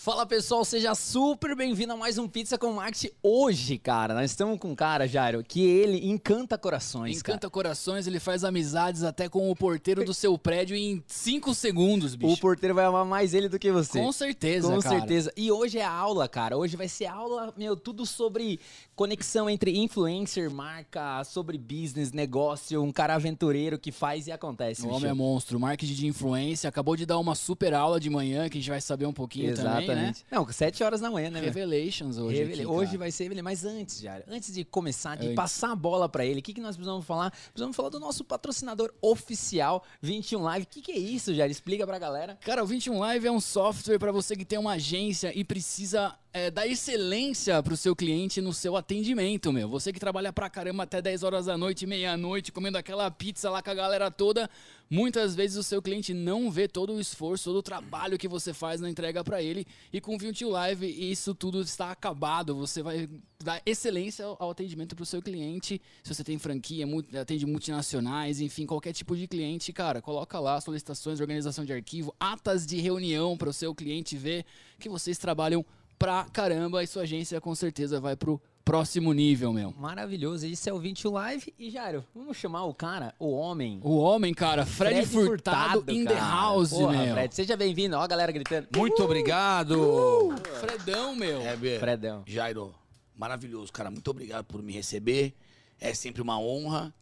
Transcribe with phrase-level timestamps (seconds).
[0.00, 3.10] Fala pessoal, seja super bem-vindo a mais um Pizza com Marketing.
[3.20, 7.18] Hoje, cara, nós estamos com um cara, Jairo, que ele encanta corações.
[7.18, 7.50] Encanta cara.
[7.50, 12.32] corações, ele faz amizades até com o porteiro do seu prédio em 5 segundos, bicho.
[12.32, 13.98] O porteiro vai amar mais ele do que você.
[14.00, 15.00] Com certeza, Com cara.
[15.00, 15.32] certeza.
[15.36, 16.56] E hoje é aula, cara.
[16.56, 18.60] Hoje vai ser aula, meu, tudo sobre
[18.94, 24.82] conexão entre influencer, marca, sobre business, negócio, um cara aventureiro que faz e acontece.
[24.82, 24.96] O bicho.
[24.96, 28.58] homem é monstro, marketing de influência, acabou de dar uma super aula de manhã que
[28.58, 30.12] a gente vai saber um pouquinho também, né?
[30.30, 31.40] Não, sete horas da manhã, né?
[31.40, 32.38] Revelations hoje.
[32.38, 35.36] Revela- aqui, Hoje vai ser Revela- mas antes, Jair, antes de começar, de Antes.
[35.36, 37.30] passar a bola pra ele, o que, que nós precisamos falar?
[37.30, 40.64] Precisamos falar do nosso patrocinador oficial, 21 Live.
[40.64, 41.50] O que, que é isso, Jair?
[41.50, 42.38] Explica pra galera.
[42.42, 46.14] Cara, o 21 Live é um software para você que tem uma agência e precisa
[46.32, 49.68] é, dar excelência pro seu cliente no seu atendimento, meu.
[49.68, 53.62] Você que trabalha pra caramba até 10 horas da noite, meia-noite, comendo aquela pizza lá
[53.62, 54.48] com a galera toda,
[54.90, 58.52] muitas vezes o seu cliente não vê todo o esforço, todo o trabalho que você
[58.52, 59.66] faz na entrega pra ele.
[59.92, 62.54] E com o 21 Live isso tudo está acabado.
[62.56, 63.08] Você vai
[63.42, 65.80] dar excelência ao- atendimento pro seu cliente.
[66.02, 66.86] Se você tem franquia,
[67.20, 72.66] atende multinacionais, enfim, qualquer tipo de cliente, cara, coloca lá solicitações, organização de arquivo, atas
[72.66, 74.44] de reunião para o seu cliente ver
[74.78, 75.64] que vocês trabalham
[75.98, 79.72] pra caramba e sua agência com certeza vai pro próximo nível, meu.
[79.78, 80.46] Maravilhoso.
[80.46, 81.54] Isso é o 21 Live.
[81.58, 83.80] E, Jairo, vamos chamar o cara, o homem.
[83.82, 86.26] O homem, cara, Fred, Furtado, in the cara.
[86.26, 87.14] house, Porra, meu.
[87.14, 87.96] Fred, seja bem-vindo.
[87.96, 88.68] Ó a galera gritando.
[88.76, 90.34] Muito obrigado.
[90.60, 91.40] Fredão, meu.
[91.40, 91.78] É, Bê.
[91.78, 92.22] Fredão.
[92.26, 92.74] Jairo,
[93.16, 93.90] maravilhoso, cara.
[93.90, 95.34] Muito obrigado por me receber.
[95.80, 96.94] É sempre uma honra.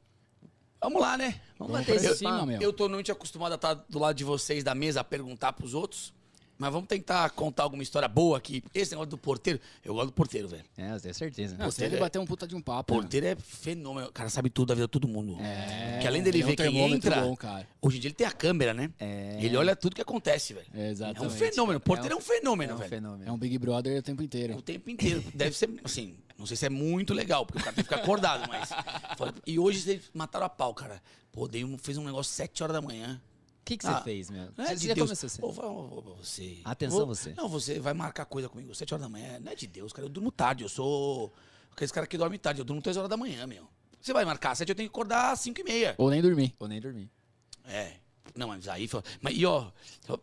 [0.81, 1.41] Vamos lá, né?
[1.59, 2.61] Vamos Vamos bater esse cima, meu.
[2.61, 5.75] Eu tô normalmente acostumado a estar do lado de vocês da mesa a perguntar pros
[5.75, 6.15] outros.
[6.59, 8.63] Mas vamos tentar contar alguma história boa aqui.
[8.73, 10.65] Esse negócio do porteiro, eu gosto do porteiro, velho.
[10.77, 11.55] É, eu tenho certeza.
[11.57, 12.95] Não, Porteiro deve é- bater um puta de um papo.
[12.95, 14.09] Porteiro é fenômeno.
[14.09, 15.37] O cara sabe tudo da vida de todo mundo.
[15.41, 17.69] É, Porque além dele ele é um ver quem termômetro entra, bom, cara.
[17.83, 18.91] hoje em dia ele tem a câmera, né?
[18.99, 19.39] É.
[19.41, 20.67] Ele olha tudo que acontece, velho.
[20.75, 21.23] É, exatamente.
[21.23, 21.77] É um fenômeno.
[21.79, 22.91] O porteiro é um, fenômeno, É um velho.
[22.91, 23.29] fenômeno.
[23.29, 24.57] É um Big Brother o tempo inteiro.
[24.57, 25.23] O tempo inteiro.
[25.35, 28.03] Deve ser, assim, não sei se é muito legal, porque o cara tem que ficar
[28.03, 28.71] acordado, mas.
[29.47, 31.03] E hoje eles mataram a pau, cara.
[31.33, 33.21] Pô, dei um, fez um negócio 7 horas da manhã.
[33.67, 34.49] O que, que Ah, você fez, meu?
[34.57, 35.09] Não é Você de já Deus.
[35.09, 35.43] começou assim.
[35.43, 36.59] Ô, você.
[36.65, 37.35] Atenção, você.
[37.35, 39.41] Não, você vai marcar coisa comigo 7 horas da manhã.
[39.41, 40.07] Não é de Deus, cara.
[40.07, 40.63] Eu durmo tarde.
[40.63, 41.33] Eu sou.
[41.73, 42.61] Aqueles caras que dormem tarde.
[42.61, 43.67] Eu durmo 3 horas da manhã, meu.
[44.01, 45.97] Você vai marcar 7, eu tenho que acordar às 5 e meia.
[45.99, 46.55] Ou nem dormir.
[46.61, 47.11] Ou nem dormir.
[47.65, 47.95] É.
[48.37, 48.89] Não, mas aí.
[49.21, 49.73] Mas, e ó,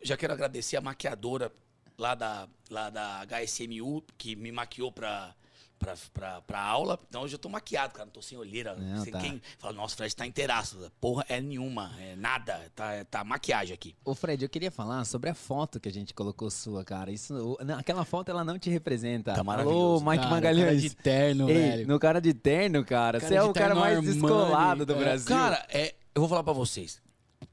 [0.02, 1.52] já quero agradecer a maquiadora
[1.98, 5.36] lá da, lá da HSMU, que me maquiou pra,
[5.84, 6.98] pra, pra, pra aula.
[7.10, 8.06] Então hoje eu tô maquiado, cara.
[8.06, 8.76] Não tô sem olheira.
[8.76, 9.20] Não, sem tá.
[9.20, 10.92] quem fala, nossa, o Fred tá inteiraço.
[11.00, 11.92] Porra, é nenhuma.
[12.00, 12.72] É nada.
[12.76, 13.96] Tá, tá maquiagem aqui.
[14.06, 17.12] Ô Fred, eu queria falar sobre a foto que a gente colocou sua, cara.
[17.12, 19.34] Isso, não, aquela foto ela não te representa.
[19.34, 20.06] Tá Alô, maravilhoso.
[20.06, 20.66] Mike Cara, Magalhães.
[20.66, 21.88] cara de terno, Ei, velho.
[21.88, 23.20] no cara de terno, cara.
[23.20, 24.98] Cara Você é o cara mais Armani, descolado do é.
[24.98, 25.28] Brasil.
[25.28, 27.02] Cara, é, eu vou falar pra vocês.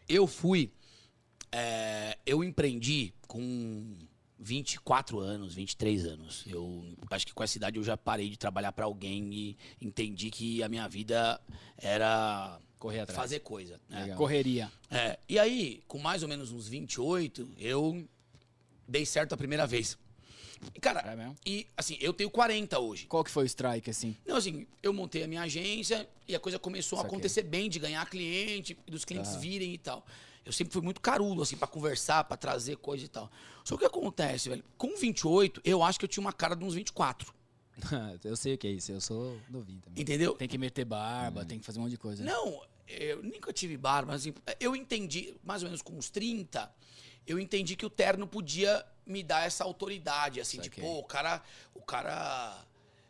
[0.08, 0.72] Eu fui.
[1.52, 3.97] é, eu empreendi com
[4.41, 6.45] 24 anos, 23 anos.
[6.47, 10.31] Eu acho que com essa idade eu já parei de trabalhar pra alguém e entendi
[10.31, 11.39] que a minha vida
[11.77, 13.17] era Correr atrás.
[13.19, 13.78] fazer coisa.
[13.89, 14.15] né?
[14.17, 14.73] Correria.
[14.91, 18.06] É, e aí, com mais ou menos uns 28, eu
[18.89, 19.99] dei certo a primeira vez.
[20.75, 23.07] E, cara, É e assim, eu tenho 40 hoje.
[23.07, 24.15] Qual que foi o strike, assim?
[24.27, 27.17] Não, assim, eu montei a minha agência e a coisa começou a Saquei.
[27.17, 29.39] acontecer bem, de ganhar cliente, dos clientes Ah.
[29.39, 30.05] virem e tal.
[30.50, 33.31] Eu sempre fui muito carudo, assim, pra conversar, pra trazer coisa e tal.
[33.65, 34.65] Só que o que acontece, velho?
[34.77, 37.33] Com 28, eu acho que eu tinha uma cara de uns 24.
[38.25, 40.03] eu sei o que é isso, eu sou novinho também.
[40.03, 40.34] Entendeu?
[40.34, 42.25] Tem que meter barba, tem que fazer um monte de coisa.
[42.25, 42.33] né?
[42.33, 46.69] Não, eu nunca tive barba, mas assim, eu entendi, mais ou menos com uns 30,
[47.25, 50.71] eu entendi que o terno podia me dar essa autoridade, assim, Saquei.
[50.71, 51.41] tipo, pô, o cara,
[51.72, 52.60] o cara,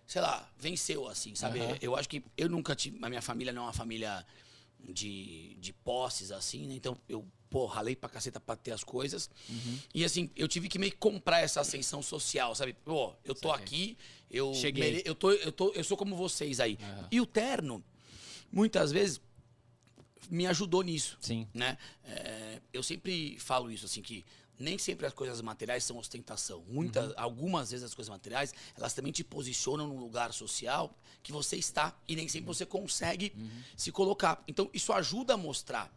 [0.07, 1.59] sei lá, venceu, assim, sabe?
[1.61, 1.79] Aham.
[1.81, 4.27] Eu acho que eu nunca tive, a minha família não é uma família
[4.89, 6.75] de, de posses, assim, né?
[6.75, 9.29] Então eu, pô, ralei pra caceta pra ter as coisas.
[9.49, 9.79] Uhum.
[9.95, 12.75] E assim, eu tive que meio que comprar essa ascensão social, sabe?
[12.85, 13.65] Pô, eu tô Saquei.
[13.65, 13.99] aqui,
[14.31, 15.03] eu, Cheguei.
[15.05, 16.79] eu, tô, eu, tô, eu sou como vocês aí.
[16.81, 17.09] Aham.
[17.11, 17.85] E o terno,
[18.53, 19.21] muitas vezes,
[20.31, 21.19] me ajudou nisso.
[21.21, 21.47] Sim.
[21.53, 21.77] Né?
[22.05, 24.25] É, eu sempre falo isso, assim, que
[24.61, 26.63] nem sempre as coisas materiais são ostentação.
[26.69, 31.57] Muitas, algumas vezes as coisas materiais, elas também te posicionam num lugar social que você
[31.57, 33.33] está e nem sempre você consegue
[33.77, 34.43] se colocar.
[34.47, 35.91] Então, isso ajuda a mostrar.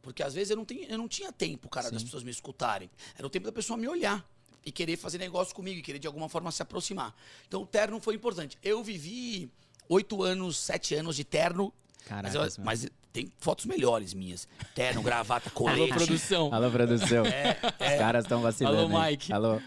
[0.00, 2.88] Porque às vezes eu não, tenho, eu não tinha tempo, cara, das pessoas me escutarem.
[3.16, 4.24] Era o tempo da pessoa me olhar
[4.64, 7.14] e querer fazer negócio comigo, e querer de alguma forma se aproximar.
[7.46, 8.56] Então o terno foi importante.
[8.62, 9.50] Eu vivi
[9.88, 11.72] oito anos, sete anos de terno.
[12.22, 12.64] mas, eu- meu.
[12.64, 14.46] mas tem fotos melhores minhas.
[14.74, 15.80] Terno, gravata, colete.
[15.80, 16.54] Alô, produção.
[16.54, 17.26] Alô, produção.
[17.26, 18.94] É, Os caras estão vacilando.
[18.94, 19.10] Alô, hein?
[19.12, 19.32] Mike.
[19.32, 19.60] Alô.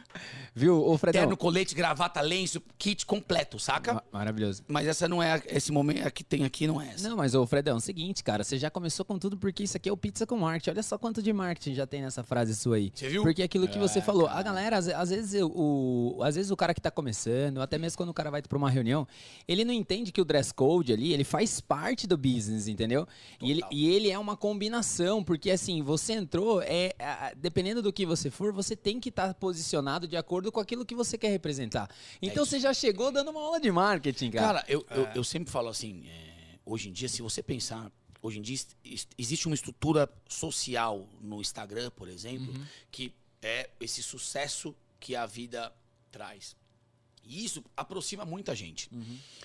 [0.53, 1.21] Viu, ô Fredão?
[1.21, 3.93] Terno, colete, gravata, lenço, kit completo, saca?
[3.93, 4.61] Ma- Maravilhoso.
[4.67, 5.33] Mas essa não é.
[5.35, 7.07] a- Esse momento a que tem aqui não é essa.
[7.07, 9.77] Não, mas ô Fredão, é o seguinte, cara, você já começou com tudo porque isso
[9.77, 10.71] aqui é o pizza com marketing.
[10.71, 12.91] Olha só quanto de marketing já tem nessa frase sua aí.
[12.93, 13.23] Você viu?
[13.23, 14.39] Porque aquilo que você É, falou, cara.
[14.39, 17.77] a galera, às, às vezes eu- o, às vezes o cara que tá começando, até
[17.77, 19.07] mesmo quando o cara vai pra uma reunião,
[19.47, 23.07] ele não entende que o dress code ali, ele faz parte do business, entendeu?
[23.41, 26.93] E ele, e ele é uma combinação, porque assim, você entrou, é,
[27.37, 30.95] dependendo do que você for, você tem que estar posicionado de acordo com aquilo que
[30.95, 31.89] você quer representar.
[32.21, 34.61] Então você já chegou dando uma aula de marketing, cara.
[34.61, 37.91] Cara, eu, eu, eu sempre falo assim, é, hoje em dia, se você pensar,
[38.21, 38.57] hoje em dia
[39.17, 42.53] existe uma estrutura social no Instagram, por exemplo,
[42.89, 45.73] que é esse sucesso que a vida
[46.11, 46.55] traz.
[47.23, 48.89] E isso aproxima muita gente.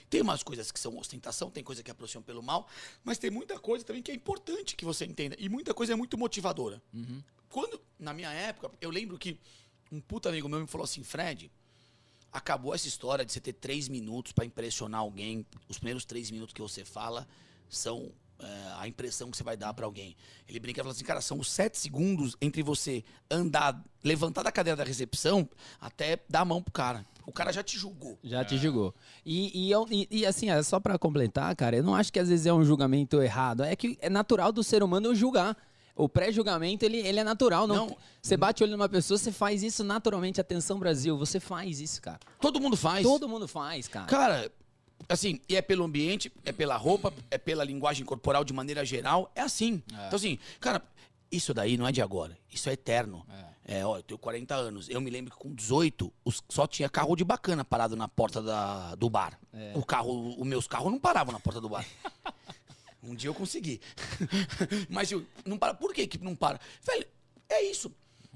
[0.08, 2.66] Tem umas coisas que são ostentação, tem coisa que aproxima pelo mal,
[3.04, 5.36] mas tem muita coisa também que é importante que você entenda.
[5.38, 6.82] E muita coisa é muito motivadora.
[7.48, 9.38] Quando, na minha época, eu lembro que
[9.92, 11.50] um puta amigo meu me falou assim, Fred,
[12.32, 15.46] acabou essa história de você ter três minutos pra impressionar alguém.
[15.68, 17.26] Os primeiros três minutos que você fala
[17.68, 18.46] são é,
[18.78, 20.14] a impressão que você vai dar pra alguém.
[20.48, 24.52] Ele brinca e fala assim, cara, são os sete segundos entre você andar, levantar da
[24.52, 25.48] cadeira da recepção
[25.80, 27.06] até dar a mão pro cara.
[27.26, 28.18] O cara já te julgou.
[28.22, 28.94] Já te julgou.
[29.24, 32.20] E, e, eu- e- e, assim, é só pra completar, cara, eu não acho que
[32.20, 33.64] às vezes é um julgamento errado.
[33.64, 35.56] É que é natural do ser humano julgar.
[35.96, 37.66] O pré-julgamento, ele, ele é natural.
[37.66, 37.96] Não, Não.
[38.22, 40.40] Você bate o olho numa pessoa, você faz isso naturalmente.
[40.40, 42.20] Atenção, Brasil, você faz isso, cara.
[42.40, 43.02] Todo mundo faz.
[43.02, 44.06] Todo mundo faz, cara.
[44.06, 44.52] Cara,
[45.08, 49.30] assim, e é pelo ambiente, é pela roupa, é pela linguagem corporal de maneira geral,
[49.34, 49.82] é assim.
[49.90, 50.82] Então, assim, cara,
[51.32, 53.24] isso daí não é de agora, isso é eterno.
[53.68, 54.88] É, ó, eu tenho 40 anos.
[54.88, 58.40] Eu me lembro que com 18, os- só tinha carro de bacana parado na porta
[58.40, 59.36] da- do bar.
[59.74, 61.84] O carro, os meus carros não paravam na porta do bar.
[63.06, 63.80] um dia eu consegui.
[64.88, 65.74] Mas eu, não para.
[65.74, 66.60] Por que, que não para?
[66.82, 67.06] Velho,
[67.48, 67.92] é isso.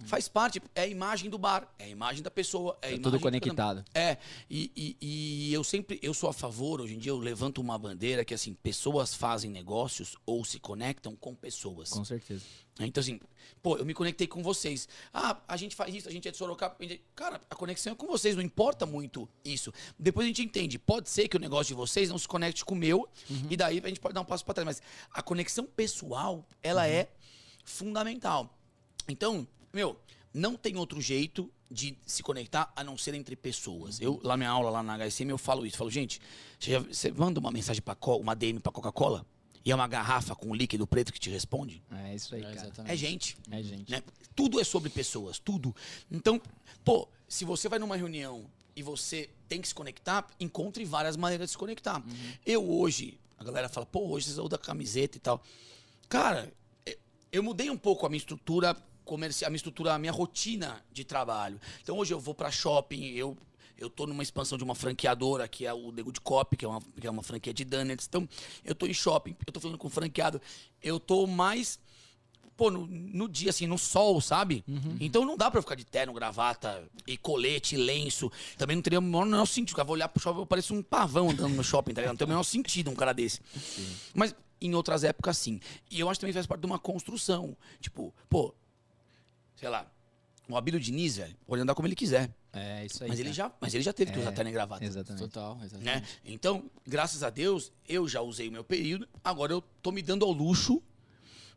[0.07, 3.21] Faz parte, é a imagem do bar, é a imagem da pessoa, é É tudo
[3.21, 3.85] conectado.
[3.95, 4.17] é,
[4.49, 7.79] e, e- e eu sempre, eu sou a favor, hoje em dia eu levanto uma
[7.79, 11.91] bandeira que assim, pessoas fazem negócios ou se conectam com pessoas.
[11.91, 12.43] Com certeza.
[12.81, 13.21] Então assim,
[13.63, 14.89] pô, eu me conectei com vocês.
[15.13, 16.75] Ah, a gente faz isso, a gente é de Sorocaba.
[16.81, 19.71] gente- Cara, a conexão é com vocês, não importa muito isso.
[19.99, 22.75] Depois a gente entende, pode ser que o negócio de vocês não se conecte com
[22.75, 23.07] o meu,
[23.51, 24.65] e daí a gente pode dar um passo para trás.
[24.67, 24.83] Mas
[25.13, 27.11] a conexão pessoal, ela é
[27.65, 28.57] fundamental.
[29.09, 29.99] Então, meu,
[30.33, 34.01] não tem outro jeito de se conectar a não ser entre pessoas.
[34.01, 35.75] Eu, lá minha aula, lá na HSM, eu falo isso.
[35.77, 36.21] Eu falo, gente,
[36.59, 39.25] você, já- você manda uma mensagem para uma DM para Coca-Cola
[39.65, 41.83] e é uma garrafa com um líquido preto que te responde?
[41.93, 42.57] É isso aí, É, cara.
[42.57, 42.93] exatamente.
[42.93, 43.37] É gente.
[43.51, 43.91] É gente.
[43.91, 44.03] Né?
[44.35, 45.75] Tudo é sobre pessoas, tudo.
[46.11, 46.41] Então,
[46.85, 51.49] pô, se você vai numa reunião e você tem que se conectar, encontre várias maneiras
[51.49, 52.03] de se conectar.
[52.45, 55.41] Eu hoje, a galera fala, pô, hoje vocês usam da camiseta e tal.
[56.09, 56.53] Cara,
[56.87, 56.99] eh,
[57.31, 58.77] eu mudei um pouco a minha estrutura
[59.11, 61.61] comercial, a minha estrutura, a minha rotina de trabalho.
[61.83, 63.37] Então hoje eu vou pra shopping, eu
[63.77, 66.69] eu tô numa expansão de uma franqueadora, que é o Nego de Cop, que é
[66.69, 68.07] uma, que é uma franquia de donuts.
[68.07, 68.29] Então,
[68.63, 70.39] eu tô em shopping, eu tô falando com franqueado,
[70.83, 71.81] eu tô mais
[72.59, 74.63] pô, no, no dia, assim, no sol, sabe?
[75.01, 78.31] Então não dá pra eu ficar de terno, gravata e colete, lenço.
[78.59, 79.81] Também não teria o menor, sentido.
[79.81, 82.13] Eu vou olhar pro shopping, eu pareço um pavão andando no shopping, tá ligado?
[82.13, 83.41] Não tem o menor sentido um cara desse.
[84.13, 85.59] Mas em outras épocas, sim.
[85.91, 87.57] E eu acho que também faz parte de uma construção.
[87.81, 88.55] Tipo, pô,
[89.61, 89.87] sei lá,
[90.49, 92.35] o Abílio Diniz, velho, pode andar como ele quiser.
[92.53, 93.11] É isso aí.
[93.11, 95.21] Mas ele, já, mas ele já teve que É, usar terno e gravata Exatamente.
[95.23, 95.85] Total, exatamente.
[95.85, 96.03] né?
[96.25, 100.25] Então, graças a Deus, eu já usei o meu período, agora eu tô me dando
[100.25, 100.83] ao luxo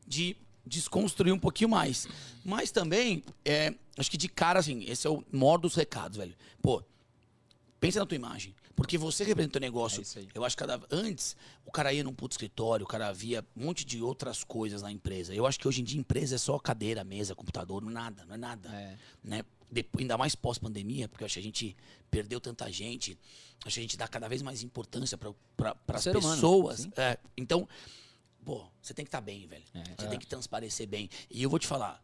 [0.06, 0.36] de
[0.66, 2.08] desconstruir um pouquinho mais.
[2.44, 6.36] Mas também, é, acho que de cara, assim, esse é o maior dos recados, velho.
[6.62, 6.84] Pô,
[7.80, 8.54] pensa na tua imagem.
[8.76, 10.02] Porque você representa o negócio.
[10.20, 10.26] É.
[10.34, 13.66] Eu acho que cada, antes o cara ia num puto escritório, o cara via um
[13.66, 15.34] monte de outras coisas na empresa.
[15.34, 18.34] Eu acho que hoje em dia empresa é só cadeira, mesa, computador, é nada, não
[18.34, 18.98] é nada É.
[19.24, 19.46] né?
[19.72, 21.76] Depo- ainda mais pós-pandemia, porque eu acho que a gente
[22.10, 23.18] perdeu tanta gente,
[23.66, 25.34] acho que a gente dá cada vez mais importância para
[25.88, 26.80] as humano, pessoas.
[26.82, 26.92] sim.
[26.96, 27.68] É, então,
[28.46, 29.64] pô, você tem que estar bem, velho.
[29.74, 29.84] É.
[30.00, 31.10] Você tem que transparecer bem.
[31.30, 32.04] E eu vou te falar,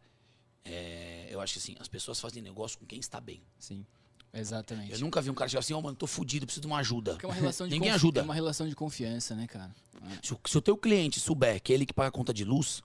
[0.64, 3.40] é, eu acho que assim, as pessoas fazem negócio com quem está bem.
[3.58, 3.84] Sim.
[4.32, 4.92] Exatamente.
[4.92, 7.12] Eu nunca vi um cara chegar assim, ó, mano, tô fudido, preciso de uma ajuda.
[7.12, 8.20] Porque é uma relação de Ninguém ajuda.
[8.20, 9.70] É uma relação de confiança, né, cara?
[10.22, 12.44] Se, o- se o teu cliente souber que é ele que paga a conta de
[12.44, 12.82] luz,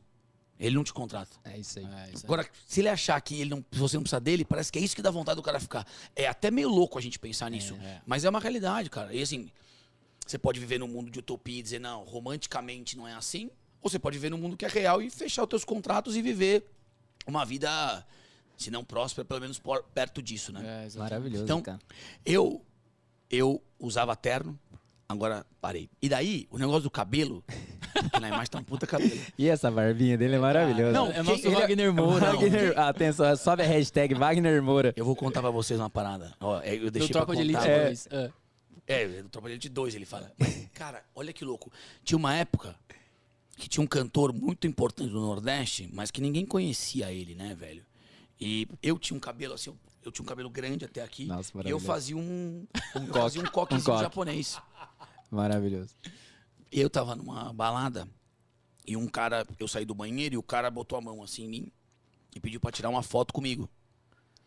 [0.60, 1.38] ele não te contrata.
[1.44, 1.86] É isso aí.
[1.86, 2.22] É, isso aí.
[2.24, 4.96] Agora, se ele achar que ele não, você não precisa dele, parece que é isso
[4.96, 5.86] que dá vontade do cara ficar.
[6.16, 7.75] É até meio louco a gente pensar nisso.
[7.75, 8.02] é.
[8.06, 9.14] Mas é uma realidade, cara.
[9.14, 9.50] E assim,
[10.25, 13.50] você pode viver num mundo de utopia e dizer, não, romanticamente não é assim.
[13.82, 16.22] Ou você pode viver num mundo que é real e fechar os teus contratos e
[16.22, 16.66] viver
[17.28, 18.06] uma vida,
[18.58, 20.88] se não próspera, pelo menos por- perto disso, né?
[20.94, 20.98] É.
[21.00, 21.80] Maravilhoso, Então, cara.
[22.26, 22.62] Eu,
[23.30, 24.58] eu usava terno,
[25.08, 25.90] agora parei.
[26.02, 27.44] E daí, o negócio do cabelo,
[27.94, 29.12] porque na imagem tá um puta cabelo.
[29.38, 30.92] E essa barbinha dele é maravilhosa.
[30.92, 32.32] Não, é nosso ele- Wagner Moura.
[32.34, 34.94] Wagner, atenção, sobe a hashtag Wagner Moura.
[34.96, 36.34] Eu vou contar pra vocês uma parada.
[36.40, 37.68] Ó, é, eu Do deixei pra Tropa de Elite.
[37.68, 37.86] É.
[37.86, 38.08] 2.
[38.12, 38.32] É.
[38.88, 40.32] É, do Tropa de Elite 2 ele fala.
[40.38, 41.72] Mas, cara, olha que louco.
[42.04, 42.76] Tinha uma época
[43.58, 47.84] que tinha um cantor muito importante do Nordeste, mas que ninguém conhecia ele, né, velho?
[48.39, 51.25] E eu tinha um cabelo assim, eu, eu tinha um cabelo grande até aqui.
[51.25, 52.65] Nossa, e eu fazia um,
[52.96, 53.20] um, coque.
[53.20, 54.04] fazia um coquezinho Um coque.
[54.04, 54.62] japonês.
[55.32, 55.96] Maravilhoso.
[56.72, 58.08] Eu tava numa balada
[58.86, 61.50] e um cara, eu saí do banheiro e o cara botou a mão assim em
[61.50, 61.72] mim
[62.36, 63.70] e pediu pra tirar uma foto comigo.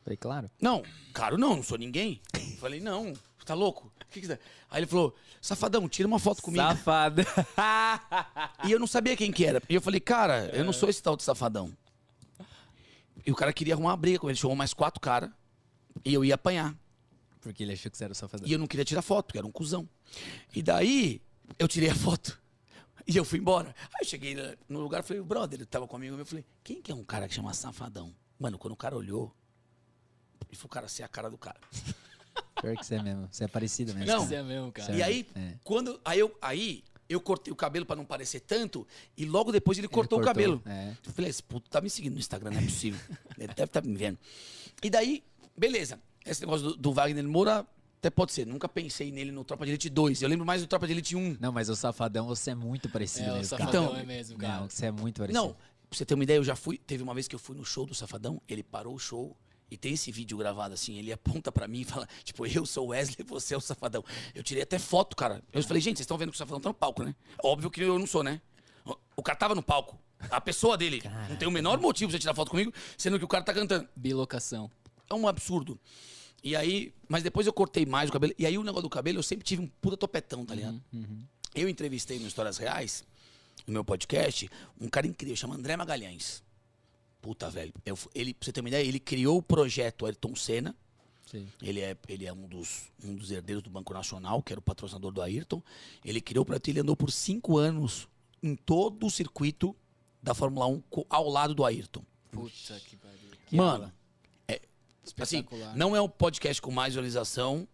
[0.05, 0.51] Falei, claro.
[0.61, 2.21] Não, caro não, não sou ninguém.
[2.59, 3.13] Falei, não,
[3.45, 3.93] tá louco?
[4.03, 4.39] O que que você...
[4.71, 6.63] Aí ele falou, safadão, tira uma foto comigo.
[6.63, 7.23] Safado.
[8.65, 9.63] E eu não sabia quem que era.
[9.69, 11.73] E eu falei, cara, eu não sou esse tal de safadão.
[13.29, 14.39] E o cara queria arrumar uma briga com ele.
[14.39, 15.29] Chamou mais quatro caras.
[16.03, 16.75] E eu ia apanhar.
[17.43, 18.49] Porque ele achou que você era o safadão.
[18.49, 19.87] E eu não queria tirar foto, porque era um cuzão.
[20.57, 21.21] E daí,
[21.59, 22.41] eu tirei a foto.
[23.07, 23.75] E eu fui embora.
[23.95, 24.37] Aí eu cheguei
[24.69, 26.15] no lugar, falei, o brother, ele tava comigo.
[26.19, 28.15] Eu falei, quem que é um cara que chama safadão?
[28.39, 29.35] Mano, quando o cara olhou,
[30.47, 31.59] ele falou, cara, você é a cara do cara.
[32.61, 33.27] Pior que você é mesmo.
[33.31, 34.13] Você é parecido mesmo.
[34.13, 34.25] Não.
[34.25, 34.95] Isso é mesmo, cara.
[34.95, 35.55] E aí, É.
[35.65, 35.99] quando.
[36.05, 38.87] Aí eu, aí eu cortei o cabelo pra não parecer tanto,
[39.17, 40.63] e logo depois ele cortou, o cortou, cabelo.
[40.67, 40.95] é.
[41.07, 43.01] Eu falei, esse puto tá me seguindo no Instagram, não é possível.
[43.39, 44.19] ele deve estar me vendo.
[44.83, 45.23] E daí,
[45.57, 45.99] beleza.
[46.25, 47.67] Esse negócio do, do Wagner Moura,
[47.99, 48.47] até pode ser.
[48.47, 50.23] Nunca pensei nele no Tropa de Elite 2.
[50.23, 51.39] Eu lembro mais do Tropa de Elite 1.
[51.41, 53.65] Não, mas o safadão, você é muito parecido É, o mesmo, cara.
[53.73, 54.61] Safadão Então, é mesmo, cara.
[54.61, 55.45] Não, você é muito parecido.
[55.45, 55.59] Não, pra
[55.91, 56.79] você ter uma ideia, eu já fui.
[56.79, 59.37] Teve uma vez que eu fui no show do Safadão, ele parou o show.
[59.71, 62.87] E tem esse vídeo gravado assim, ele aponta pra mim e fala, tipo, eu sou
[62.87, 64.03] o Wesley, você é o Safadão.
[64.35, 65.43] Eu tirei até foto, cara.
[65.53, 67.15] Eu falei, gente, vocês estão vendo que o Safadão tá no palco, né?
[67.43, 68.41] Óbvio que eu não sou, né?
[69.17, 69.99] O- cara tava no palco.
[70.31, 71.03] A pessoa dele.
[71.29, 73.53] Não tem o menor motivo pra você tirar foto comigo, sendo que o cara tá
[73.55, 73.87] cantando.
[73.95, 74.71] Bilocação.
[75.09, 75.79] É um absurdo.
[76.43, 78.33] E aí, mas depois eu cortei mais o cabelo.
[78.39, 80.83] E aí o negócio do cabelo, eu sempre tive um puta topetão, tá ligado?
[81.55, 83.05] Eu entrevistei no Histórias Reais,
[83.67, 84.49] no meu podcast,
[84.81, 86.43] um cara incrível, chama André Magalhães.
[87.21, 87.73] Puta, velho.
[87.85, 90.75] Eu ele, pra você ter uma ideia, ele criou o projeto Ayrton Senna.
[91.31, 91.47] Sim.
[91.61, 94.63] Ele é, ele é um, dos, um dos herdeiros do Banco Nacional, que era o
[94.63, 95.63] patrocinador do Ayrton.
[96.05, 98.09] Ele criou o projeto e ele andou por cinco anos
[98.43, 99.77] em todo o circuito
[100.23, 102.03] da Fórmula 1 co- ao lado do Ayrton.
[102.31, 103.19] Puta que pariu.
[103.53, 103.93] Mano,
[104.47, 104.61] é,
[105.19, 105.45] assim,
[105.77, 107.67] não é o podcast com mais visualização,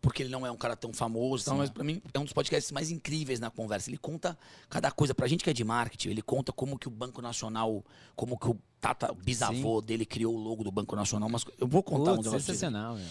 [0.00, 2.32] porque ele não é um cara tão famoso, tal, mas pra mim é um dos
[2.32, 3.90] podcasts mais incríveis na conversa.
[3.90, 4.38] Ele conta
[4.68, 5.14] cada coisa.
[5.14, 8.48] Pra gente que é de marketing, ele conta como que o Banco Nacional, como que
[8.48, 11.28] o Tata, o bisavô dele criou o logo do Banco Nacional.
[11.28, 12.30] Mas eu vou contar um Putz, negócio.
[12.30, 12.58] pra vocês.
[12.58, 13.06] sensacional, meu.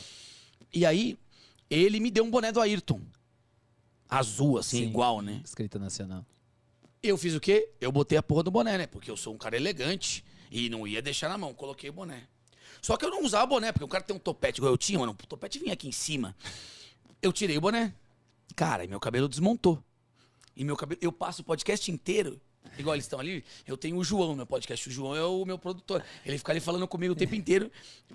[0.74, 1.18] E aí,
[1.70, 3.02] ele me deu um boné do Ayrton.
[4.10, 4.84] Azul, assim, Sim.
[4.86, 5.42] igual, né?
[5.44, 6.26] Escrita nacional.
[7.04, 7.70] Eu fiz o quê?
[7.82, 8.88] Eu botei a porra do boné, né?
[8.88, 11.54] Porque eu sou um cara elegante e não ia deixar na mão.
[11.54, 12.24] Coloquei o boné.
[12.82, 14.98] Só que eu não usava boné, porque o cara tem um topete igual eu tinha,
[14.98, 15.12] mano.
[15.12, 16.36] O topete vinha aqui em cima.
[17.22, 17.94] Eu tirei o boné.
[18.56, 19.84] Cara, e meu cabelo desmontou.
[20.56, 21.00] E meu cabelo.
[21.04, 22.40] Eu passo o podcast inteiro.
[22.78, 24.88] Igual eles estão ali, eu tenho o João no meu podcast.
[24.90, 26.04] O João é o meu produtor.
[26.26, 27.72] Ele fica ali falando comigo o tempo inteiro.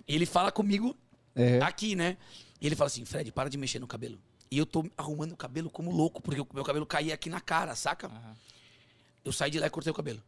[0.06, 0.97] E ele fala comigo
[1.35, 1.61] É.
[1.62, 2.16] aqui, né?
[2.61, 4.18] E ele fala assim: Fred, para de mexer no cabelo.
[4.50, 7.40] E eu tô arrumando o cabelo como louco, porque o meu cabelo caía aqui na
[7.40, 8.09] cara, saca?
[8.09, 8.37] Aham.
[9.25, 10.23] Eu saí de lá e cortei o cabelo.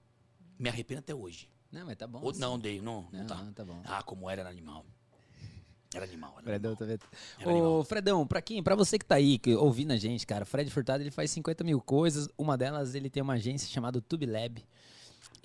[0.58, 1.48] Me arrependo até hoje.
[1.70, 2.20] Não, mas tá bom.
[2.22, 2.40] Ou- assim.
[2.40, 3.34] não, dei, não, não, Não, tá.
[3.42, 3.82] não, tá bom.
[3.84, 4.86] Ah, como era, era animal.
[5.94, 6.76] Era animal, era Fredão, animal.
[6.76, 7.46] tá vendo?
[7.46, 7.84] Ô, animal.
[7.84, 11.02] Fredão, pra quem, pra você que tá aí, que, ouvindo a gente, cara, Fred Furtado,
[11.02, 12.28] ele faz 50 mil coisas.
[12.36, 14.64] Uma delas, ele tem uma agência chamada TubeLab.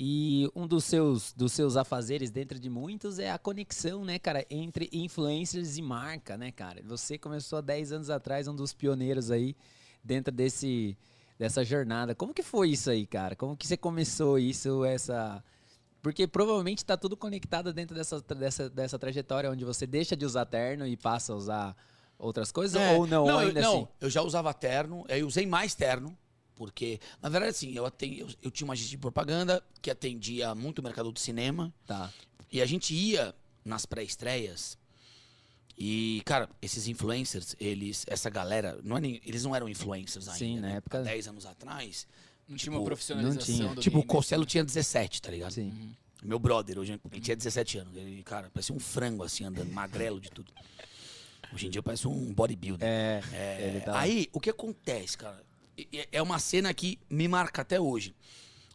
[0.02, 4.46] E um dos seus, dos seus afazeres, dentro de muitos, é a conexão, né, cara,
[4.50, 6.82] entre influencers e marca, né, cara?
[6.86, 9.58] Você começou há 10 anos atrás, um dos pioneiros aí,
[10.02, 10.98] dentro desse,
[11.38, 12.16] dessa jornada.
[12.16, 13.36] Como que foi isso aí, cara?
[13.36, 15.44] Como que você começou isso, essa...
[16.02, 20.46] Porque provavelmente tá tudo conectado dentro dessa, dessa, dessa trajetória, onde você deixa de usar
[20.46, 21.78] terno e passa a usar
[22.18, 23.88] outras coisas, É, ou não, eu, ainda não, assim?
[24.02, 26.18] eu já usava terno, eu usei mais terno,
[26.56, 30.54] porque, na verdade, assim, eu, aten- eu, eu tinha uma agência de propaganda que atendia
[30.56, 32.12] muito o mercado do cinema, Tá.
[32.52, 34.78] e a gente ia nas pré-estreias.
[35.78, 40.38] E, cara, esses influencers, eles, essa galera, não é eles não eram influencers ainda.
[40.40, 40.76] Sim, na né?
[40.78, 42.06] época- Há 10 anos atrás.
[42.50, 43.76] Não Tipo, tinha uma profissionalização não tinha.
[43.76, 44.12] do Tipo, o game.
[44.12, 45.52] Costello tinha 17, tá ligado?
[45.52, 45.96] Sim.
[46.24, 47.96] Meu brother, hoje ele tinha 17 anos.
[47.96, 50.52] Ele, cara, parecia um frango assim, andando, magrelo de tudo.
[51.54, 52.86] Hoje em dia parece um bodybuilder.
[52.88, 54.00] É, É, tá...
[54.00, 55.42] Aí, o que acontece, cara?
[56.12, 58.14] É uma cena que me marca até hoje.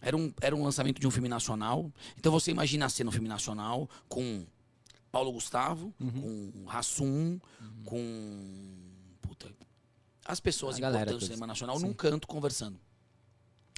[0.01, 1.93] Era um, era um lançamento de um filme nacional.
[2.17, 4.47] Então você imagina a cena um filme nacional com
[5.13, 6.51] Paulo Gustavo, Uhum.
[6.53, 7.39] com Rassum,
[7.85, 8.79] com.
[9.21, 9.51] Puta.
[10.25, 11.87] As pessoas A galera importantes do cinema nacional Sim.
[11.87, 12.79] num canto conversando.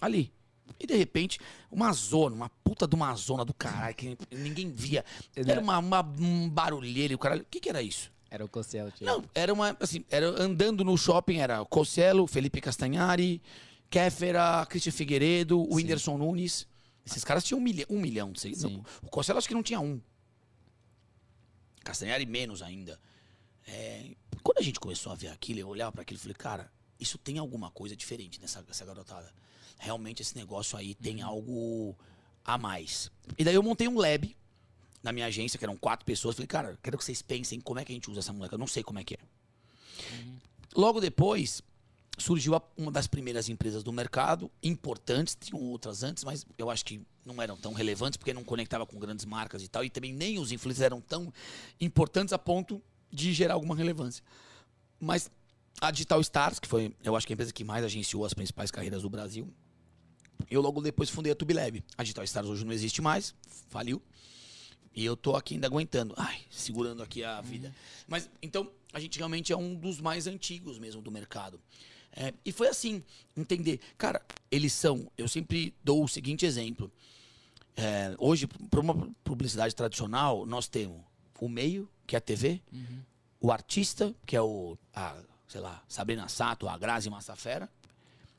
[0.00, 0.32] Ali.
[0.78, 1.38] E de repente,
[1.70, 5.04] uma zona, uma puta de uma zona do caralho que ninguém via.
[5.34, 7.42] Era é- uma, uma um barulheira e o caralho.
[7.42, 8.12] O que, que era isso?
[8.28, 9.06] Era o Cossel, tio.
[9.06, 13.40] Não, era uma, assim, era andando no shopping, era Cosselo, Felipe Castanhari,
[13.88, 16.66] Kéfera, Christian Figueiredo, o Whindersson Nunes.
[17.06, 18.34] Esses caras tinham um, milha, um milhão.
[18.34, 18.82] Sei, Sim.
[19.02, 20.00] o Costello acho que não tinha um.
[21.84, 22.98] Castanhari menos ainda.
[23.66, 24.10] É,
[24.42, 27.16] quando a gente começou a ver aquilo, eu olhava para aquilo e falei, cara, isso
[27.16, 29.32] tem alguma coisa diferente nessa, nessa garotada.
[29.78, 31.96] Realmente esse negócio aí tem algo
[32.44, 33.10] a mais.
[33.36, 34.36] E daí eu montei um lab
[35.02, 36.34] na minha agência, que eram quatro pessoas.
[36.34, 38.54] Falei, cara, quero que vocês pensem como é que a gente usa essa moleca.
[38.54, 39.18] Eu não sei como é que é.
[40.74, 41.62] Logo depois,
[42.18, 47.00] surgiu uma das primeiras empresas do mercado, importantes, tinham outras antes, mas eu acho que
[47.24, 50.38] não eram tão relevantes, porque não conectava com grandes marcas e tal, e também nem
[50.38, 51.32] os influencers eram tão
[51.80, 54.24] importantes a ponto de gerar alguma relevância.
[54.98, 55.30] Mas
[55.80, 58.70] a Digital Stars, que foi, eu acho que a empresa que mais agenciou as principais
[58.70, 59.52] carreiras do Brasil,
[60.50, 61.82] eu logo depois fundei a TubeLab.
[61.96, 63.34] A Digital Stars hoje não existe mais,
[63.68, 64.02] faliu.
[64.94, 66.14] E eu tô aqui ainda aguentando.
[66.16, 67.74] Ai, segurando aqui a vida.
[68.08, 71.60] Mas, então, a gente realmente é um dos mais antigos mesmo do mercado.
[72.12, 73.04] É, e foi assim,
[73.36, 73.78] entender.
[73.98, 75.10] Cara, eles são.
[75.18, 76.90] Eu sempre dou o seguinte exemplo.
[77.76, 81.02] É, hoje, para uma publicidade tradicional, nós temos
[81.38, 82.62] o meio, que é a TV,
[83.38, 85.14] o artista, que é o, a,
[85.46, 87.68] sei lá, Sabrina Sato, a Grazi Massafera,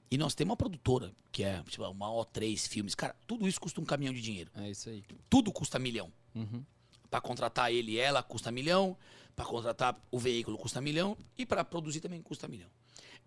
[0.10, 2.96] e nós temos uma produtora, que é tipo, uma O3 Filmes.
[2.96, 4.50] Cara, tudo isso custa um caminhão de dinheiro.
[4.56, 5.04] É isso aí.
[5.30, 6.12] Tudo custa milhão.
[6.36, 6.64] Uhum.
[7.10, 8.96] Para contratar ele e ela custa milhão,
[9.36, 12.70] para contratar o veículo custa milhão e para produzir também custa milhão.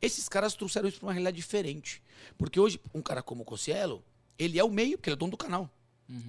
[0.03, 2.03] Esses caras trouxeram isso para uma realidade diferente.
[2.39, 4.03] Porque hoje, um cara como o Cossielo,
[4.39, 5.71] ele é o meio, porque ele é dono do canal.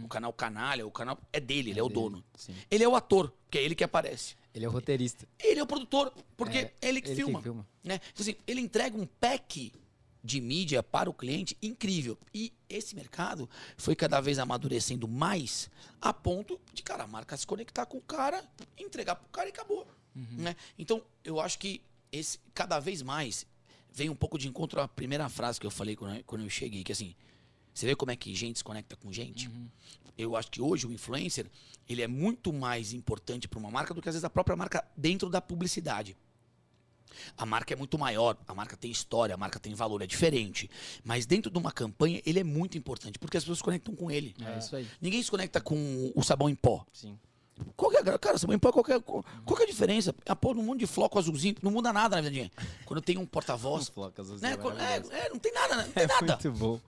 [0.03, 2.24] O canal Canalha, o canal é dele, ele é o dele, dono.
[2.36, 2.53] sim.
[2.70, 4.36] Ele é o ator, porque é ele que aparece.
[4.53, 5.27] Ele é o roteirista.
[5.39, 7.41] Ele é o produtor, porque É, é ele que ele que filma.
[7.41, 7.67] filma.
[7.84, 8.00] né?
[8.13, 9.72] Então, assim, ele entrega um pack
[10.23, 12.17] de mídia para o cliente incrível.
[12.33, 17.45] E esse mercado foi cada vez amadurecendo mais a ponto de, cara, a marca se
[17.45, 18.43] conectar com o cara,
[18.77, 19.87] entregar pro cara e acabou.
[20.37, 20.55] Né?
[20.77, 23.45] Então, eu acho que esse cada vez mais
[23.91, 26.49] vem um pouco de encontro à primeira frase que eu falei quando eu, quando eu
[26.49, 27.15] cheguei, que assim,
[27.73, 29.49] você vê como é que gente se conecta com gente?
[30.17, 31.49] Eu acho que hoje o influencer,
[31.87, 34.85] ele é muito mais importante para uma marca do que às vezes a própria marca
[34.95, 36.15] dentro da publicidade.
[37.37, 40.69] A marca é muito maior, a marca tem história, a marca tem valor, é diferente.
[41.03, 44.09] Mas dentro de uma campanha, ele é muito importante, porque as pessoas se conectam com
[44.09, 44.35] ele.
[44.43, 44.87] É isso aí.
[45.01, 46.85] Ninguém se conecta com o sabão em pó.
[46.93, 47.17] Sim.
[47.75, 50.13] Qual é, cara, em pó, qual que é, qual, qual é a diferença?
[50.25, 52.51] É pôr um monte de floco azulzinho, não muda nada na verdade.
[52.85, 53.89] Quando tem um porta-voz.
[53.93, 54.57] Flocas Né?
[54.57, 55.83] Quando- É, é, não tem nada, né?
[55.85, 56.39] não tem nada.
[56.43, 56.79] Muito bom.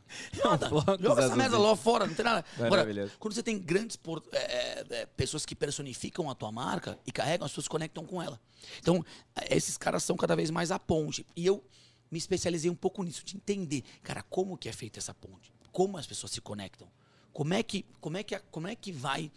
[0.43, 0.67] Nada.
[0.69, 2.45] Flocos Joga essa merda lá fora, não tem nada.
[2.59, 2.85] Agora,
[3.19, 7.11] quando você tem grandes por- é, é, é, pessoas que personificam a tua marca e
[7.11, 8.39] carregam, as pessoas conectam com ela.
[8.79, 9.03] Então,
[9.35, 11.25] é, esses caras são cada vez mais a ponte.
[11.35, 11.63] E eu
[12.11, 15.51] me especializei um pouco nisso, de entender, cara, como que é feita essa ponte?
[15.71, 16.87] Como as pessoas se conectam?
[17.31, 19.31] Como é que, como é que, como é que vai.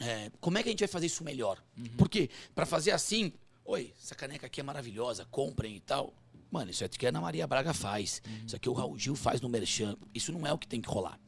[0.00, 1.62] É, como é que a gente vai fazer isso melhor?
[1.96, 3.32] Porque, para fazer assim,
[3.64, 6.12] oi, essa caneca aqui é maravilhosa, comprem e tal.
[6.50, 8.22] Mano, isso aqui a Ana Maria Braga faz.
[8.46, 9.96] Isso aqui o Raul Gil faz no Merchan.
[10.14, 11.18] Isso não é o que tem que rolar.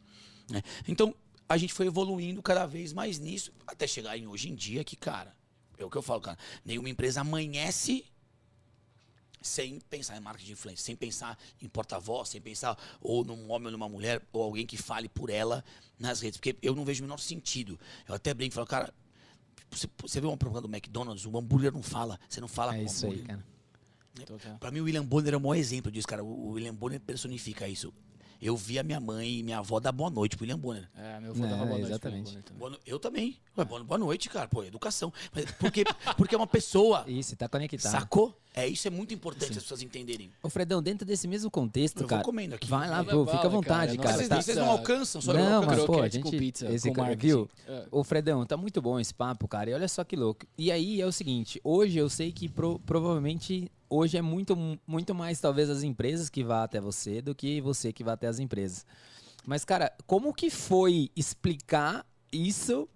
[0.48, 0.62] né?
[0.86, 1.14] Então,
[1.48, 4.96] a gente foi evoluindo cada vez mais nisso, até chegar em hoje em dia que,
[4.96, 5.34] cara,
[5.78, 8.04] é o que eu falo, cara, nenhuma empresa amanhece
[9.46, 13.66] sem pensar em marketing de influência, sem pensar em porta-voz, sem pensar ou num homem
[13.66, 15.64] ou numa mulher, ou alguém que fale por ela
[15.98, 17.78] nas redes, porque eu não vejo o menor sentido.
[18.08, 18.92] Eu até brinco, falo, cara,
[19.70, 22.78] você, você vê uma propaganda do McDonald's, o hambúrguer não fala, você não fala É
[22.78, 23.26] com o isso aí, hambúrguer.
[23.28, 23.46] cara.
[24.26, 24.56] Total.
[24.58, 26.24] Pra mim, o William Bonner é o maior exemplo disso, cara.
[26.24, 27.92] O William Bonner personifica isso.
[28.40, 30.88] Eu vi a minha mãe e minha avó dar boa noite pro William Bonner.
[30.96, 32.32] É, meu avô Não, dava boa noite exatamente.
[32.38, 32.58] também.
[32.58, 33.36] Boa no- Eu também.
[33.56, 34.46] Ué, boa, noite, cara.
[34.46, 35.12] Pô, educação.
[35.34, 35.84] Mas porque,
[36.16, 37.04] porque é uma pessoa.
[37.06, 37.90] Isso, tá conectado.
[37.90, 38.38] Sacou?
[38.54, 40.30] É isso é muito importante as pessoas entenderem.
[40.42, 42.22] Ô, Fredão, dentro desse mesmo contexto, Eu vou cara.
[42.24, 42.66] comendo aqui.
[42.66, 44.08] Vai lá, pô, fica à vontade, cara.
[44.08, 44.16] cara.
[44.16, 45.76] vocês, tá- vocês não alcançam, só eu Não, alcanço.
[45.76, 47.26] mas pô, a gente, com pizza, esse com marketing.
[47.26, 47.50] viu?
[47.68, 47.84] É.
[47.90, 49.68] Ô, Fredão, tá muito bom esse papo, cara.
[49.70, 50.46] E olha só que louco.
[50.56, 55.14] E aí é o seguinte, hoje eu sei que pro- provavelmente hoje é muito, muito
[55.14, 58.38] mais talvez as empresas que vá até você do que você que vá até as
[58.38, 58.84] empresas.
[59.44, 62.88] Mas, cara, como que foi explicar isso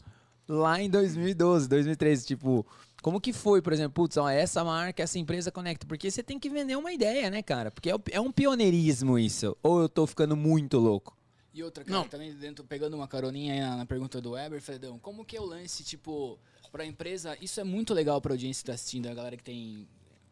[0.48, 2.26] lá em 2012, 2013?
[2.26, 2.66] Tipo,
[3.03, 5.87] como que foi, por exemplo, putz, ó, essa marca, essa empresa conecta?
[5.87, 7.70] Porque você tem que vender uma ideia, né, cara?
[7.70, 9.57] Porque é, é um pioneirismo isso.
[9.62, 11.16] Ou eu tô ficando muito louco?
[11.53, 12.09] E outra, cara, Não.
[12.09, 15.40] também dentro, pegando uma caroninha aí na, na pergunta do Weber, Fredão, como que é
[15.40, 16.38] o lance, tipo,
[16.70, 19.88] pra empresa, isso é muito legal pra audiência que tá assistindo, a galera que tem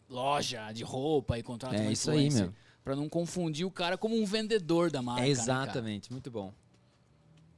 [0.09, 2.53] loja de roupa e contrata É uma isso aí, meu.
[2.85, 5.43] Pra não confundir o cara como um vendedor da marca, é né, cara?
[5.43, 6.53] exatamente, muito bom.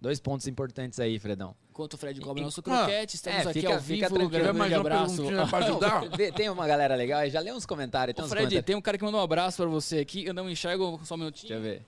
[0.01, 1.55] Dois pontos importantes aí, Fredão.
[1.71, 4.31] Enquanto o Fred cobra E- nosso croquete, estamos é, aqui fica- ao fica vivo, tranquilo.
[4.31, 5.23] grande Mais uma abraço.
[5.51, 6.03] pra ajudar?
[6.35, 8.15] Tem uma galera legal aí, já lê uns comentários.
[8.15, 8.67] Tem Ô, uns Fred, comentários.
[8.67, 11.19] tem um cara que mandou um abraço pra você aqui, eu não enxergo, só um
[11.19, 11.49] minutinho.
[11.51, 11.83] Deixa eu ver.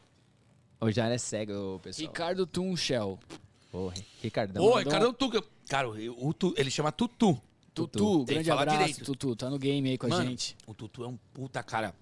[0.81, 2.07] O Jair é cego, pessoal.
[2.09, 3.19] Ricardo Tunchel.
[3.73, 4.63] Ô, Ri- Ricardão.
[4.65, 5.43] Ô, Tuca.
[5.69, 7.41] Cara, o, o ele chama Tutu.
[7.75, 9.05] Tutu, Tem que grande falar abraço, direito.
[9.05, 10.57] Tutu, tá no game aí com a Mano, gente.
[10.67, 11.95] O Tutu é um puta cara.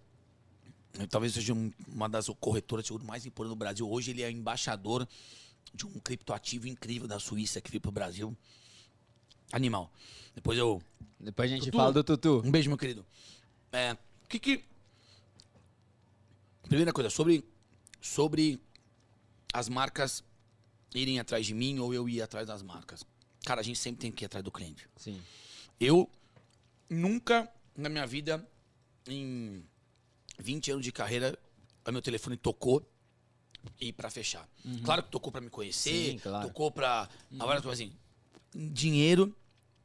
[1.08, 3.88] talvez seja um, uma das corretoras de seguro mais importantes do Brasil.
[3.90, 5.06] Hoje ele é embaixador
[5.72, 8.36] de um criptoativo incrível da Suíça que veio pro Brasil.
[9.52, 9.92] Animal.
[10.34, 10.82] Depois eu.
[11.18, 11.76] Depois a gente Tutu.
[11.76, 12.42] fala do Tutu.
[12.44, 13.04] Um beijo, meu querido.
[13.72, 13.92] É.
[14.24, 14.64] O que que.
[16.62, 17.44] Primeira coisa, sobre.
[18.00, 18.58] Sobre
[19.52, 20.24] as marcas
[20.94, 23.04] irem atrás de mim ou eu ir atrás das marcas.
[23.44, 24.88] Cara, a gente sempre tem que ir atrás do cliente.
[24.96, 25.20] Sim.
[25.80, 26.08] Eu
[26.90, 28.46] nunca na minha vida,
[29.08, 29.64] em
[30.38, 31.38] 20 anos de carreira,
[31.86, 32.86] o meu telefone tocou
[33.80, 34.46] e para fechar.
[34.84, 36.46] Claro que tocou para me conhecer, Sim, claro.
[36.48, 37.92] tocou para agora eu tô assim,
[38.54, 39.34] dinheiro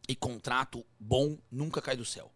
[0.09, 2.29] e contrato bom nunca cai do céu.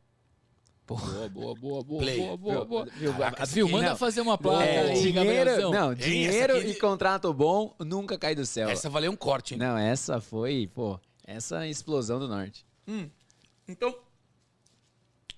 [0.88, 2.18] Boa, boa, boa, boa, Play.
[2.18, 2.86] boa, boa, boa.
[2.86, 3.14] Viu?
[3.14, 3.66] Caraca, viu?
[3.66, 3.98] aqui Manda não.
[3.98, 8.44] fazer uma placa É, aí, dinheiro, não, dinheiro aqui- e contrato bom nunca cai do
[8.46, 8.70] céu.
[8.70, 9.60] Essa valeu um corte, hein?
[9.60, 12.66] Não, essa foi, pô, essa explosão do norte.
[13.70, 13.96] Então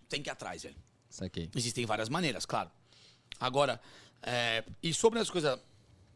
[0.08, 0.76] tem que ir atrás, velho.
[1.10, 1.50] Isso aqui.
[1.56, 2.72] Existem várias maneiras, claro.
[3.40, 3.82] Agora,
[4.22, 5.60] é, e sobre as coisas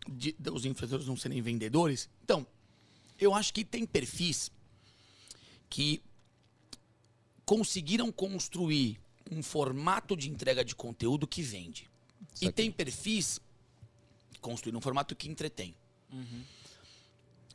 [0.08, 2.48] de, dos influenciadores não serem vendedores, então,
[3.20, 4.52] eu acho que tem perfis
[5.70, 6.02] que
[7.46, 9.00] conseguiram construir
[9.30, 11.90] um formato de entrega de conteúdo que vende.
[12.42, 13.40] e tem perfis
[14.32, 15.76] que construíram um formato que entretém.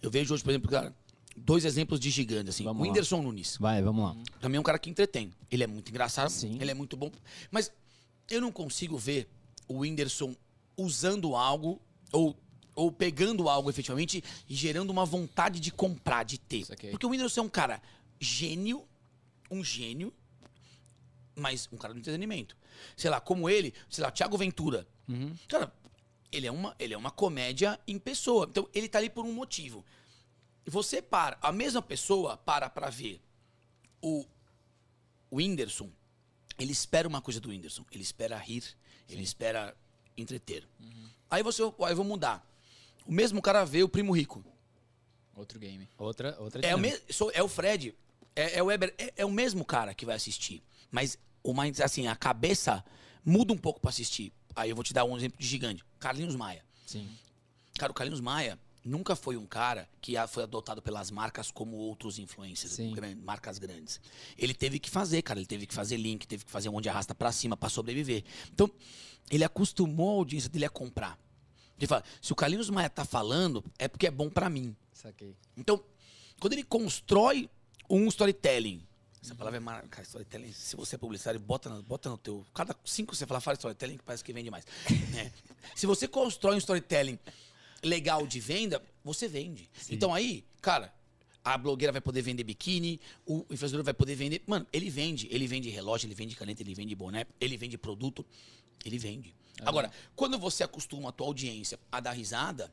[0.02, 0.94] Eu vejo hoje, por exemplo, cara,
[1.36, 2.64] dois exemplos de gigantes, assim.
[2.64, 2.88] Vamos o lá.
[2.88, 3.56] Whindersson Nunes.
[3.58, 4.16] Vai, vamos lá.
[4.40, 5.32] Também é um cara que entretém.
[5.50, 6.58] Ele é muito engraçado, Sim.
[6.60, 7.10] ele é muito bom.
[7.50, 7.72] Mas
[8.28, 9.28] eu não consigo ver
[9.68, 10.34] o Whindersson
[10.76, 11.80] usando algo
[12.12, 12.36] ou,
[12.74, 16.66] ou pegando algo efetivamente e gerando uma vontade de comprar, de ter.
[16.90, 17.82] Porque o Whindersson é um cara
[18.18, 18.84] gênio,
[19.50, 20.12] um gênio,
[21.34, 22.56] mas um cara do entretenimento.
[22.96, 24.86] Sei lá, como ele, sei lá, Thiago Ventura.
[25.48, 25.72] Cara,
[26.30, 28.46] ele é, uma, ele é uma comédia em pessoa.
[28.48, 29.84] Então, ele tá ali por um motivo.
[30.66, 33.20] Você para, a mesma pessoa para pra ver
[34.02, 34.24] o
[35.32, 35.88] o Whindersson,
[36.58, 37.84] ele espera uma coisa do Whindersson.
[37.92, 38.64] Ele espera rir,
[39.08, 39.76] ele espera
[40.16, 40.66] entreter.
[41.30, 42.44] Aí você, aí eu vou mudar.
[43.06, 44.44] O mesmo cara vê o Primo Rico.
[45.36, 45.88] Outro game.
[45.96, 47.94] Outra, outra É o, me, sou- é o Fred,
[48.34, 50.62] é, é o Weber, é, é o mesmo cara que vai assistir.
[50.90, 52.84] Mas o mais, assim, a cabeça
[53.24, 54.32] muda um pouco pra assistir.
[54.56, 55.84] Aí eu vou te dar um exemplo de gigante.
[56.00, 56.64] Carlinhos Maia.
[56.86, 57.08] Sim.
[57.78, 62.18] Cara, o Carlinhos Maia nunca foi um cara que foi adotado pelas marcas como outros
[62.18, 64.00] influencers, gran- marcas grandes.
[64.38, 65.38] Ele teve que fazer, cara.
[65.38, 67.68] Ele teve que fazer link, teve que fazer um monte de arrasta pra cima pra
[67.68, 68.24] sobreviver.
[68.52, 68.70] Então,
[69.30, 71.18] ele acostumou a audiência dele a comprar.
[71.78, 74.74] Ele fala, se o Carlinhos Maia tá falando, é porque é bom pra mim.
[74.92, 75.34] Saquei.
[75.56, 75.82] Então,
[76.38, 77.48] quando ele constrói
[77.88, 78.82] um storytelling,
[79.22, 79.90] essa palavra é maravilhosa.
[79.90, 82.44] Cara, storytelling, se você é publicitário, bota no, bota no teu.
[82.54, 84.64] Cada cinco você fala, fala storytelling, que parece que vende mais.
[85.16, 85.30] É.
[85.74, 87.18] Se você constrói um storytelling
[87.82, 89.70] legal de venda, você vende.
[89.88, 90.92] Então aí, cara,
[91.44, 94.42] a blogueira vai poder vender biquíni, o influenciador vai poder vender.
[94.46, 95.28] Mano, ele vende.
[95.30, 98.24] Ele vende relógio, ele vende caneta, ele vende boné, ele vende produto,
[98.84, 99.34] ele vende.
[99.62, 102.72] Agora, quando você acostuma a tua audiência a dar risada,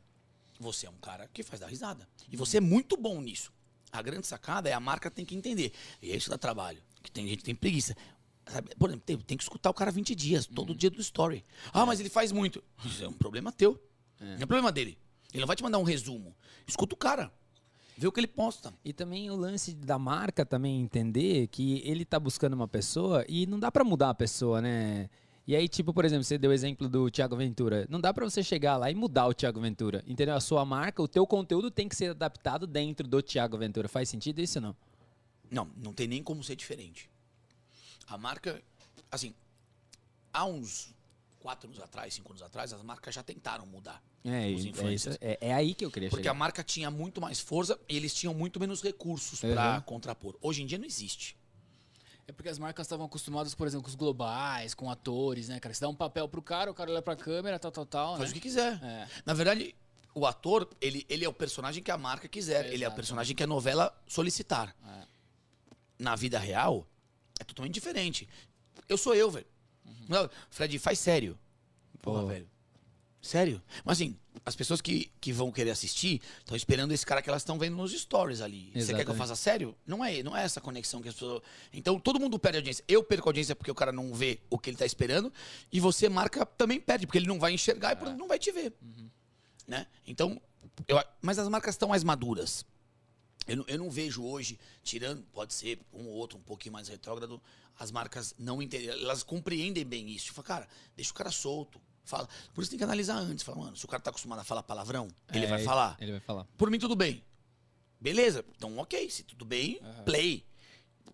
[0.58, 2.08] você é um cara que faz dar risada.
[2.30, 3.52] E você é muito bom nisso.
[3.90, 5.72] A grande sacada é a marca tem que entender.
[6.02, 6.82] E é isso dá trabalho.
[7.02, 7.96] Que tem gente que tem preguiça.
[8.46, 8.74] Sabe?
[8.76, 11.44] Por exemplo, tem, tem que escutar o cara 20 dias, todo dia do story.
[11.72, 12.62] Ah, mas ele faz muito.
[12.84, 13.80] Isso é um problema teu.
[14.20, 14.98] Não é problema dele.
[15.32, 16.34] Ele não vai te mandar um resumo.
[16.66, 17.30] Escuta o cara.
[17.96, 18.72] Vê o que ele posta.
[18.84, 23.46] E também o lance da marca também entender que ele tá buscando uma pessoa e
[23.46, 25.10] não dá pra mudar a pessoa, né?
[25.46, 27.86] E aí, tipo, por exemplo, você deu o exemplo do Thiago Ventura.
[27.88, 30.04] Não dá pra você chegar lá e mudar o Thiago Ventura.
[30.06, 30.34] Entendeu?
[30.34, 33.88] A sua marca, o teu conteúdo tem que ser adaptado dentro do Thiago Ventura.
[33.88, 34.76] Faz sentido isso ou não?
[35.50, 37.10] Não, não tem nem como ser diferente.
[38.06, 38.62] A marca,
[39.10, 39.34] assim,
[40.32, 40.94] há uns
[41.40, 44.02] quatro anos atrás, cinco anos atrás, as marcas já tentaram mudar.
[44.24, 45.18] É, Os é, isso, influencers.
[45.20, 46.34] é, é aí que eu queria Porque a chegar.
[46.38, 49.52] marca tinha muito mais força e eles tinham muito menos recursos Uhum.
[49.52, 50.36] pra contrapor.
[50.42, 51.36] Hoje em dia não existe.
[52.26, 55.72] É porque as marcas estavam acostumadas, por exemplo, com os globais, com atores, né, cara?
[55.74, 58.18] Você dá um papel pro cara, o cara olha pra câmera, tal, tal, tal, né?
[58.18, 58.78] Faz o que quiser.
[58.84, 59.08] É.
[59.24, 59.74] Na verdade,
[60.14, 62.66] o ator, ele, ele é o personagem que a marca quiser.
[62.70, 64.76] ele é o personagem que a novela solicitar.
[64.86, 65.06] É.
[65.98, 66.86] Na vida real,
[67.40, 68.28] é totalmente diferente.
[68.88, 69.46] Eu sou eu, velho.
[69.88, 70.06] Uhum.
[70.08, 71.38] Não, Fred, faz sério.
[72.02, 72.26] Porra, Pô.
[72.28, 72.48] velho.
[73.20, 73.60] Sério.
[73.84, 77.42] Mas assim, as pessoas que, que vão querer assistir estão esperando esse cara que elas
[77.42, 78.66] estão vendo nos stories ali.
[78.66, 79.18] Você quer que eu Exatamente.
[79.18, 79.74] faça sério?
[79.84, 81.42] Não é, não é essa conexão que as pessoas.
[81.72, 82.84] Então todo mundo perde audiência.
[82.86, 85.32] Eu perco audiência porque o cara não vê o que ele tá esperando.
[85.72, 88.52] E você, marca, também perde, porque ele não vai enxergar e por- não vai te
[88.52, 88.72] ver.
[89.66, 89.86] Né?
[90.06, 90.40] Então,
[90.86, 92.64] eu, mas as marcas estão mais maduras.
[93.48, 96.86] Eu não, eu não vejo hoje, tirando, pode ser um ou outro um pouquinho mais
[96.88, 97.40] retrógrado,
[97.78, 100.26] as marcas não entendem, elas compreendem bem isso.
[100.26, 101.80] Tipo, cara, deixa o cara solto.
[102.04, 102.28] Fala.
[102.54, 103.44] Por isso tem que analisar antes.
[103.44, 105.96] Fala, mano, se o cara tá acostumado a falar palavrão, ele É, vai falar.
[106.00, 106.44] Ele vai falar.
[106.56, 107.22] Por mim, tudo bem.
[108.00, 108.44] Beleza.
[108.56, 109.10] Então, ok.
[109.10, 110.44] Se tudo bem, play.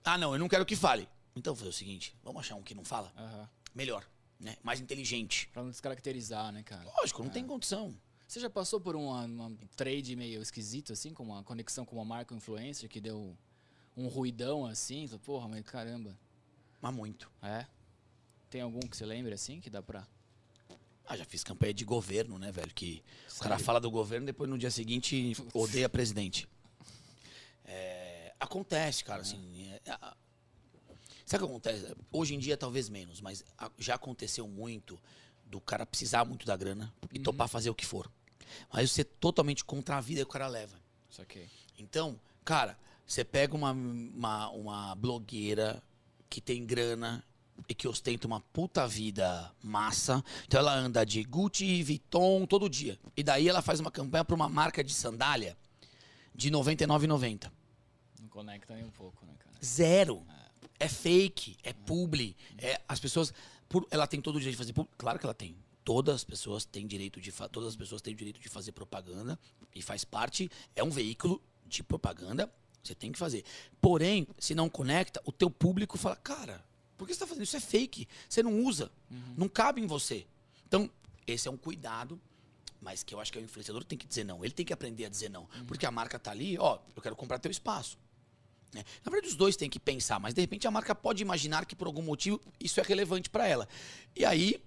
[0.05, 1.09] Ah, não, eu não quero que fale.
[1.35, 3.13] Então, vou fazer o seguinte: vamos achar um que não fala?
[3.17, 3.49] Aham.
[3.75, 4.07] Melhor.
[4.39, 4.57] né?
[4.63, 5.49] Mais inteligente.
[5.53, 6.85] Pra não descaracterizar, né, cara?
[6.99, 7.95] Lógico, não tem condição.
[8.35, 12.05] Você já passou por uma, uma trade meio esquisito, assim, com uma conexão com uma
[12.05, 13.39] marca influencer que deu
[13.97, 15.07] um ruidão assim?
[15.25, 16.19] Porra, mas caramba.
[16.83, 17.31] Mas muito.
[17.41, 17.65] É?
[18.51, 20.05] Tem algum que você lembra, assim, que dá pra...
[21.07, 22.75] Ah, já fiz campanha de governo, né, velho?
[22.75, 23.05] Que
[23.37, 23.65] o cara Sério?
[23.65, 26.49] fala do governo depois no dia seguinte odeia presidente.
[27.65, 29.71] É, acontece, cara, assim.
[29.85, 30.17] é, a-
[31.25, 31.95] sabe o que acontece?
[32.11, 33.45] Hoje em dia talvez menos, mas
[33.79, 35.01] já aconteceu muito
[35.47, 38.11] do cara precisar muito da grana e topar fazer o que for.
[38.73, 40.77] Mas você totalmente contra a vida que o cara leva.
[41.11, 41.49] Saquei.
[41.79, 42.77] Então, cara,
[43.07, 45.83] você pega uma, uma, uma blogueira
[46.29, 47.25] que tem grana
[47.69, 50.25] e que ostenta uma puta vida massa.
[50.47, 52.99] Então ela anda de Gucci, Vuitton todo dia.
[53.17, 55.57] E daí ela faz uma campanha pra uma marca de sandália
[56.35, 57.51] de R$ 99,90.
[58.21, 59.57] Não conecta nem um pouco, né, cara?
[59.65, 60.27] Zero.
[60.81, 62.37] É fake, é publi.
[62.59, 63.33] É, as pessoas.
[63.69, 64.91] por- ela tem todo o direito de fazer publi.
[64.99, 65.57] Claro que ela tem.
[65.85, 69.39] Todas as pessoas têm direito de todas as pessoas têm direito de fazer propaganda
[69.75, 70.51] e faz parte.
[70.75, 72.53] É um veículo de propaganda.
[72.83, 73.45] Você tem que fazer.
[73.81, 76.65] Porém, se não conecta, o teu público fala, cara,
[76.97, 77.57] por que você está fazendo isso?
[77.57, 78.09] É fake.
[78.29, 78.91] Você não usa.
[79.37, 80.27] Não cabe em você.
[80.67, 80.91] Então,
[81.27, 82.21] esse é um cuidado.
[82.81, 84.45] Mas que eu acho que o influenciador tem que dizer não.
[84.45, 85.49] Ele tem que aprender a dizer não.
[85.67, 87.99] Porque a marca tá ali, ó, eu quero comprar teu espaço.
[88.75, 88.85] né?
[89.05, 91.75] Na verdade, os dois têm que pensar, mas de repente a marca pode imaginar que
[91.75, 93.67] por algum motivo isso é relevante para ela.
[94.15, 94.63] E aí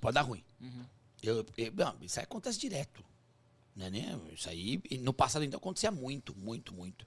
[0.00, 0.42] pode dar ruim.
[1.22, 3.04] Eu, eu- não, isso aí acontece direto.
[3.76, 4.18] Né, né?
[4.32, 7.06] Isso aí, no passado então acontecia muito, muito, muito.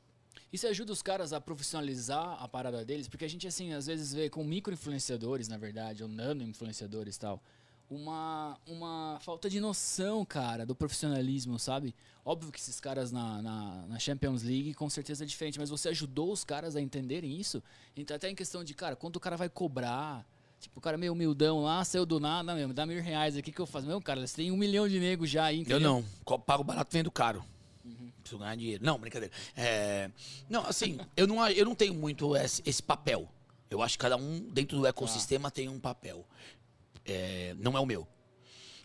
[0.51, 3.07] Você ajuda os caras a profissionalizar a parada deles?
[3.07, 7.41] Porque a gente, assim, às vezes vê com micro-influenciadores, na verdade, ou nano-influenciadores e tal,
[7.89, 11.93] uma, uma falta de noção, cara, do profissionalismo, sabe?
[12.23, 15.89] Óbvio que esses caras na, na, na Champions League com certeza é diferente, mas você
[15.89, 17.61] ajudou os caras a entenderem isso?
[17.97, 20.25] Então, até em questão de, cara, quanto o cara vai cobrar?
[20.63, 23.59] Tipo, o cara meio humildão lá, saiu do nada, mesmo, dá mil reais aqui que
[23.59, 23.85] eu faço.
[23.85, 25.79] Meu, cara, você tem um milhão de negros já aí, Eu entendeu?
[25.81, 26.05] não.
[26.23, 27.43] Co- Pago barato vendo caro.
[28.21, 28.85] Preciso ganhar dinheiro.
[28.85, 29.33] Não, brincadeira.
[29.57, 30.09] É,
[30.49, 33.27] não, assim, eu não, eu não tenho muito esse, esse papel.
[33.69, 36.25] Eu acho que cada um dentro do ecossistema tem um papel.
[37.05, 38.07] É, não é o meu.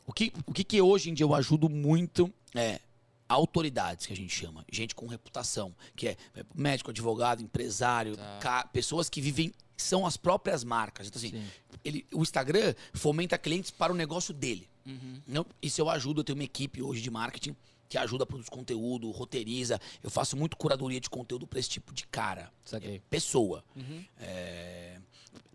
[0.06, 2.80] O que, o que, que hoje em dia eu ajudo muito é
[3.28, 4.64] autoridades, que a gente chama.
[4.72, 6.16] Gente com reputação, que é
[6.54, 8.66] médico, advogado, empresário, Tá.
[8.72, 11.08] pessoas que vivem, são as próprias marcas.
[11.08, 11.44] Então, assim, Sim.
[11.84, 14.68] ele, o Instagram fomenta clientes para o negócio dele.
[14.86, 15.20] Uhum.
[15.26, 17.54] Não, isso eu ajudo, eu tenho uma equipe hoje de marketing
[17.88, 19.80] que ajuda a produzir conteúdo, roteiriza.
[20.02, 22.52] Eu faço muito curadoria de conteúdo para esse tipo de cara.
[22.64, 22.96] Saquei.
[22.96, 23.64] É, pessoa.
[23.74, 24.04] Uhum.
[24.18, 24.98] É...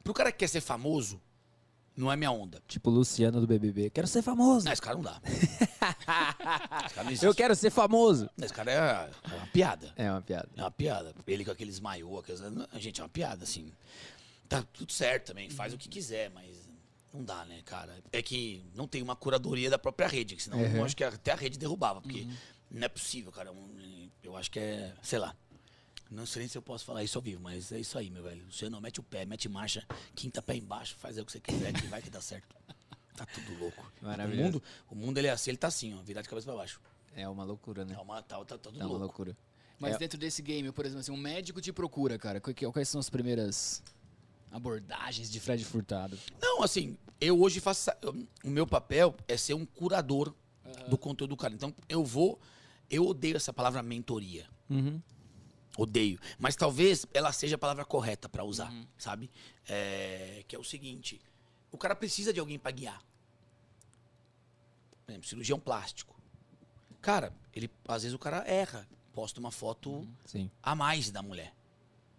[0.04, 1.22] Pro cara que quer ser famoso,
[1.96, 2.62] não é minha onda.
[2.68, 3.92] Tipo o Luciano do BBB.
[3.92, 4.66] Quero ser famoso.
[4.66, 5.22] Não, esse cara não dá.
[6.94, 7.12] cara não.
[7.22, 8.28] Eu quero ser famoso.
[8.42, 8.76] Esse cara é,
[9.32, 9.94] é uma piada.
[9.96, 10.50] É uma piada.
[10.58, 11.14] É uma piada.
[11.28, 12.42] Ele com aqueles maiô, aqueles...
[12.78, 13.72] Gente, é uma piada, assim.
[14.50, 16.70] Tá tudo certo também, faz o que quiser, mas
[17.14, 18.04] não dá, né, cara?
[18.12, 20.78] É que não tem uma curadoria da própria rede, senão Uhum.
[20.78, 22.28] eu acho que até a rede derrubava, porque
[22.70, 23.52] não é possível, cara.
[24.22, 25.36] Eu acho que é, sei lá.
[26.12, 28.22] Não sei nem se eu posso falar isso ao vivo, mas é isso aí, meu
[28.22, 28.46] velho.
[28.52, 31.74] Você não mete o pé, mete marcha, quinta pé embaixo, faz o que você quiser,
[31.74, 32.56] que vai que dá certo.
[33.16, 33.92] Tá tudo louco.
[34.02, 34.44] O Maravilhoso.
[34.44, 36.82] mundo, o mundo ele é assim, ele tá assim, ó, virado de cabeça pra baixo.
[37.16, 37.94] É uma loucura, né?
[37.94, 39.04] Tá, uma, tá, tá, tá tudo É uma louco.
[39.06, 39.38] loucura.
[39.78, 39.98] Mas É.
[40.00, 42.42] dentro desse game, por exemplo, assim, um médico te procura, cara.
[42.42, 43.84] Quais são as primeiras
[44.54, 46.18] abordagens de Fred Furtado?
[46.40, 47.90] Não, assim, eu hoje faço.
[48.44, 50.34] O meu papel é ser um curador
[50.88, 51.54] do conteúdo do cara.
[51.54, 52.40] Então, eu vou.
[52.90, 54.48] Eu odeio essa palavra mentoria.
[54.70, 55.02] Uhum.
[55.76, 56.20] Odeio.
[56.38, 59.30] Mas talvez ela seja a palavra correta pra usar, sabe?
[59.68, 61.20] É, que é o seguinte:
[61.72, 63.04] o cara precisa de alguém pra guiar.
[65.04, 66.16] Por exemplo, cirurgião plástico.
[67.02, 70.50] Cara, ele, às vezes o cara erra, posta uma foto Sim.
[70.62, 71.54] a mais da mulher.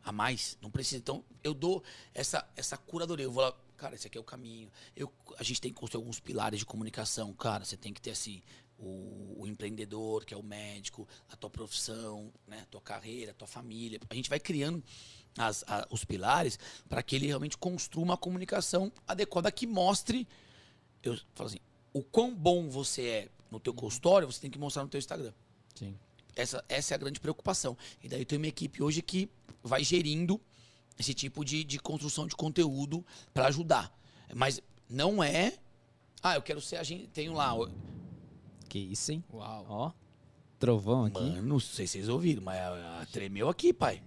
[0.05, 0.57] A mais.
[0.61, 0.99] Não precisa.
[0.99, 3.25] Então, eu dou essa, essa curadoria.
[3.25, 4.71] Eu vou lá, cara, esse aqui é o caminho.
[4.95, 7.33] Eu, a gente tem que construir alguns pilares de comunicação.
[7.33, 8.43] Cara, você tem que ter assim.
[8.77, 13.35] O, o empreendedor, que é o médico, a tua profissão, né, a tua carreira, a
[13.35, 14.01] tua família.
[14.11, 14.83] A gente vai criando
[15.39, 20.27] as- a- os pilares para que ele realmente construa uma comunicação adequada que mostre.
[21.05, 21.61] Eu falo assim:
[21.93, 25.33] o quão bom você é no teu consultório, você tem que mostrar no teu Instagram.
[25.77, 25.97] Sim.
[26.35, 27.79] Essa, essa é a grande preocupação.
[28.03, 29.31] E daí eu tenho uma equipe hoje que
[29.65, 30.41] vai gerindo
[30.97, 33.93] esse tipo de, de construção de conteúdo para ajudar.
[34.33, 35.59] Mas não é.
[36.23, 37.09] Ah, eu quero ser agente.
[37.09, 37.53] Tenho lá.
[38.69, 39.25] Que isso, hein?
[39.33, 39.67] Uau.
[39.69, 39.93] Ó.
[40.59, 41.21] Trovão aqui.
[41.21, 44.01] Mano, não sei se vocês ouviram, mas ah, tremeu aqui, pai.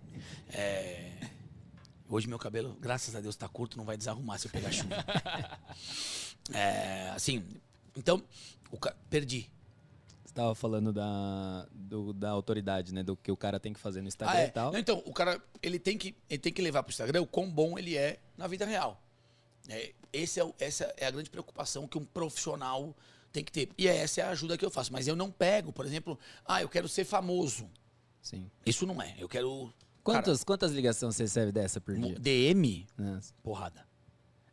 [0.49, 1.17] É,
[2.09, 4.95] Hoje meu cabelo, graças a Deus, tá curto, não vai desarrumar se eu pegar chuva.
[6.53, 7.43] É, assim,
[7.93, 8.23] então,
[8.71, 8.95] o ca...
[9.09, 9.51] perdi.
[10.37, 13.01] Tava falando da, do- da autoridade, né?
[13.01, 14.45] Do que o cara tem que fazer no Instagram Ah, é.
[14.45, 14.71] e tal.
[14.71, 17.49] Não, então, o cara, ele tem, que, ele tem que levar pro Instagram o quão
[17.49, 19.01] bom ele é na vida real.
[19.67, 22.95] É, esse é, o- essa é a grande preocupação que um profissional
[23.33, 23.69] tem que ter.
[23.79, 24.93] E essa é a ajuda que eu faço.
[24.93, 27.67] Mas eu não pego, por exemplo, ah, eu quero ser famoso.
[28.21, 28.47] Sim.
[28.63, 29.15] Isso não é.
[29.17, 29.73] Eu quero.
[30.03, 32.19] Quantas, quantas ligações você recebe dessa por Cara, dia?
[32.19, 33.33] DM, Nossa.
[33.41, 33.87] porrada.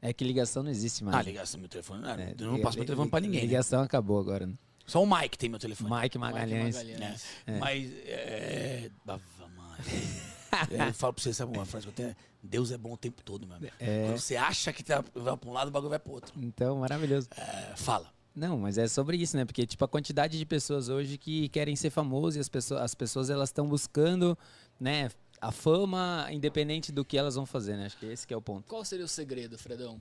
[0.00, 1.14] É que ligação não existe mais.
[1.16, 2.02] Ah, ligação meu telefone.
[2.06, 3.40] Ah, É, eu não passo meu telefone pra ninguém.
[3.42, 3.46] né?
[3.46, 4.46] Ligação acabou agora.
[4.46, 4.54] né?
[4.86, 5.90] Só o Mike tem meu telefone.
[6.02, 6.76] Mike Magalhães.
[6.76, 7.24] Mike Magalhães.
[7.46, 7.58] É.
[7.58, 8.90] Mas, é.
[9.06, 10.86] Maria.
[10.88, 12.16] eu falo pra você, sabe uma frase que eu tenho?
[12.42, 13.72] Deus é bom o tempo todo, meu amigo.
[13.80, 14.06] É.
[14.06, 16.32] Quando você acha que tá, vai pra um lado, o bagulho vai pro outro.
[16.36, 17.28] Então, maravilhoso.
[17.36, 18.12] É, fala.
[18.34, 19.44] Não, mas é sobre isso, né?
[19.44, 22.94] Porque, tipo, a quantidade de pessoas hoje que querem ser famosos e as pessoas, as
[22.94, 24.36] pessoas elas estão buscando,
[24.78, 25.08] né?
[25.40, 27.86] A fama, independente do que elas vão fazer, né?
[27.86, 28.68] Acho que esse que é o ponto.
[28.68, 30.00] Qual seria o segredo, Fredão,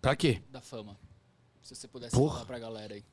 [0.00, 0.42] Pra quê?
[0.50, 0.96] da fama?
[1.62, 2.34] Se você pudesse Porra.
[2.34, 3.04] falar pra galera aí.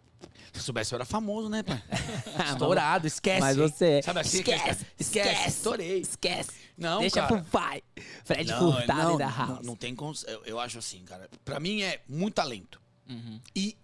[0.53, 1.81] Se soubesse, eu era famoso, né, pai?
[2.51, 3.39] Estourado, esquece.
[3.39, 4.01] Mas você é.
[4.01, 4.37] Sabe assim?
[4.39, 5.29] Esquece, esquece.
[5.29, 5.49] esquece.
[5.49, 5.99] Estourei.
[5.99, 6.51] Esquece.
[6.77, 7.27] Não, Deixa cara.
[7.27, 7.83] pro pai.
[8.23, 9.65] Fred Não, Furtado não, e da não, House.
[9.65, 10.23] não tem cons...
[10.27, 11.29] eu, eu acho assim, cara.
[11.45, 12.81] Pra mim é muito talento.
[13.09, 13.39] Uhum.
[13.55, 13.77] E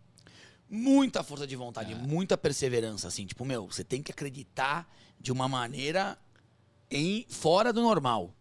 [0.69, 3.26] muita força de vontade, muita perseverança, assim.
[3.26, 4.88] Tipo, meu, você tem que acreditar
[5.19, 6.17] de uma maneira
[6.89, 8.34] em fora do normal.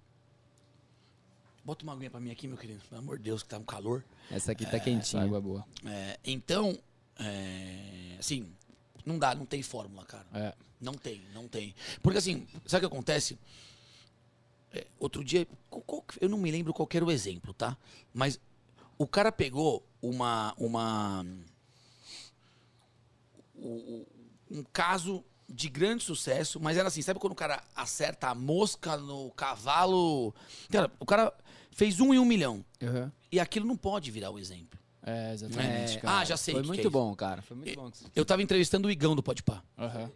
[1.64, 2.80] Bota uma aguinha pra mim aqui, meu querido.
[2.88, 4.04] Pelo amor de Deus, que tá um calor.
[4.30, 5.22] Essa aqui tá Essa quentinha.
[5.24, 5.64] água é boa.
[5.84, 6.78] É, então,
[7.18, 8.52] é, assim,
[9.04, 10.26] não dá, não tem fórmula, cara.
[10.34, 10.54] É.
[10.80, 11.74] Não tem, não tem.
[12.02, 13.38] Porque assim, sabe o que acontece?
[14.72, 17.76] É, outro dia, qual- qual eu não me lembro qual era o exemplo, tá?
[18.12, 18.38] Mas
[18.98, 20.54] o cara pegou uma.
[20.58, 21.24] uma
[24.50, 28.96] um caso de grande sucesso, mas era assim, sabe quando o cara acerta a mosca
[28.96, 30.34] no cavalo?
[30.70, 31.32] Cara, o cara
[31.70, 32.64] fez um em um milhão.
[32.82, 33.10] Uhum.
[33.30, 34.75] E aquilo não pode virar o exemplo.
[35.06, 36.18] É, exatamente, É, cara.
[36.18, 36.52] Ah, já sei.
[36.54, 37.40] Foi que muito que é bom, cara.
[37.40, 37.90] Foi muito bom.
[38.14, 39.62] Eu tava entrevistando o Igão do Podpah.
[39.78, 40.10] Aham.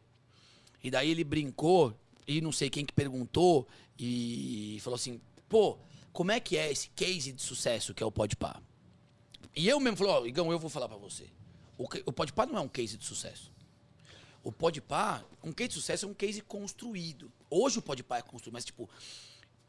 [0.82, 5.78] E daí ele brincou, e não sei quem que perguntou, e falou assim, pô,
[6.12, 8.60] como é que é esse case de sucesso que é o Podpah?
[9.54, 11.28] E eu mesmo falei, ó, Igão, eu vou falar pra você.
[11.78, 13.52] O, o Podpah não é um case de sucesso.
[14.42, 17.30] O Podpah, um case de sucesso é um case construído.
[17.48, 18.88] Hoje o Podpah é construído, mas tipo,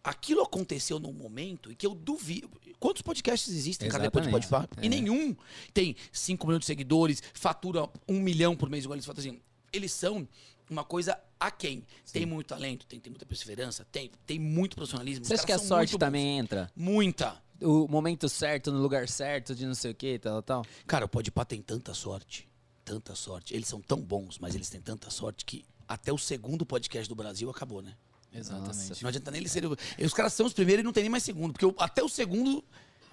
[0.03, 2.49] aquilo aconteceu num momento em que eu duvido.
[2.79, 4.49] Quantos podcasts existem, cara, depois do Exatamente.
[4.69, 4.81] Podpah?
[4.83, 4.89] E É.
[4.89, 5.35] nenhum
[5.73, 9.39] tem 5 milhões de seguidores, fatura um milhão por mês, igual eles falam assim.
[9.71, 10.27] Eles são
[10.69, 11.85] uma coisa aquém.
[12.11, 15.25] Tem muito talento, tem, tem muita perseverança, tem, tem muito profissionalismo.
[15.25, 16.07] Você acha que a sorte muito bons.
[16.07, 16.71] também entra?
[16.75, 17.41] Muita.
[17.61, 20.65] O momento certo, no lugar certo, de não sei o que, tal, tal.
[20.87, 22.49] Cara, o Podpah tem tanta sorte,
[22.83, 23.53] tanta sorte.
[23.53, 27.13] Eles são tão bons, mas eles têm tanta sorte que até o segundo podcast do
[27.15, 27.95] Brasil acabou, né?
[28.33, 29.01] Exatamente.
[29.03, 29.69] Não adianta nem eles serem.
[29.69, 31.51] Os caras são os primeiros e não tem nem mais segundo.
[31.53, 32.63] Porque o- até o segundo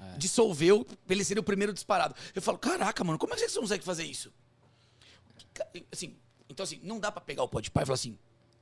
[0.01, 0.17] É.
[0.17, 2.15] dissolveu pra ele ser o primeiro disparado.
[2.35, 4.33] Eu falo, caraca, mano, como é que vocês conseguem fazer isso?
[5.91, 6.17] Assim,
[6.49, 8.17] então assim, não dá pra pegar o Podpah e falar assim,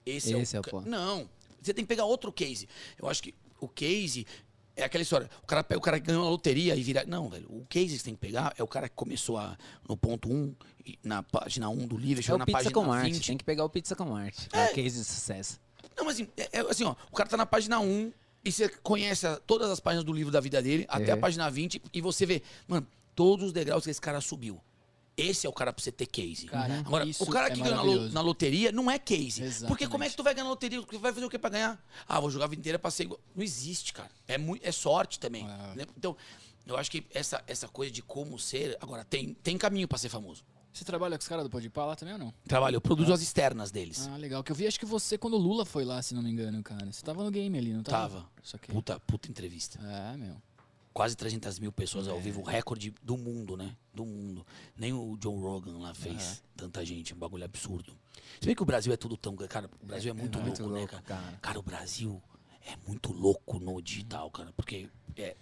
[0.05, 0.61] esse, Esse é é o...
[0.61, 0.89] o ca- ponto.
[0.89, 1.29] Não,
[1.61, 2.69] você tem que pegar outro case.
[2.99, 4.27] Eu acho que o case
[4.75, 5.29] é aquela história.
[5.43, 7.05] O cara o cara que ganhou a loteria e vira.
[7.07, 7.47] Não, velho.
[7.51, 10.31] O case que você tem que pegar é o cara que começou a, no ponto
[10.31, 10.55] 1,
[10.87, 13.13] e na página 1 do livro, É chegou o na Pizza página com Marte.
[13.13, 13.27] 20.
[13.27, 14.49] Tem que pegar o Pizza com Marte.
[14.53, 15.61] É, o case de sucesso.
[15.97, 18.13] Não, mas assim, é, é assim, ó, o cara tá na página 1
[18.45, 21.13] e você conhece a- todas as páginas do livro da vida dele, até É.
[21.13, 24.61] a página 20, e você vê, mano, todos os degraus que esse cara subiu.
[25.17, 26.45] Esse é o cara pra você ter case.
[26.47, 28.15] Cara, Agora, isso o cara é que ganhou na, lo- maravilhoso.
[28.15, 29.43] na loteria não é case.
[29.43, 29.67] Exatamente.
[29.69, 30.83] Porque como é que tu vai ganhar na loteria?
[30.83, 31.83] Tu vai fazer o que pra ganhar?
[32.07, 33.19] Ah, vou jogar a vida inteira pra ser igual.
[33.35, 34.11] Não existe, cara.
[34.29, 35.45] É, mui- é sorte também.
[35.45, 35.77] É.
[35.77, 35.87] né?
[35.97, 36.15] Então,
[36.67, 38.77] eu acho que essa, essa coisa de como ser.
[38.79, 40.45] Agora, tem, tem caminho pra ser famoso.
[40.77, 42.35] Você trabalha com os caras do Podpah lá também ou não?
[42.47, 44.07] Trabalho, eu produzo as externas deles.
[44.13, 44.45] Ah, legal.
[44.45, 46.63] Que eu vi, acho que você, quando o Lula foi lá, se não me engano,
[46.63, 46.93] cara.
[46.93, 47.97] Você tava no game ali, não tava?
[48.19, 48.31] Tava.
[48.45, 48.71] Isso aqui.
[48.71, 49.79] Puta, puta entrevista.
[49.83, 50.37] É, meu.
[50.93, 52.11] quase 300 mil pessoas É.
[52.11, 53.75] ao vivo, recorde do mundo, né?
[53.95, 54.47] Do mundo.
[54.77, 57.95] Nem o John Rogan lá fez tanta gente, um bagulho absurdo.
[58.39, 59.35] Se bem que o Brasil é tudo tão.
[59.35, 61.03] Cara, o Brasil é muito, muito louco, né, cara?
[61.03, 61.39] cara.
[61.41, 62.23] Cara, o Brasil
[62.67, 65.37] é muito louco no digital, cara, porque é.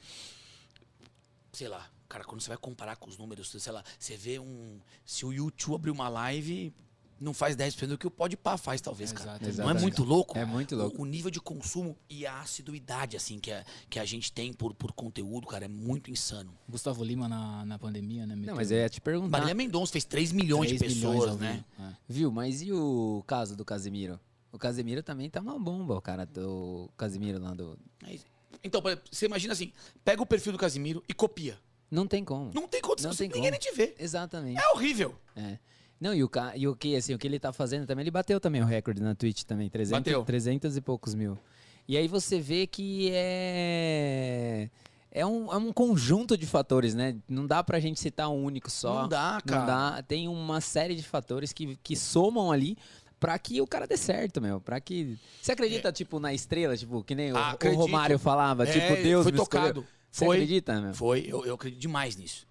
[1.53, 4.79] Sei lá, cara, quando você vai comparar com os números, sei lá, você vê um.
[5.05, 6.73] Se o YouTube abrir uma live.
[7.21, 9.39] Não faz 10% do que o Podpah faz, talvez, cara.
[9.41, 10.37] Exato, Não é muito louco?
[10.37, 10.99] É muito louco.
[10.99, 14.53] O, o nível de consumo e a assiduidade, assim, que a, que a gente tem
[14.53, 16.53] por, por conteúdo, cara, é muito insano.
[16.69, 18.35] Gustavo Lima na, na pandemia, né?
[18.35, 19.31] Não, mas eu ia te perguntar.
[19.31, 21.65] Marília Mendonça fez 3 milhões de 3 milhões pessoas, ao né?
[21.79, 21.93] É.
[22.09, 24.19] Viu, mas e o caso do Casemiro?
[24.53, 27.79] O Casemiro também tá uma bomba, o cara do Casemiro lá do.
[28.07, 28.19] É.
[28.63, 29.73] Então, você imagina assim,
[30.05, 31.57] pega o perfil do Casimiro e copia.
[31.95, 32.51] Não tem como.
[32.53, 33.71] Não tem condição, Não tem ninguém nem como.
[33.73, 33.95] te vê.
[33.99, 34.61] Exatamente.
[34.61, 35.15] É horrível.
[35.37, 35.59] É.
[36.01, 38.41] Não, e o, e o que, assim, o que ele tá fazendo também, ele bateu
[38.41, 40.25] também o recorde na Twitch também, 300, Bateu.
[40.25, 41.39] 300 e poucos mil.
[41.87, 44.69] E aí você vê que é...
[45.13, 47.15] É um, é um conjunto de fatores, né?
[47.29, 49.03] Não dá pra gente citar um único só.
[49.03, 49.61] Não dá, cara.
[49.61, 50.03] Não dá.
[50.03, 52.77] Tem uma série de fatores que, que somam ali
[53.21, 54.61] pra que o cara dê certo, meu.
[54.61, 55.17] Pra que...
[55.41, 56.77] Você acredita, tipo, na estrela?
[56.77, 57.81] Tipo, que nem o- Ah, o, acredito.
[57.81, 59.87] Romário falava, É, tipo, Deus foi me escolheu.
[60.15, 60.37] Você Foi.
[60.37, 60.95] acredita, meu?
[60.95, 62.47] Foi, eu, eu acredito demais nisso.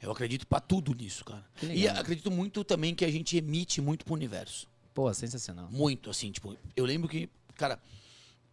[0.00, 1.44] Eu acredito pra tudo nisso, cara.
[1.60, 4.68] E acredito muito também que a gente emite muito pro universo.
[4.94, 5.68] Pô, sensacional.
[5.72, 7.80] Muito, assim, tipo, eu lembro que, cara,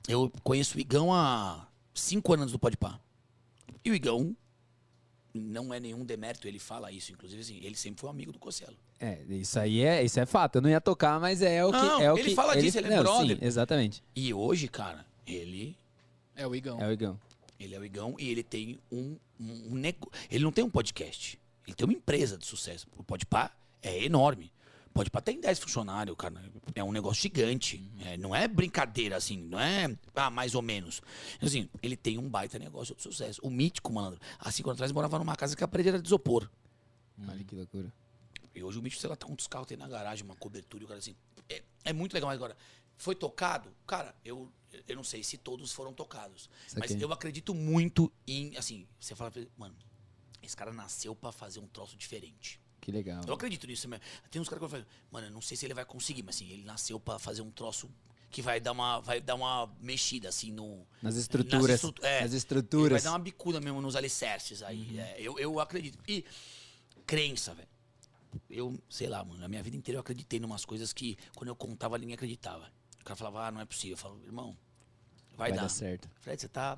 [0.07, 2.99] eu conheço o Igão há cinco anos do Podpah.
[3.85, 4.35] E o Igão
[5.35, 8.39] não é nenhum demérito, ele fala isso, inclusive assim, ele sempre foi um amigo do
[8.39, 8.75] Cosselo.
[8.99, 10.55] É, isso aí é, isso é fato.
[10.55, 11.77] Eu não ia tocar, mas é o que.
[11.77, 13.37] Não, é o ele que, fala disso, ele é não, brother.
[13.37, 14.03] Sim, exatamente.
[14.15, 15.77] E hoje, cara, ele
[16.35, 16.81] É o Igão.
[16.81, 17.19] É o Igão.
[17.59, 20.11] Ele é o Igão e ele tem um, um, um nego...
[20.29, 21.39] Ele não tem um podcast.
[21.65, 22.87] Ele tem uma empresa de sucesso.
[22.95, 23.51] O Podpah
[23.81, 24.53] é enorme.
[24.87, 26.41] O Podpah tem 10 funcionários, cara.
[26.73, 27.91] É um negócio gigante.
[28.05, 29.37] É, não é brincadeira, assim.
[29.37, 31.01] Não é, ah, mais ou menos.
[31.41, 33.41] Assim, ele tem um baita negócio de sucesso.
[33.43, 36.07] O Mítico, malandro, há cinco anos atrás, morava numa casa que a parede era de
[36.07, 36.49] isopor.
[37.27, 37.91] Olha que loucura.
[38.55, 40.85] E hoje o Mítico, sei lá, tá quantos carros tem na garagem, uma cobertura e
[40.85, 41.15] o cara assim.
[41.49, 42.55] É, é muito legal, mas agora,
[42.97, 43.69] foi tocado?
[43.85, 44.51] Cara, eu,
[44.87, 46.49] eu não sei se todos foram tocados.
[46.75, 49.75] Mas eu acredito muito em, assim, você fala, mano,
[50.41, 52.59] esse cara nasceu pra fazer um troço diferente.
[52.79, 53.21] Que legal.
[53.27, 54.03] Eu acredito nisso mesmo.
[54.31, 56.49] Tem uns caras que falo, mano, eu não sei se ele vai conseguir, mas assim,
[56.49, 57.89] ele nasceu pra fazer um troço
[58.29, 60.85] que vai dar uma, vai dar uma mexida, assim, no...
[61.01, 61.83] Nas estruturas.
[61.83, 62.91] estru- é, nas estruturas.
[62.91, 64.99] vai dar uma bicuda mesmo nos alicerces aí.
[64.99, 65.97] é, eu, eu acredito.
[66.07, 66.23] E
[67.05, 67.67] crença, velho.
[68.49, 71.47] Eu, sei lá, mano, na minha vida inteira eu acreditei em umas coisas que quando
[71.49, 72.71] eu contava ninguém acreditava.
[73.07, 73.93] O cara falava, ah, não é possível.
[73.93, 74.57] Eu falo, irmão,
[75.37, 75.61] vai, Vai dar.
[75.63, 76.09] dar certo.
[76.19, 76.77] Fred, você tá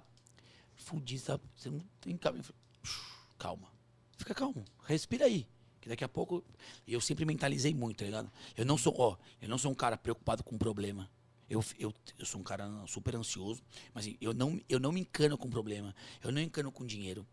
[0.75, 2.41] fudido, tá- você não tem caminho.
[2.41, 3.67] Eu falei, "Shh, calma.
[4.15, 4.63] Fica calmo.
[4.85, 5.47] Respira aí.
[5.81, 6.43] Que daqui a pouco.
[6.87, 8.31] Eu sempre mentalizei muito, tá ligado?
[8.55, 11.09] Eu não sou, ó, eu não sou um cara preocupado com problema.
[11.49, 14.99] Eu, eu, eu sou um cara super ansioso, mas assim, eu não, eu não me
[15.01, 15.95] encano com problema.
[16.21, 17.25] Eu não encano com dinheiro.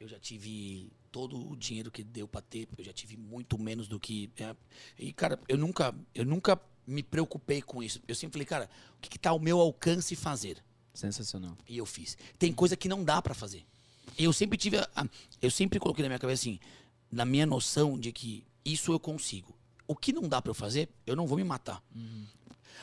[0.00, 3.86] Eu já tive todo o dinheiro que deu pra ter, eu já tive muito menos
[3.86, 4.32] do que.
[4.36, 4.56] é.
[4.98, 6.60] E, cara, eu nunca, eu nunca
[6.90, 8.00] me preocupei com isso.
[8.08, 10.62] Eu sempre falei, cara, o que, que tá ao meu alcance fazer?
[10.92, 11.56] Sensacional.
[11.68, 12.16] E eu fiz.
[12.38, 13.64] Tem coisa que não dá pra fazer.
[14.18, 14.78] Eu sempre tive.
[14.78, 15.06] a- a-
[15.40, 16.58] eu sempre coloquei na minha cabeça assim,
[17.10, 19.54] na minha noção de que isso eu consigo.
[19.86, 21.82] O que não dá pra eu fazer, eu não vou me matar.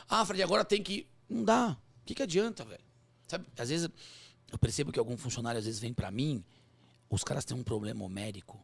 [0.09, 1.05] Ah, Fred, agora tem que.
[1.29, 1.77] Não dá.
[2.01, 2.83] O que, que adianta, velho?
[3.27, 3.89] Sabe, às vezes
[4.51, 6.43] eu percebo que algum funcionário às vezes vem pra mim,
[7.09, 8.57] os caras têm um problema homérico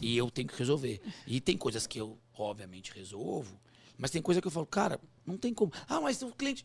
[0.00, 1.00] e eu tenho que resolver.
[1.26, 3.58] E tem coisas que eu, obviamente, resolvo,
[3.98, 5.72] mas tem coisa que eu falo, cara, não tem como.
[5.88, 6.64] Ah, mas o cliente.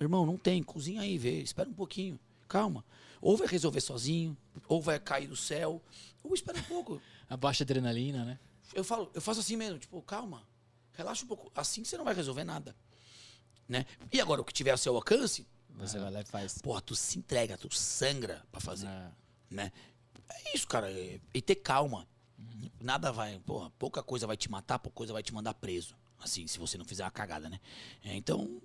[0.00, 0.62] Irmão, não tem.
[0.62, 1.42] Cozinha aí, vê.
[1.42, 2.18] Espera um pouquinho.
[2.48, 2.84] Calma.
[3.20, 5.80] Ou vai resolver sozinho, ou vai cair do céu,
[6.24, 7.00] ou espera um pouco.
[7.28, 8.38] A baixa adrenalina, né?
[8.74, 10.42] Eu falo, eu faço assim mesmo, tipo, calma.
[10.94, 11.52] Relaxa um pouco.
[11.54, 12.74] Assim você não vai resolver nada.
[13.68, 13.86] Né?
[14.12, 16.60] E agora, o que tiver ao seu alcance, Você vai lá e faz.
[16.60, 18.86] porra, tu se entrega, tu sangra pra fazer.
[18.86, 19.10] É.
[19.50, 19.72] Né?
[20.28, 20.90] É isso, cara.
[20.90, 22.06] E ter calma.
[22.80, 25.94] Nada vai, porra, pouca coisa vai te matar, pouca coisa vai te mandar preso.
[26.22, 27.60] Assim, se você não fizer uma cagada, né?
[28.04, 28.60] É, então,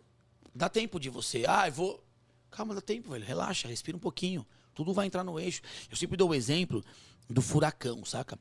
[0.53, 1.43] dá tempo de você.
[1.47, 2.03] Ah, eu vou.
[2.51, 3.25] Calma, dá tempo, velho.
[3.25, 4.45] Relaxa, respira um pouquinho.
[4.73, 5.61] Tudo vai entrar no eixo.
[5.89, 6.83] Eu sempre dou o exemplo
[7.29, 8.37] do furacão, saca?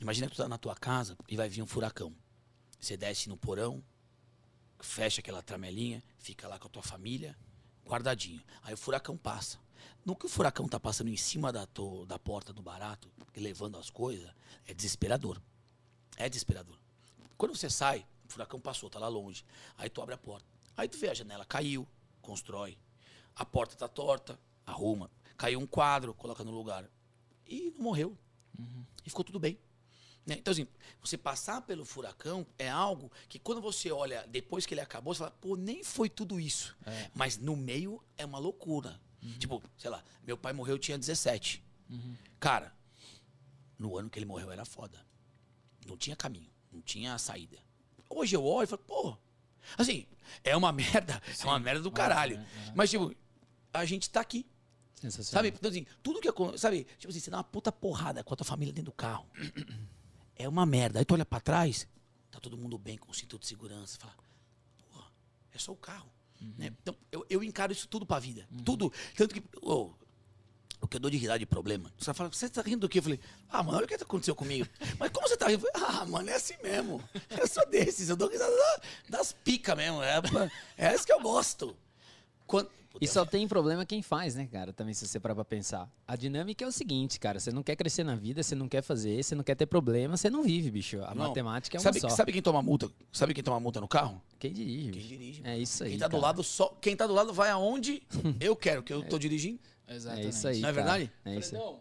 [0.00, 2.14] Imagina que tu tá na tua casa e vai vir um furacão.
[2.80, 3.82] Você desce no porão,
[4.80, 7.36] fecha aquela tramelinha, fica lá com a tua família,
[7.86, 8.42] guardadinho.
[8.62, 9.58] Aí o furacão passa.
[10.04, 13.76] No que o furacão tá passando em cima da, to- da porta do barato, levando
[13.76, 14.28] as coisas,
[14.66, 15.40] é desesperador.
[16.16, 16.76] É desesperador.
[17.36, 19.44] Quando você sai, o furacão passou, tá lá longe.
[19.76, 20.46] Aí tu abre a porta.
[20.76, 21.86] Aí tu vê a janela caiu,
[22.22, 22.78] constrói.
[23.36, 25.10] A porta tá torta, arruma.
[25.36, 26.88] Caiu um quadro, coloca no lugar.
[27.46, 28.16] E não morreu.
[29.04, 29.58] E ficou tudo bem.
[30.24, 30.36] Né?
[30.38, 30.66] Então, assim,
[31.00, 35.18] você passar pelo furacão é algo que quando você olha depois que ele acabou, você
[35.18, 36.76] fala, pô, nem foi tudo isso.
[37.14, 39.00] Mas no meio é uma loucura.
[39.38, 41.62] Tipo, sei lá, meu pai morreu, eu tinha 17.
[42.40, 42.74] Cara,
[43.78, 45.04] no ano que ele morreu era foda.
[45.86, 47.58] Não tinha caminho, não tinha saída.
[48.14, 49.16] Hoje eu olho e falo, pô,
[49.76, 50.06] assim,
[50.44, 52.44] é uma merda, é uma merda do caralho.
[52.74, 53.14] Mas, tipo,
[53.72, 54.46] a gente tá aqui.
[54.94, 55.44] Sensacional.
[55.44, 55.56] Sabe?
[55.56, 56.60] Então, assim, tudo que acontece.
[56.60, 56.86] Sabe?
[56.98, 59.26] Tipo assim, você dá uma puta porrada com a tua família dentro do carro.
[60.36, 60.98] É uma merda.
[60.98, 61.88] Aí tu olha pra trás,
[62.30, 63.98] tá todo mundo bem com o cinto de segurança.
[63.98, 64.14] Fala,
[64.78, 65.06] porra,
[65.52, 66.10] é só o carro.
[66.58, 66.72] Né?
[66.82, 68.48] Então, eu, eu encaro isso tudo pra vida.
[68.64, 68.92] Tudo.
[69.16, 69.42] Tanto que.
[69.60, 69.92] ô,
[70.82, 71.90] o que eu dou de risada de problema.
[71.98, 72.98] Os caras falam, você tá rindo do quê?
[72.98, 74.66] Eu falei, ah, mano, olha o que aconteceu comigo.
[74.98, 75.64] Mas como você tá rindo?
[75.66, 77.00] Eu falei, ah, mano, é assim mesmo.
[77.30, 78.80] Eu sou desses, eu dou risada da-
[79.18, 80.02] das picas mesmo.
[80.02, 80.20] É,
[80.76, 81.74] é isso que eu gosto.
[82.46, 82.68] Quando,
[83.00, 84.72] E só tem problema quem faz, né, cara?
[84.72, 85.88] Também, se você parar pra pensar.
[86.06, 87.40] A dinâmica é o seguinte, cara.
[87.40, 90.16] Você não quer crescer na vida, você não quer fazer, você não quer ter problema,
[90.16, 91.02] você não vive, bicho.
[91.04, 91.28] A Não.
[91.28, 92.08] matemática é uma sabe, só.
[92.10, 92.90] sabe quem toma multa?
[93.10, 94.20] Sabe quem toma multa no carro?
[94.38, 94.90] Quem dirige?
[94.90, 95.40] Quem dirige.
[95.44, 95.90] É isso aí.
[95.90, 96.22] Quem tá do cara.
[96.24, 96.76] lado só.
[96.80, 98.02] Quem tá do lado vai aonde
[98.40, 99.58] eu quero, que eu tô dirigindo.
[99.92, 100.28] É Exatamente.
[100.28, 100.60] isso aí.
[100.60, 100.84] Não é cara.
[100.84, 101.12] verdade?
[101.24, 101.60] É isso aí.
[101.60, 101.80] Fredão,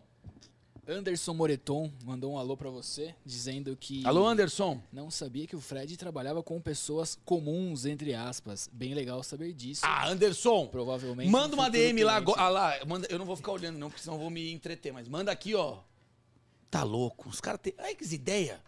[0.87, 4.81] Anderson Moreton mandou um alô pra você, dizendo que Alô, Anderson.
[4.91, 8.69] não sabia que o Fred trabalhava com pessoas comuns, entre aspas.
[8.73, 9.81] Bem legal saber disso.
[9.85, 10.67] Ah, Anderson.
[10.67, 11.29] Provavelmente.
[11.29, 13.89] Manda um uma DM lá, agora- ah, lá manda, eu não vou ficar olhando não,
[13.89, 15.79] porque senão eu vou me entreter, mas manda aqui, ó.
[16.69, 17.73] Tá louco, os caras têm...
[17.77, 18.59] Ai, que ideia.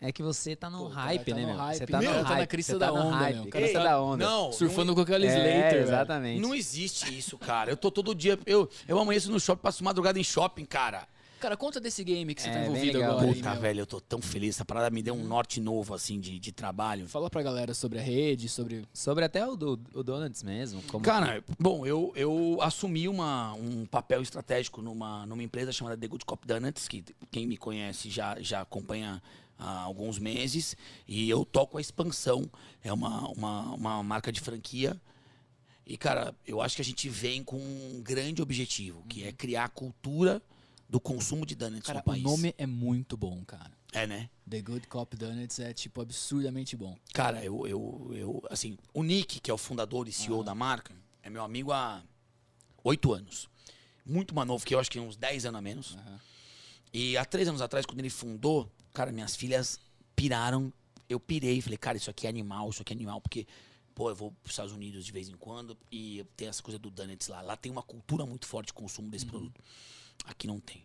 [0.00, 1.56] É que você tá no Pô, cara hype, tá né, no meu?
[1.56, 2.48] hype, Você tá meu, no tá na hype.
[2.48, 3.50] crista você da tá onda, hype, meu.
[3.50, 4.24] Tá Ei, da onda.
[4.24, 5.82] Não, Surfando não, com aquela É, Slater, velho.
[5.82, 6.40] exatamente.
[6.40, 7.70] não existe isso, cara.
[7.72, 11.08] Eu tô todo dia, eu, eu amanheço no shopping, passo madrugada em shopping, cara.
[11.40, 13.12] Cara, conta desse game que você É, tá envolvido legal.
[13.12, 13.26] agora.
[13.28, 13.60] aí, Puta, meu.
[13.60, 14.56] velho, eu tô tão feliz.
[14.56, 17.06] Essa parada me deu um norte novo, assim, de, de trabalho.
[17.08, 18.84] Fala pra galera sobre a rede, sobre.
[18.92, 20.82] Sobre até o, do, o Donuts mesmo.
[20.82, 26.08] Como Cara, bom, eu, eu assumi uma, um papel estratégico numa, numa empresa chamada The
[26.08, 29.22] Good Cop Donuts, que quem me conhece já, já acompanha
[29.58, 30.76] há alguns meses.
[31.06, 32.50] E eu toco a expansão.
[32.82, 35.00] É uma, uma, uma marca de franquia.
[35.86, 39.64] E, cara, eu acho que a gente vem com um grande objetivo, que é criar
[39.64, 40.42] a cultura
[40.88, 42.22] do consumo de donuts Cara, no o país.
[42.22, 43.70] nome é muito bom, cara.
[43.92, 44.28] É, né?
[44.48, 46.96] The Good Cop Donuts é, tipo, absurdamente bom.
[47.12, 50.94] Cara, eu, eu, eu, assim, o Nick, que é o fundador e CEO da marca,
[51.22, 52.02] é meu amigo há
[52.84, 53.48] oito anos.
[54.04, 55.98] Muito mais novo que eu, acho que uns 10 anos a menos.
[56.92, 59.78] E há três anos atrás, quando ele fundou, cara, minhas filhas
[60.16, 60.72] piraram.
[61.08, 63.46] Eu pirei, falei, cara, isso aqui é animal, isso aqui é animal, porque,
[63.94, 66.90] pô, eu vou pros Estados Unidos de vez em quando e tem essa coisa do
[66.90, 67.40] Donuts lá.
[67.40, 69.62] Lá tem uma cultura muito forte de consumo desse produto.
[70.24, 70.84] Aqui não tem.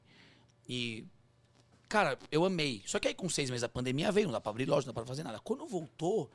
[0.69, 1.03] E
[1.89, 2.81] Cara, eu amei.
[2.85, 4.93] Só que aí com seis meses da pandemia veio, não dá pra abrir loja, não
[4.93, 5.39] dá pra fazer nada.
[5.39, 6.29] Quando voltou,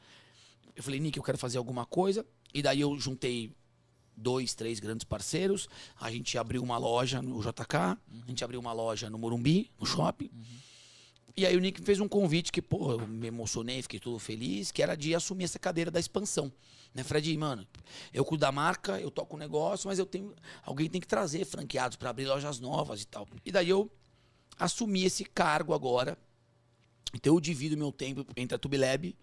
[0.76, 2.24] eu falei, Nick, eu quero fazer alguma coisa.
[2.54, 3.52] E daí eu juntei
[4.16, 5.68] dois, três grandes parceiros.
[5.98, 9.86] A gente abriu uma loja no JK, a gente abriu uma loja no Morumbi, no
[9.86, 10.30] shopping.
[11.38, 14.72] E aí o Nick fez um convite que, pô, eu me emocionei, fiquei todo feliz,
[14.72, 16.50] que era de assumir essa cadeira da expansão.
[16.92, 17.64] Né, Fred, mano,
[18.12, 20.34] eu cuido da marca, eu toco o negócio, mas eu tenho.
[20.64, 23.28] Alguém tem que trazer franqueados para abrir lojas novas e tal.
[23.44, 23.88] E daí eu
[24.58, 26.18] assumi esse cargo agora.
[27.14, 29.14] Então eu divido meu tempo entre a TubeLab,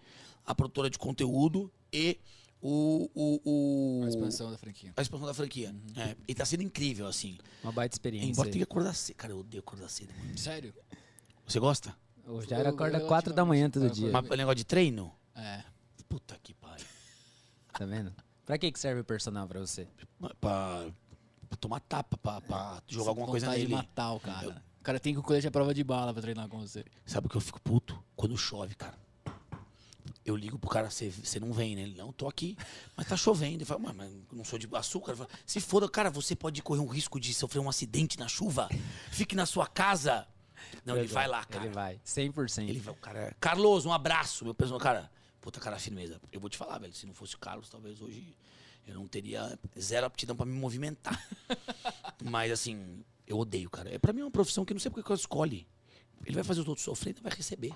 [0.45, 2.17] a produtora de conteúdo e
[2.61, 3.09] o.
[3.13, 4.93] o, o- A expansão da franquia.
[4.95, 5.75] a expansão da franquia.
[5.97, 7.37] É, e tá sendo incrível, assim.
[7.61, 8.29] Uma baita experiência.
[8.29, 9.15] Embora tenha que acordar cedo.
[9.17, 10.13] Cara, eu odeio acordar cedo.
[10.17, 10.37] mano.
[10.37, 10.73] Sério?
[11.45, 11.95] Você gosta?
[12.25, 14.11] O Jair Eu- acorda eu 4 da manhã todo dia.
[14.11, 15.13] Mas o negócio de treino?
[15.35, 15.63] É.
[16.09, 16.85] Puta que pariu.
[17.73, 18.13] Tá vendo?
[18.45, 19.87] Pra que, que serve o personal pra você?
[20.39, 20.85] Pra,
[21.49, 23.65] pra tomar tapa, pra, pra jogar alguma coisa nele.
[23.67, 24.63] de matar o cara.
[24.79, 26.85] O cara tem que colete a prova de bala pra treinar com você.
[27.05, 28.01] Sabe o que eu fico puto?
[28.15, 28.97] Quando chove, cara.
[30.23, 31.83] Eu ligo pro cara, você não vem, né?
[31.83, 32.55] Ele, não, tô aqui,
[32.95, 33.55] mas tá chovendo.
[33.55, 35.11] Ele fala, mas, mas não sou de açúcar.
[35.13, 38.27] Eu falo, Se foda, cara, você pode correr um risco de sofrer um acidente na
[38.27, 38.67] chuva.
[39.11, 40.27] Fique na sua casa.
[40.85, 41.65] Não, ele vai lá, cara.
[41.65, 41.99] Ele vai.
[42.05, 42.67] 100%.
[42.67, 43.35] Ele vai, o cara.
[43.39, 44.43] Carlos, um abraço.
[44.45, 45.11] Meu pessoal, cara,
[45.41, 46.19] puta cara firmeza.
[46.31, 46.93] Eu vou te falar, velho.
[46.93, 48.35] Se não fosse o Carlos, talvez hoje
[48.87, 51.19] eu não teria zero aptidão pra me movimentar.
[52.23, 53.93] Mas assim, eu odeio, cara.
[53.93, 55.67] É, pra mim é uma profissão que eu não sei porque que eu escolhe.
[56.25, 57.73] Ele vai fazer os outros sofrer e não vai receber.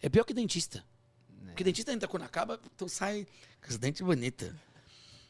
[0.00, 0.84] É pior que dentista.
[1.46, 3.26] Porque dentista entra quando acaba, então sai
[3.62, 4.52] com os dentes bonitos.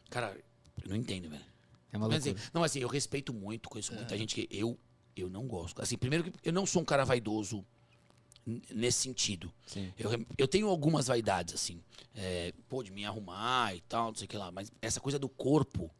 [0.09, 0.37] Cara,
[0.83, 1.45] eu não entendo, velho.
[1.91, 4.77] É uma Mas, assim, não, assim, eu respeito muito, conheço muita gente que eu,
[5.21, 5.81] eu não gosto.
[5.81, 7.65] Assim, primeiro que eu não sou um cara vaidoso
[8.73, 9.51] nesse sentido.
[9.97, 11.81] Eu, eu tenho algumas vaidades, assim.
[12.15, 14.51] É, pô, de me arrumar e tal, não sei o que lá.
[14.51, 15.91] Mas essa coisa do corpo,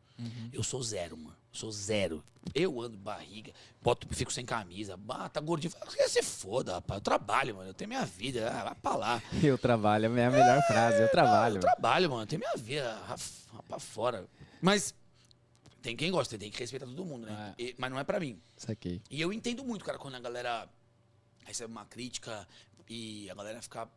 [0.53, 1.35] eu sou zero, mano.
[1.53, 2.23] Eu sou zero.
[2.55, 3.51] Eu ando barriga,
[3.83, 4.97] boto, fico sem camisa.
[5.09, 5.71] Ah, tá gordinho.
[5.71, 6.97] Fala, "Quer se foda, rapaz.
[6.99, 7.69] Eu trabalho, mano.
[7.69, 8.49] Eu tenho minha vida.
[8.49, 9.23] Ah, vai pra lá.
[9.43, 11.01] Eu trabalho, é a melhor frase.
[11.01, 11.57] Eu trabalho.
[11.57, 12.21] Eu trabalho, mano.
[12.23, 12.95] Eu tenho minha vida.
[13.07, 14.25] Raf- Pra fora.
[14.61, 14.93] Mas
[15.87, 17.55] tem quem gosta, tem que respeitar todo mundo, né?
[17.57, 18.37] E- mas não é pra mim.
[18.57, 19.01] Saquei.
[19.09, 20.67] E eu entendo muito, cara, quando a galera
[21.45, 22.45] recebe uma crítica
[22.89, 23.87] e a galera fica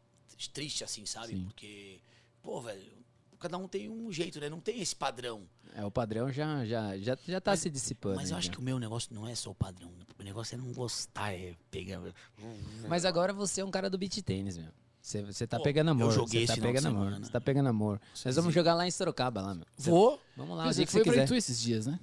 [0.53, 1.35] triste, assim, sabe?
[1.35, 1.45] Sim.
[1.47, 2.01] Porque,
[2.41, 2.93] pô, velho,
[3.41, 4.49] cada um tem um jeito, né?
[4.49, 5.49] Não tem esse padrão.
[5.75, 8.15] É, o padrão já, já, já, já tá se dissipando.
[8.17, 8.53] Mas eu acho já.
[8.53, 9.93] que o meu negócio não é só o padrão.
[10.17, 12.01] O negócio é não gostar, é pegar.
[12.89, 14.71] Mas agora você é um cara do beat tênis, meu.
[15.03, 16.13] Você, você tá Pô, pegando eu amor.
[16.13, 17.13] joguei Você tá esse de pegando amor.
[17.21, 18.01] Você tá pegando amor.
[18.25, 19.65] Nós vamos jogar lá em Sorocaba, lá, meu.
[19.77, 20.21] Vou.
[20.37, 21.25] Vamos lá, o Você dia que foi você pra quiser.
[21.25, 21.99] Itu esses dias, né?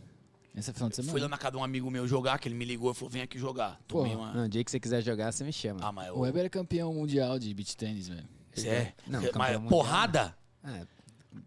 [0.55, 1.11] Esse final de semana.
[1.11, 3.09] Fui lá na casa de um amigo meu jogar, que ele me ligou e falou:
[3.11, 3.79] vem aqui jogar.
[3.87, 4.33] Tomei Porra, uma.
[4.33, 5.79] Não, o dia que você quiser jogar, você me chama.
[5.83, 6.19] Ah, mas O eu.
[6.21, 8.27] Weber é campeão mundial de beach tênis, velho.
[8.55, 8.93] Você é?
[9.05, 10.35] Não, mas mundial, porrada?
[10.63, 10.87] É,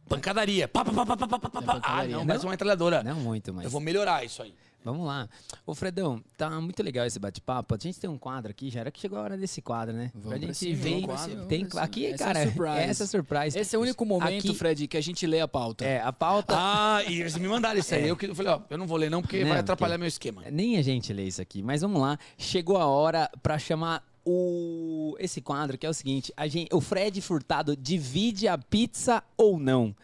[0.08, 0.68] Pancadaria.
[0.68, 1.58] Pá, pá, pá, pá, pá, pá, pá, pá.
[1.58, 2.16] Ah, pancadaria.
[2.16, 3.02] não, parece uma metralhadora.
[3.02, 3.64] não muito, mas.
[3.64, 4.54] Eu vou melhorar isso aí.
[4.82, 5.28] Vamos lá.
[5.66, 7.74] Ô, Fredão, tá muito legal esse bate-papo.
[7.74, 10.10] A gente tem um quadro aqui, já era que chegou a hora desse quadro, né?
[10.14, 11.46] Vamos pra gente cima, ver.
[11.46, 12.78] tem, aqui, Essa é cara, surprise.
[12.78, 13.58] essa é surprise.
[13.58, 15.84] Esse é o único momento, Aqui- Fred, que a gente lê a pauta.
[15.84, 16.54] É, a pauta.
[16.56, 18.08] Ah, e eles me mandaram isso aí.
[18.08, 19.98] Eu, que- eu falei, ó, eu não vou ler não, porque Não, vai atrapalhar porque-
[20.00, 20.42] meu esquema.
[20.50, 22.18] Nem a gente lê isso aqui, mas vamos lá.
[22.38, 26.80] Chegou a hora pra chamar o esse quadro que é o seguinte: a gente, o
[26.80, 29.94] Fred Furtado divide a pizza ou não?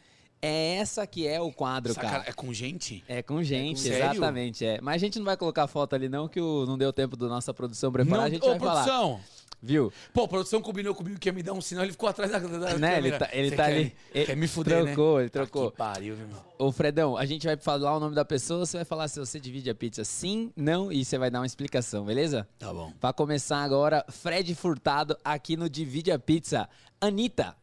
[0.47, 2.25] É essa que é o quadro, Saca- cara.
[2.29, 3.03] É com gente?
[3.09, 4.13] É com gente, sério?
[4.13, 4.65] exatamente.
[4.65, 4.81] É.
[4.81, 7.27] Mas a gente não vai colocar foto ali, não, que o- não deu tempo da
[7.29, 8.27] nossa produção preparar.
[8.27, 8.85] a gente Ô, vai falar.
[8.85, 9.21] produção!
[9.63, 9.91] Viu?
[10.13, 12.39] Pô, a produção combinou comigo que ia me dar um sinal, ele ficou atrás da,
[12.39, 15.23] da Né, ele tá- ele tá quer, ali- ele Quer me fuder, trocou, né?
[15.23, 15.69] ele trocou.
[15.69, 16.45] Ah, que pariu, meu irmão.
[16.59, 19.41] Ô, Fredão, a gente vai falar o nome da pessoa, você vai falar se você
[19.41, 22.47] divide a pizza sim, não, e você vai dar uma explicação, beleza?
[22.59, 22.93] Tá bom.
[23.01, 26.69] Pra começar agora, Fred Furtado aqui no Divide a Pizza.
[27.01, 27.57] Anitta.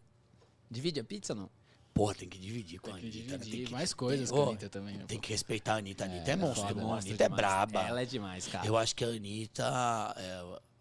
[0.71, 1.49] Divide a pizza ou não?
[1.93, 3.31] Porra, tem que dividir com a Tem que Anitta.
[3.33, 3.37] né?
[3.37, 4.97] dividir Tem que- mais coisas Ô, com a Anitta também.
[4.97, 5.21] né, Tem pô?
[5.21, 6.03] que respeitar a Anitta.
[6.05, 6.81] A Anitta é, monstro, foda.
[6.81, 7.81] A Monstro Anitta é braba.
[7.81, 8.65] Ela é demais, cara.
[8.65, 10.73] Eu acho que a Anitta é.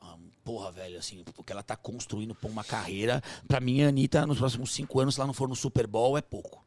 [0.44, 3.22] Porra, velho, assim, porque ela tá construindo pra uma carreira.
[3.46, 6.18] Pra mim, a Anitta, nos próximos cinco anos, se ela não for no Super Bowl,
[6.18, 6.64] é pouco.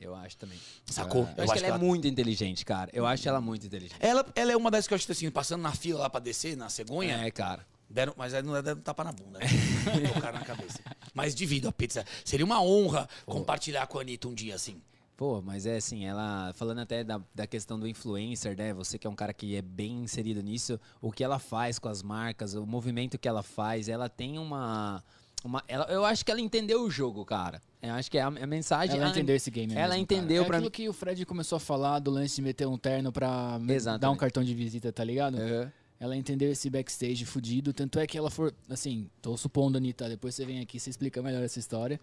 [0.00, 0.58] Eu acho também.
[0.86, 1.28] Sacou?
[1.36, 2.90] Eu, acho que ela é muito inteligente, cara.
[2.94, 3.98] Eu acho ela muito inteligente.
[4.00, 6.20] Ela, ela é uma das que eu acho que assim, passando na fila lá pra
[6.20, 7.66] descer, na cegonha, É, cara.
[7.90, 9.46] deram, mas aí não deram tapa na bunda, né?
[10.14, 10.80] Tocaram na cabeça.
[11.14, 12.04] Mas divido a pizza.
[12.24, 14.80] Seria uma honra compartilhar com a Anitta um dia assim.
[15.16, 18.72] Pô, mas é assim, ela, falando até da, da questão do influencer, né?
[18.72, 21.88] Você que é um cara que é bem inserido nisso, o que ela faz com
[21.88, 25.04] as marcas, o movimento que ela faz, ela tem uma.
[25.44, 27.62] uma ela, eu acho que ela entendeu o jogo, cara.
[27.80, 28.96] Eu acho que é a, a mensagem.
[28.98, 30.56] Ela entendeu esse game Ela mesmo, entendeu cara.
[30.56, 30.70] É mim.
[30.70, 34.00] que o Fred começou a falar do lance de meter um terno pra me- Exatamente.
[34.00, 35.36] dar um cartão de visita, tá ligado?
[35.36, 35.70] Aham.
[36.02, 40.34] Ela entendeu esse backstage fudido, tanto é que ela for, assim, tô supondo, Anitta, depois
[40.34, 42.00] você vem aqui, você explica melhor essa história.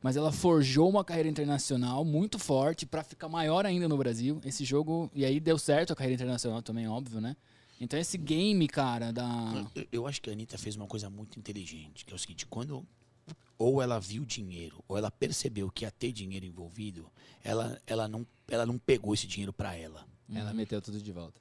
[0.00, 4.40] Mas ela forjou uma carreira internacional muito forte pra ficar maior ainda no Brasil.
[4.42, 7.36] Esse jogo, e aí deu certo a carreira internacional também, óbvio, né?
[7.78, 11.38] Então esse game, cara, da Eu, eu acho que a Anitta fez uma coisa muito
[11.38, 12.82] inteligente, que é o seguinte, quando
[13.58, 17.06] ou ela viu dinheiro, ou ela percebeu que ia ter dinheiro envolvido,
[17.44, 20.06] ela, ela, não, ela não pegou esse dinheiro pra ela.
[20.34, 21.38] Ela meteu tudo de volta.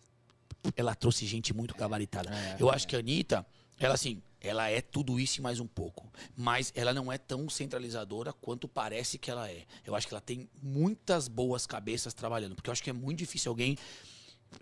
[0.76, 2.30] Ela trouxe gente muito gabaritada.
[2.30, 3.46] É, eu acho que a Anitta,
[3.80, 6.10] ela assim, ela é tudo isso e mais um pouco.
[6.36, 9.66] Mas ela não é tão centralizadora quanto parece que ela é.
[9.86, 12.56] Eu acho que ela tem muitas boas cabeças trabalhando.
[12.56, 13.78] Porque eu acho que é muito difícil alguém.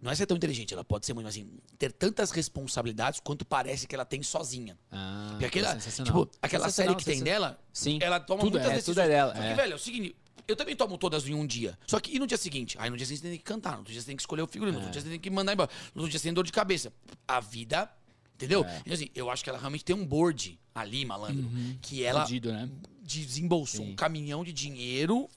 [0.01, 3.43] Não é ser tão inteligente, ela pode ser muito, mas assim, ter tantas responsabilidades quanto
[3.43, 4.77] parece que ela tem sozinha.
[4.91, 7.97] Ah, Porque aquela, tipo, aquela série que tem dela, Sim.
[7.99, 8.95] ela toma Tudo muitas é, decisões.
[8.95, 9.55] tudo é dela, Só que, é.
[9.55, 10.15] velho, é o seguinte,
[10.47, 11.77] eu também tomo todas em um dia.
[11.87, 12.75] Só que e no dia seguinte?
[12.79, 14.41] Aí no dia seguinte você tem que cantar, no outro dia você tem que escolher
[14.41, 14.85] o figurino, no É.
[14.87, 16.91] outro dia você tem que mandar embora, no outro dia você tem dor de cabeça.
[17.27, 17.91] A vida,
[18.35, 18.63] entendeu?
[18.65, 18.79] É.
[18.81, 21.49] Então, assim, eu acho que ela realmente tem um board ali, malandro,
[21.81, 22.69] que ela né?
[23.01, 23.91] desembolsou Sim.
[23.91, 25.27] um caminhão de dinheiro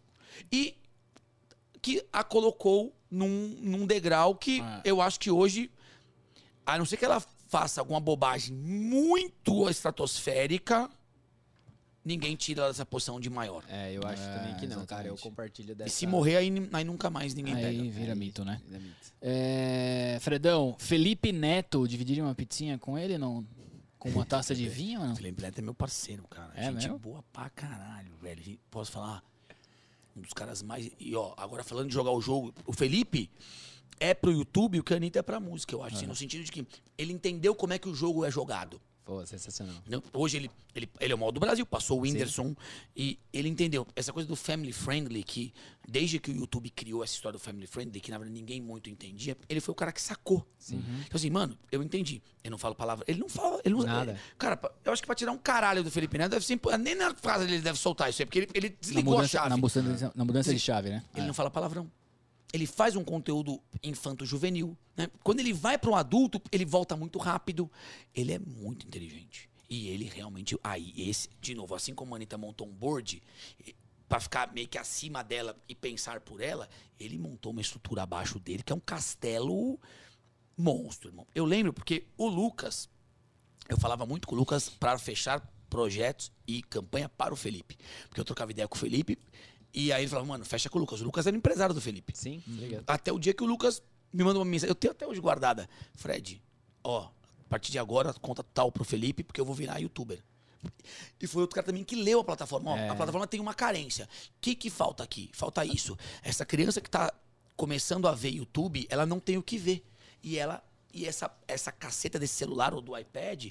[0.50, 0.76] e
[1.80, 4.80] que a colocou num, num degrau que Ah.
[4.84, 5.70] eu acho que hoje,
[6.64, 10.88] a não ser que ela faça alguma bobagem muito estratosférica,
[12.04, 13.64] ninguém tira ela dessa posição de maior.
[13.68, 15.02] É, eu acho É, também que não, cara.
[15.08, 15.22] Eu exatamente.
[15.22, 15.88] compartilho dessa.
[15.88, 17.90] E se morrer, aí, aí nunca mais ninguém Aí pega.
[17.90, 18.60] vira mito, né?
[18.72, 19.12] É mito.
[19.20, 23.46] É, Fredão, Felipe Neto, dividiria uma pizzinha com ele, não?
[23.98, 25.16] Com uma taça de vinho ou não?
[25.16, 26.52] Felipe Neto é meu parceiro, cara.
[26.56, 26.98] É Gente mesmo?
[26.98, 28.58] boa pra caralho, velho.
[28.70, 29.22] Posso falar?
[30.16, 30.90] Um dos caras mais.
[31.00, 33.30] E ó, agora falando de jogar o jogo, o Felipe
[34.00, 35.96] é pro YouTube o que a Anitta é pra música, eu acho.
[35.96, 36.66] assim, no sentido de que
[36.98, 38.80] ele entendeu como é que o jogo é jogado.
[39.04, 39.74] Pô, sensacional.
[40.12, 42.54] Hoje ele, ele, ele é o maior do Brasil, passou o Whindersson
[42.96, 43.84] e ele entendeu.
[43.96, 45.52] Essa coisa do family friendly, que
[45.88, 48.88] desde que o YouTube criou essa história do family friendly, que na verdade ninguém muito
[48.88, 50.46] entendia, ele foi o cara que sacou.
[50.68, 52.22] Então assim, mano, eu entendi.
[52.44, 53.04] Eu não falo palavra.
[53.08, 53.60] Ele não fala.
[53.64, 54.12] Ele não, Nada.
[54.12, 56.60] é- cara, eu acho que pra tirar um caralho do Felipe Neto, deve ser.
[56.78, 59.48] Nem na frase ele deve soltar isso aí, porque ele, ele desligou a mudança, chave.
[59.48, 61.04] na mudança, na mudança de chave, né?
[61.16, 61.90] Ele não fala palavrão.
[62.52, 64.76] Ele faz um conteúdo infanto-juvenil.
[64.96, 65.08] Né?
[65.22, 67.70] Quando ele vai para um adulto, ele volta muito rápido.
[68.14, 69.48] Ele é muito inteligente.
[69.70, 70.58] E ele realmente.
[70.62, 73.22] Aí, esse, de novo, assim como a Anitta montou um board
[74.06, 76.68] para ficar meio que acima dela e pensar por ela,
[77.00, 79.80] ele montou uma estrutura abaixo dele, que é um castelo
[80.54, 81.26] monstro, irmão.
[81.34, 82.90] Eu lembro porque o Lucas,
[83.66, 85.40] eu falava muito com o Lucas para fechar
[85.70, 87.78] projetos e campanha para o Felipe.
[88.08, 89.18] Porque eu trocava ideia com o Felipe
[89.74, 91.00] e aí ele falava, mano, fecha com o Lucas.
[91.00, 92.12] O Lucas era empresário do Felipe.
[92.16, 92.84] Sim, obrigado.
[92.86, 94.70] Até o dia que o Lucas me mandou uma mensagem.
[94.70, 95.68] Eu tenho até hoje guardada.
[95.94, 96.42] Fred,
[96.84, 100.22] ó, a partir de agora, conta tal pro Felipe, porque eu vou virar youtuber.
[101.20, 102.70] E foi outro cara também que leu a plataforma.
[102.72, 102.88] Ó, É.
[102.88, 104.04] A plataforma tem uma carência.
[104.04, 105.30] O que, que falta aqui?
[105.32, 105.96] Falta isso.
[106.22, 107.12] Essa criança que tá
[107.56, 109.84] começando a ver YouTube, ela não tem o que ver.
[110.22, 110.62] E ela.
[110.94, 113.46] E essa, essa caceta desse celular ou do iPad,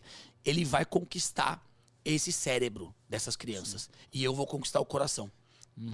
[0.45, 1.65] ele vai conquistar
[2.05, 3.89] esse cérebro dessas crianças.
[4.13, 5.29] E eu vou conquistar o coração.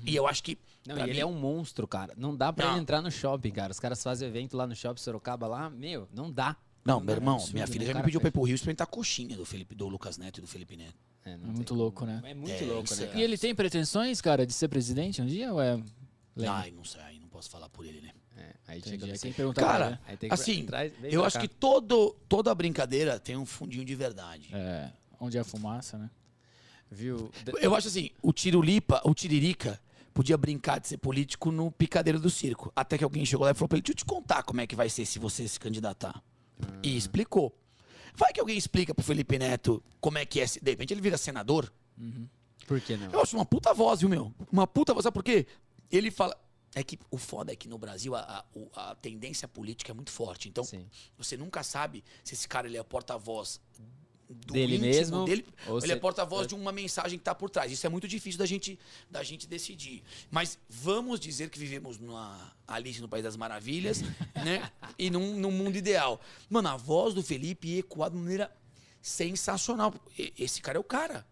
[0.06, 0.58] E eu acho que.
[0.86, 2.14] Não, pra ele mim- é um monstro, cara.
[2.18, 2.74] Não dá pra Não.
[2.74, 3.72] ele entrar no shopping, cara.
[3.72, 5.70] Os caras fazem evento lá no shopping Sorocaba lá.
[5.70, 6.56] Meu, não dá.
[6.86, 7.72] Não, meu irmão, absurdo, minha né?
[7.72, 9.88] filha O já me pediu pra ir pro Rio experimentar a coxinha do Felipe, do
[9.90, 10.96] Lucas Neto e do Felipe Neto.
[11.26, 11.82] É, não É tem muito como.
[11.82, 12.22] louco, né?
[12.24, 13.20] É muito É, louco, isso né, é- cara?
[13.20, 15.78] E ele tem pretensões, cara, de ser presidente um dia ou é.
[16.48, 18.12] Ai, não sei, aí não posso falar por ele, né?
[18.38, 20.00] É, aí tem que perguntar Cara, né?
[20.08, 20.66] Aí tem que- assim,
[21.04, 21.42] eu acho cá.
[21.42, 24.48] que todo, toda brincadeira tem um fundinho de verdade.
[24.54, 26.10] É, onde é a fumaça, né?
[26.90, 27.30] Viu?
[27.60, 29.80] Eu acho assim, o Tirulipa, o Tiririca,
[30.14, 32.72] podia brincar de ser político no picadeiro do circo.
[32.76, 34.68] Até que alguém chegou lá e falou pra ele: deixa eu te contar como é
[34.68, 36.24] que vai ser se você se candidatar.
[36.82, 37.56] E explicou.
[38.16, 40.48] Vai que alguém explica pro Felipe Neto como é que é.
[40.48, 41.72] se- De repente ele vira senador.
[42.66, 43.12] Por que não?
[43.12, 44.34] Eu acho uma puta voz, viu, meu?
[44.52, 45.04] Uma puta voz.
[45.04, 45.46] Sabe por quê?
[45.92, 46.36] Ele fala.
[46.76, 48.20] É que o foda é que no Brasil a,
[48.76, 50.48] a- a tendência política é muito forte.
[50.50, 50.86] Então, Sim.
[51.18, 53.60] você nunca sabe se esse cara ele é porta-voz
[54.30, 55.46] do Dele íntimo mesmo, dele,
[55.84, 57.72] ele é porta-voz de uma mensagem que tá por trás.
[57.72, 58.78] Isso é muito difícil da gente,
[59.10, 60.04] da gente decidir.
[60.30, 64.02] Mas vamos dizer que vivemos numa Alice no País das Maravilhas,
[64.44, 64.70] né?
[65.00, 66.20] E num, num mundo ideal.
[66.50, 68.52] Mano, a voz do Felipe ecoa de maneira
[69.02, 69.94] sensacional.
[70.38, 71.26] Esse cara é o cara,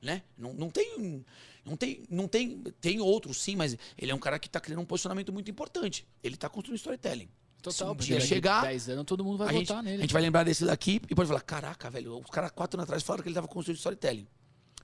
[0.00, 0.22] né?
[0.36, 1.24] Não, não tem...
[1.64, 4.80] Não tem, não tem, tem outros sim, mas ele é um cara que tá criando
[4.80, 6.04] um posicionamento muito importante.
[6.20, 7.28] Ele tá construindo storytelling.
[7.62, 10.02] Total, um porque dia chegar, 10 anos todo mundo vai a gente, votar a nele.
[10.02, 13.02] gente vai lembrar desse daqui e pode falar: caraca, velho, os caras quatro anos atrás
[13.02, 14.26] falaram que ele tava construindo storytelling.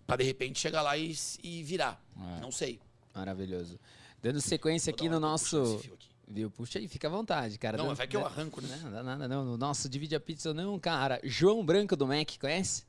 [0.06, 2.02] Pra de repente chegar lá e, e virar.
[2.36, 2.40] É.
[2.40, 2.80] Não sei.
[3.14, 3.78] Maravilhoso.
[4.22, 5.80] Dando sequência aqui no nosso.
[5.84, 5.90] aqui.
[6.30, 6.50] Viu?
[6.50, 7.76] Puxa aí, fica à vontade, cara.
[7.78, 8.80] Não, Dando- vai que eu arranco, né?
[8.84, 9.44] Não, dá nada, não.
[9.44, 11.20] No nosso Divide a Pizza, não, cara.
[11.24, 12.84] João Branco do Mac, conhece?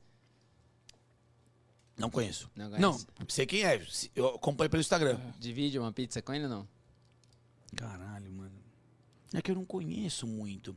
[1.96, 2.50] Não conheço.
[2.56, 3.06] Não Não, conhece?
[3.28, 3.82] sei quem é.
[4.14, 5.18] Eu acompanho pelo Instagram.
[5.38, 6.68] Divide uma pizza com ele ou não?
[7.76, 8.49] Caralho, mano.
[9.34, 10.76] É que eu não conheço muito.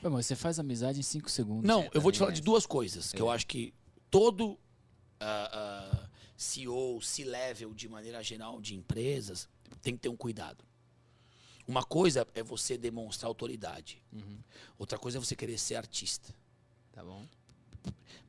[0.00, 1.64] Pô, mas você faz amizade em 5 segundos.
[1.64, 2.34] Não, eu vou te falar é.
[2.34, 3.74] de duas coisas que eu acho que
[4.10, 4.58] todo
[5.18, 9.48] ah, ah, CEO, C-level, de maneira geral, de empresas,
[9.82, 10.64] tem que ter um cuidado.
[11.66, 14.00] Uma coisa é você demonstrar autoridade.
[14.78, 16.32] Outra coisa é você querer ser artista.
[16.92, 17.26] Tá bom?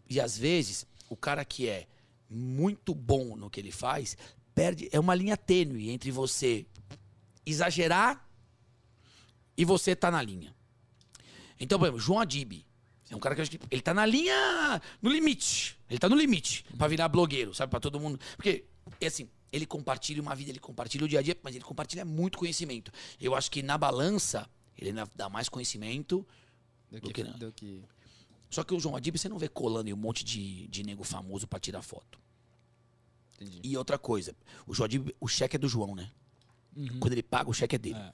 [0.10, 1.88] E às vezes, o cara que é
[2.30, 4.18] muito bom no que ele faz,
[4.56, 4.90] perde.
[4.92, 6.66] É uma linha tênue entre você
[7.46, 8.27] exagerar
[9.58, 10.56] e você tá na linha.
[11.60, 12.64] Então, por exemplo, João Adib.
[13.10, 14.36] É um cara que que ele tá na linha,
[15.02, 15.80] no limite.
[15.90, 17.70] Ele tá no limite pra virar blogueiro, sabe?
[17.72, 18.20] Pra todo mundo.
[18.36, 18.66] Porque,
[19.00, 22.04] é assim, ele compartilha uma vida, ele compartilha o dia a dia, mas ele compartilha
[22.04, 22.92] muito conhecimento.
[23.20, 24.48] Eu acho que na balança,
[24.78, 26.26] ele ainda dá mais conhecimento
[26.92, 27.14] Do Do que.
[27.14, 27.38] que não.
[27.40, 27.82] do que-
[28.50, 31.04] só que o João Adib você não vê colando em um monte de, de nego
[31.04, 32.20] famoso pra tirar foto.
[33.40, 33.60] Entendi.
[33.64, 34.36] E outra coisa,
[34.66, 36.10] o João Adib, o cheque é do João, né?
[37.00, 38.00] Quando ele paga, o cheque é dele.
[38.00, 38.14] É.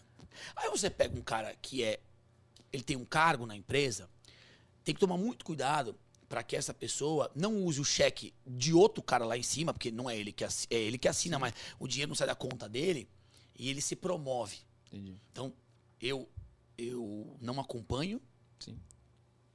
[0.55, 1.99] Aí você pega um cara que é.
[2.71, 4.09] Ele tem um cargo na empresa,
[4.84, 5.95] tem que tomar muito cuidado
[6.27, 9.91] para que essa pessoa não use o cheque de outro cara lá em cima, porque
[9.91, 12.34] não é ele que assina, é ele que assina, mas o dinheiro não sai da
[12.34, 13.07] conta dele
[13.57, 14.57] e ele se promove.
[14.88, 15.15] Entendi.
[15.31, 15.53] Então,
[16.01, 16.27] eu
[16.75, 18.19] eu não acompanho
[18.59, 18.79] Sim.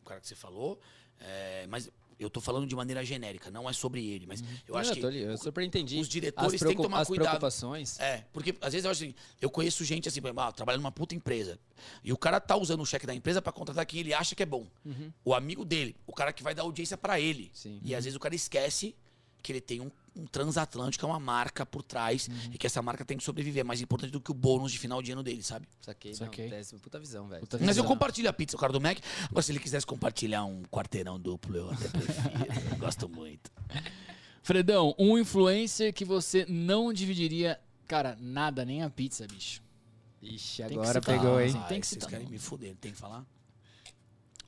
[0.00, 0.80] o cara que você falou,
[1.18, 4.80] é, mas eu tô falando de maneira genérica, não é sobre ele, mas eu Não,
[4.80, 6.00] acho que eu o- super entendi.
[6.00, 7.26] os diretores têm que tomar as cuidado.
[7.28, 7.98] preocupações.
[8.00, 11.14] É, porque às vezes eu acho assim, eu conheço gente assim, ah, trabalhando numa puta
[11.14, 11.58] empresa,
[12.02, 14.42] e o cara tá usando o cheque da empresa pra contratar quem ele acha que
[14.42, 14.66] é bom.
[15.24, 17.44] O amigo dele, o cara que vai dar audiência pra ele.
[17.44, 17.50] Uhum.
[17.52, 17.80] Sim.
[17.84, 18.94] E às vezes o cara esquece
[19.42, 22.50] que ele tem um, um transatlântico, é uma marca por trás, Uhum.
[22.52, 23.60] e que essa marca tem que sobreviver.
[23.60, 25.68] É mais importante do que o bônus de final de ano dele, sabe?
[25.80, 26.50] Saquei, Saquei.
[26.50, 26.78] não.
[26.80, 27.40] Puta visão, velho.
[27.40, 27.86] Puta Mas eu visão.
[27.86, 28.98] compartilho a pizza, o cara do Mac.
[29.30, 32.30] Agora, se ele quisesse compartilhar um quarteirão duplo, eu até prefiro.
[32.72, 33.50] eu gosto muito.
[34.42, 39.62] Fredão, um influencer que você não dividiria, cara, nada, nem a pizza, bicho.
[40.20, 41.52] Ixi, Tem que agora pegou, hein?
[41.68, 43.24] Tem que vocês citar querem me fuder, tem que falar?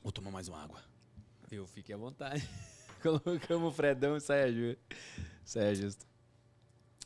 [0.03, 0.81] Vou tomar mais uma água.
[1.49, 1.65] Viu?
[1.67, 2.47] Fique à vontade.
[3.01, 4.51] Colocamos o Fredão e saia
[5.41, 5.49] justo.
[5.59, 6.05] Saia justo.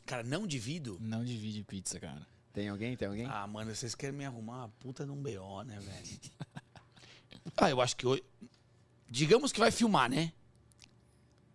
[0.04, 0.98] Cara, não divido.
[1.00, 2.26] Não divide pizza, cara.
[2.52, 2.96] Tem alguém?
[2.96, 3.26] Tem alguém?
[3.26, 6.20] Ah, mano, vocês querem me arrumar uma puta num BO, né, velho?
[7.56, 8.22] ah, eu acho que hoje.
[9.08, 10.32] Digamos que vai filmar, né?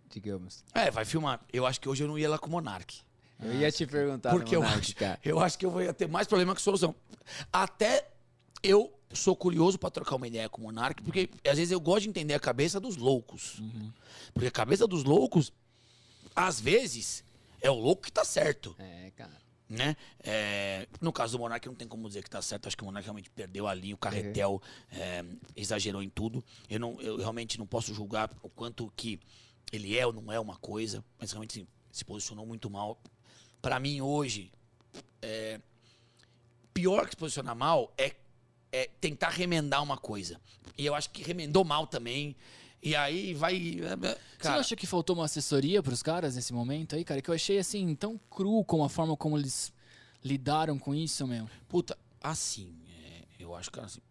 [0.10, 0.64] Digamos.
[0.74, 1.44] É, vai filmar.
[1.52, 3.02] Eu acho que hoje eu não ia lá com o Monark.
[3.40, 5.20] Eu ia te perguntar Porque no eu Monark, acho, cara.
[5.24, 6.94] eu acho que eu vou ter mais problema que solução.
[7.52, 8.08] Até
[8.62, 12.04] eu sou curioso pra trocar uma ideia com o Monark, porque às vezes eu gosto
[12.04, 13.62] de entender a cabeça dos loucos.
[14.34, 15.52] Porque a cabeça dos loucos,
[16.36, 17.24] às vezes,
[17.62, 18.76] é o louco que tá certo.
[18.80, 19.42] É, cara.
[19.70, 19.96] né?
[20.24, 22.68] É, no caso do Monark não tem como dizer que tá certo.
[22.68, 24.62] Acho que o Monark realmente perdeu a linha, o Carretel
[24.92, 25.24] é,
[25.56, 26.44] exagerou em tudo.
[26.70, 29.20] Eu, não, eu realmente não posso julgar o quanto que
[29.72, 33.02] ele é ou não é uma coisa, mas realmente assim, se posicionou muito mal.
[33.62, 34.52] Pra mim, hoje,
[35.22, 35.60] é,
[36.74, 38.16] pior que se posicionar mal é,
[38.72, 40.40] é tentar remendar uma coisa.
[40.78, 42.36] E eu acho que remendou mal também.
[42.84, 43.78] E aí vai.
[43.80, 47.22] Você Cara, não acha que faltou uma assessoria pros caras nesse momento aí, cara?
[47.22, 49.72] Que eu achei assim, tão cru com a forma como eles
[50.24, 51.48] lidaram com isso, meu.
[51.68, 54.02] Puta, assim, é, eu acho que assim,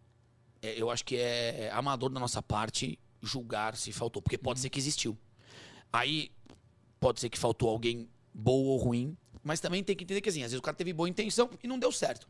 [0.61, 4.69] é, eu acho que é amador da nossa parte julgar se faltou, porque pode ser
[4.69, 5.17] que existiu.
[5.91, 6.31] Aí
[6.99, 10.43] pode ser que faltou alguém bom ou ruim, mas também tem que entender que assim,
[10.43, 12.27] às vezes o cara teve boa intenção e não deu certo.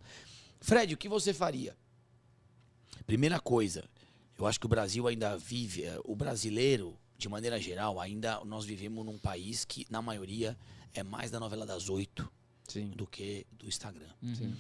[0.60, 1.76] Fred, o que você faria?
[3.06, 3.84] Primeira coisa,
[4.38, 8.66] eu acho que o Brasil ainda vive, eh, o brasileiro, de maneira geral, ainda nós
[8.66, 10.58] vivemos num país que, na maioria,
[10.94, 12.32] é mais da novela das oito
[12.68, 12.90] Sim.
[12.90, 14.10] do que do Instagram.
[14.22, 14.56] Uhum.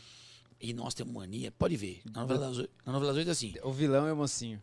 [0.60, 3.32] E nós temos mania, pode ver, na novela, das oito- na novela das oito é
[3.32, 4.62] assim, O vilão é o mocinho.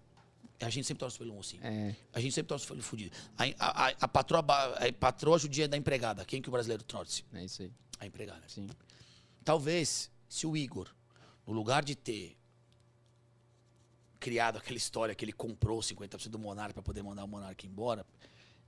[0.61, 1.61] a gente sempre torce pelo mocinho.
[1.64, 1.96] É.
[2.12, 3.16] A gente sempre torce pelo fudido.
[3.36, 6.24] A, a, a, a patroa, a patroa judia é da empregada.
[6.24, 7.24] Quem que o brasileiro torce?
[7.32, 7.72] É isso aí.
[7.98, 8.42] A empregada.
[8.46, 8.68] Sim.
[9.44, 10.88] Talvez, se o Igor,
[11.46, 12.36] no lugar de ter
[14.19, 18.07] criado aquela história que ele comprou 50% do Monark para poder mandar o Monark embora,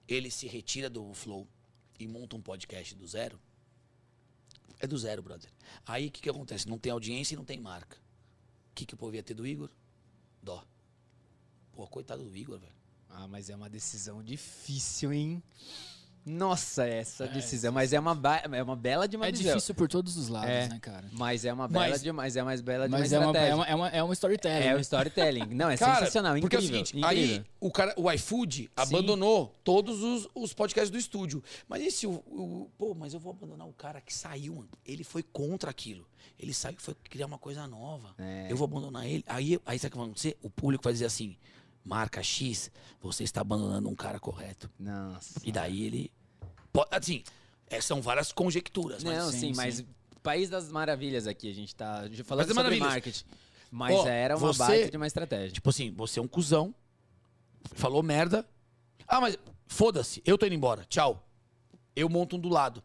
[0.07, 1.47] ele se retira do Flow
[1.99, 3.39] e monta um podcast do zero.
[4.79, 5.51] É do zero, brother.
[5.87, 6.69] Aí o que, que acontece?
[6.69, 7.97] Não tem audiência e não tem marca.
[8.71, 9.71] O que, que o povo ia ter do Igor?
[10.43, 10.65] Dó.
[11.73, 12.73] Pô, coitado do Igor, velho.
[13.11, 15.43] Ah, mas é uma decisão difícil, hein?
[16.25, 17.73] Nossa, essa decisão.
[17.73, 18.17] Mas é uma,
[18.53, 19.47] é uma bela de uma É visão.
[19.55, 20.69] difícil por todos os lados, É.
[20.69, 21.09] né, cara?
[21.13, 23.27] Mas é uma bela Mas- de mas é mais bela de Mas uma é uma,
[23.31, 23.51] estratégia.
[23.51, 24.67] é, uma, é, uma, é um storytelling.
[24.67, 25.47] É o storytelling.
[25.55, 26.79] Não, é Cara, sensacional, porque incrível.
[26.79, 27.37] é o seguinte, incrível.
[27.39, 31.43] aí o, cara, o iFood abandonou todos os, os podcasts do estúdio.
[31.69, 34.69] Mas esse, o, o- pô, mas eu vou abandonar o cara que saiu, mano.
[34.85, 36.07] Ele foi contra aquilo.
[36.39, 38.15] Ele saiu foi criar uma coisa nova.
[38.19, 38.47] É.
[38.51, 39.25] Eu vou abandonar ele.
[39.27, 40.37] Aí, aí sabe o que vai acontecer?
[40.43, 41.37] O público vai dizer assim,
[41.85, 42.71] marca X,
[43.01, 44.71] você está abandonando um cara correto.
[44.79, 45.41] Nossa.
[45.45, 46.13] E daí ele...
[46.73, 47.23] Pode, assim,
[47.69, 49.17] é, são várias conjecturas, mas...
[49.19, 49.57] Não, sim, sim, sim.
[49.57, 49.85] mas
[50.23, 52.89] País das Maravilhas aqui, a gente tá falando sobre Maravilhas.
[52.89, 53.25] marketing.
[53.71, 55.51] Mas Ó, era uma você- baita de uma estratégia.
[55.53, 56.75] Tipo assim, você é um cuzão,
[57.75, 58.47] falou merda.
[59.07, 61.27] Ah, mas foda-se, eu tô indo embora, tchau.
[61.97, 62.83] Eu monto um do lado.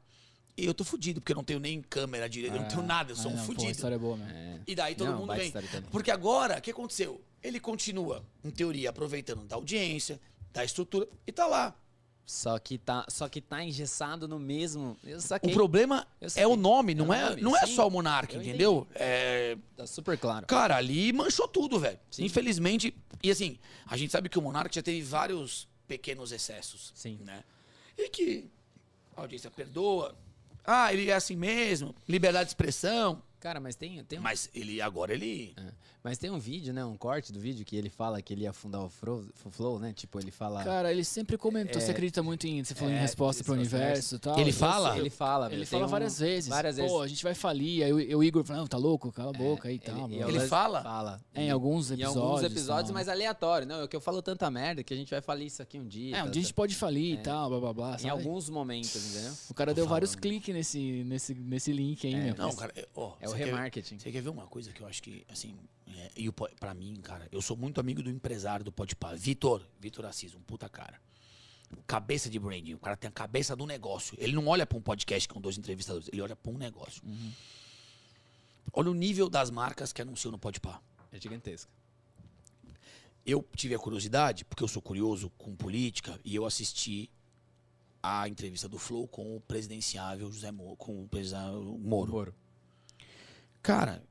[0.58, 3.12] E eu tô fudido, porque eu não tenho nem câmera direito, eu não tenho nada,
[3.12, 3.72] eu sou Ah, um não, pô, a fudido.
[3.72, 4.18] história é boa.
[4.32, 4.60] É.
[4.66, 5.52] E daí todo Não, mundo vem.
[5.92, 7.22] Porque agora, o que aconteceu?
[7.46, 10.20] Ele continua, em teoria, aproveitando da audiência,
[10.52, 11.76] da estrutura, e tá lá.
[12.26, 14.98] Só que tá, só que tá engessado no mesmo.
[15.44, 17.76] O problema é o nome, não o é, nome, não é sim.
[17.76, 18.88] só o Monark, Eu entendeu?
[18.96, 20.48] É, Tá super claro.
[20.48, 22.00] Cara, ali manchou tudo, velho.
[22.18, 22.96] Infelizmente.
[23.22, 26.92] E assim, a gente sabe que o Monark já teve vários pequenos excessos.
[26.96, 27.20] Sim.
[27.24, 27.44] Né?
[27.96, 28.50] E que
[29.16, 30.16] a audiência perdoa.
[30.66, 31.94] Ah, ele é assim mesmo.
[32.10, 33.22] Liberdade de expressão.
[33.46, 35.54] Cara, mas tem, tem um, Mas ele agora ele.
[35.56, 35.72] é.
[36.04, 36.84] mas tem um vídeo, né?
[36.84, 39.78] Um corte do vídeo que ele fala que ele ia fundar o Fro- o Flow,
[39.78, 39.94] né?
[39.94, 40.64] Tipo, ele fala.
[40.64, 41.80] Cara, ele sempre comentou.
[41.80, 42.64] Você acredita muito em.
[42.64, 44.40] Você falou em é, resposta pro universo e tal.
[44.40, 44.98] Ele fala?
[44.98, 46.50] ele fala, Ele fala um- várias vezes.
[46.50, 47.02] Várias Pô, vezes.
[47.02, 47.84] a gente vai falir.
[47.84, 49.12] Aí o, o Igor fala, não, tá louco?
[49.12, 50.10] Cala a boca aí e tal.
[50.10, 50.24] Ele.
[50.24, 50.82] Ele fala?
[50.82, 51.22] Fala.
[51.36, 52.18] É, em alguns Em episódios.
[52.24, 52.94] alguns episódios, tal.
[52.96, 53.68] mas aleatório.
[53.68, 55.88] Não, é que eu falo tanta merda que a gente vai falir isso aqui um
[55.88, 56.18] dia.
[56.18, 57.90] É, um tá- dia a gente pode falir e tal, blá blá blá.
[57.96, 58.10] Em sabe?
[58.10, 59.34] alguns momentos, entendeu?
[59.52, 62.36] O cara deu vários cliques nesse, nesse, nesse link aí, meu.
[62.36, 64.00] Não, cara, é, ó, É você quer- remarketing.
[64.00, 65.56] Você quer ver uma coisa que eu acho que, assim,
[65.88, 70.06] é, e pra mim, cara, eu sou muito amigo do empresário do Podpah, Vitor, Vitor
[70.06, 71.00] Assis, um puta cara.
[71.88, 74.16] Cabeça de branding, o cara tem a cabeça do negócio.
[74.20, 77.02] Ele não olha pra um podcast com dois entrevistadores, ele olha pra um negócio.
[78.72, 80.82] Olha o nível das marcas que anunciam no Podpah.
[81.12, 81.72] É gigantesco.
[83.26, 87.10] Eu tive a curiosidade, porque eu sou curioso com política, e eu assisti
[88.04, 92.12] a entrevista do Flow com o presidenciável José Moro, com o presidenciável Moro.
[92.12, 92.36] Moro.
[93.66, 94.04] Cara,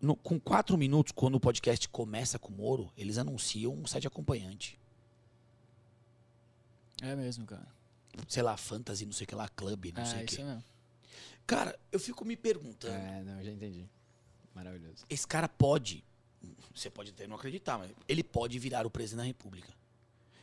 [0.00, 4.06] no- com quatro minutos, quando o podcast começa com o Moro, eles anunciam um site
[4.06, 4.78] acompanhante.
[7.02, 7.66] É mesmo, cara.
[8.28, 10.44] Sei lá, Fantasy, não sei o que lá, Club, não sei É, o isso que.
[10.44, 10.64] mesmo.
[11.46, 13.88] Cara, eu fico me perguntando, É, não, já entendi.
[14.54, 15.04] Maravilhoso.
[15.08, 16.04] esse cara pode,
[16.74, 19.72] você pode até não acreditar, mas ele pode virar o presidente da república.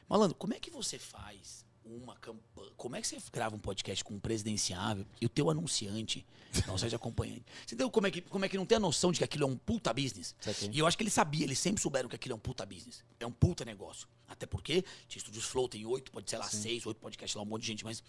[0.09, 1.65] Malandro, como é que você faz
[1.95, 5.49] uma campanha, como é que você grava um podcast com um presidenciável e o teu
[5.49, 6.25] anunciante
[6.69, 7.43] um site acompanhante?
[7.65, 9.43] Você entendeu como é, que, como é que não tem a noção de que aquilo
[9.43, 10.35] é um puta business?
[10.71, 13.03] E eu acho que ele sabia, eles sempre souberam que aquilo é um puta business.
[13.19, 14.07] É um puta negócio.
[14.27, 17.45] Até porque tinha estúdios Flow, tem oito, pode ser lá seis, oito podcasts lá, um
[17.45, 18.03] monte de gente, mas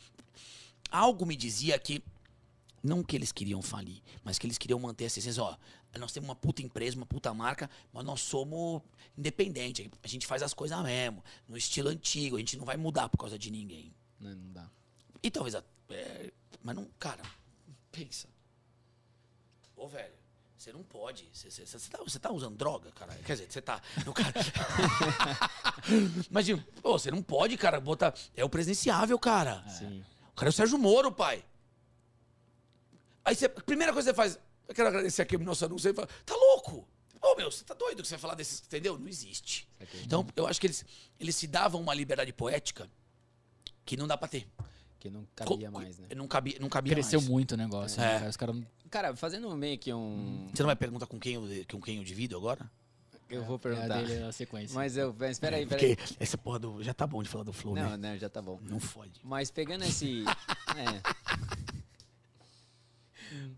[0.91, 2.03] algo me dizia que
[2.83, 5.57] não que eles queriam falir, mas que eles queriam manter essa essência, ó,
[5.99, 8.83] nós temos uma puta empresa, uma puta marca, mas nós somos
[9.17, 13.09] independentes, a gente faz as coisas mesmo, no estilo antigo, a gente não vai mudar
[13.09, 13.93] por causa de ninguém.
[14.21, 14.71] Não, não dá.
[15.23, 15.55] E talvez,
[15.91, 17.23] é, mas não, cara,
[17.91, 18.29] pensa.
[19.77, 20.15] Ô, velho,
[20.57, 23.15] você não pode, você, você, você tá, você tá usando droga, cara?
[23.25, 24.33] Quer dizer, você tá, o cara...
[26.29, 29.65] Imagina, pô, você não pode, cara, botar, é o presidenciável, cara.
[29.69, 30.05] Sim.
[30.33, 31.45] O cara é o Sérgio Moro, pai.
[33.29, 35.89] Aí você, a primeira coisa que você faz, eu quero agradecer aqui o nosso anúncio,
[35.91, 36.89] você fala, tá louco?
[37.21, 38.99] Ô, meu, você tá doido que você vai falar desses, entendeu?
[38.99, 39.69] Não existe.
[40.05, 40.85] Então, eu acho que eles,
[41.19, 42.89] eles se davam uma liberdade poética
[43.85, 44.47] que não dá pra ter.
[45.01, 46.09] Que não cabia Co- mais, né?
[46.17, 47.31] Não cabia, não cabia Cresceu mais.
[47.31, 48.05] muito o negócio, É.
[48.07, 48.31] né, cara?
[48.31, 50.49] Os caras não Cara, fazendo meio que um.
[50.55, 52.71] Você não vai perguntar com quem eu, com quem eu divido agora?
[53.29, 54.03] Eu vou É a perguntar.
[54.03, 54.75] dele, a sequência.
[54.75, 55.15] Mas eu.
[55.19, 55.95] Mas espera aí, espera aí.
[55.97, 58.13] Porque essa porra do, já tá bom de falar do Flow, Não, né?
[58.13, 58.59] não, já tá bom.
[58.63, 59.21] Não fode.
[59.23, 60.25] Mas pegando esse.
[60.75, 61.28] é.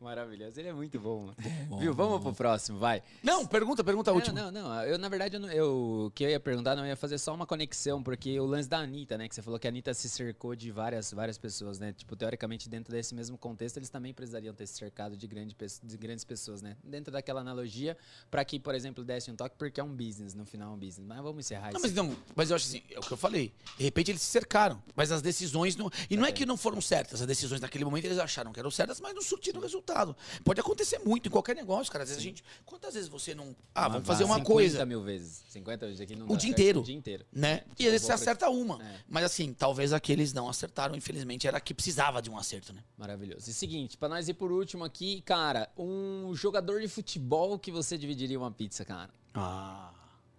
[0.00, 0.58] Maravilhoso.
[0.60, 1.78] Ele é muito bom, mano.
[1.78, 1.94] Viu?
[1.94, 3.02] Vamos pro próximo, vai.
[3.22, 4.34] Não, pergunta, pergunta última.
[4.40, 4.82] Não, não, não.
[4.84, 7.34] Eu, na verdade, eu, eu- o que eu ia perguntar, não, eu ia fazer só
[7.34, 9.28] uma conexão, porque o lance da Anitta, né?
[9.28, 11.92] Que você falou que a Anitta se cercou de várias, várias pessoas, né?
[11.92, 15.96] Tipo, teoricamente, dentro desse mesmo contexto, eles também precisariam ter se cercado de, grande, de
[15.96, 16.76] grandes pessoas, né?
[16.82, 17.96] Dentro daquela analogia,
[18.30, 20.78] pra que, por exemplo, desse um toque, porque é um business, no final é um
[20.78, 21.06] business.
[21.06, 21.80] Mas vamos encerrar Não, isso.
[21.82, 23.52] mas, não, mas eu acho assim, é o que eu falei.
[23.76, 25.90] De repente eles se cercaram, mas as decisões não.
[26.08, 28.70] E não é que não foram certas, as decisões naquele momento eles acharam que eram
[28.70, 30.16] certas, mas não surtiram resultado.
[30.44, 32.04] Pode acontecer muito em qualquer negócio, cara.
[32.04, 32.42] Às vezes a gente.
[32.64, 33.54] Quantas vezes você não.
[33.74, 34.86] Ah, vamos fazer uma 50 coisa.
[34.86, 35.42] mil vezes.
[35.50, 36.80] 50 vezes aqui não O dá dia certo, inteiro.
[36.80, 37.26] O dia inteiro.
[37.32, 37.54] Né?
[37.54, 38.82] E Tipo, às vezes vou você pra- acerta uma.
[38.84, 39.00] É.
[39.08, 42.82] Mas assim, talvez aqueles não acertaram, infelizmente, era que precisava de um acerto, né?
[42.96, 43.48] Maravilhoso.
[43.50, 47.96] E seguinte, pra nós ir por último aqui, cara, um jogador de futebol que você
[47.98, 49.10] dividiria uma pizza, cara.
[49.34, 49.92] Ah.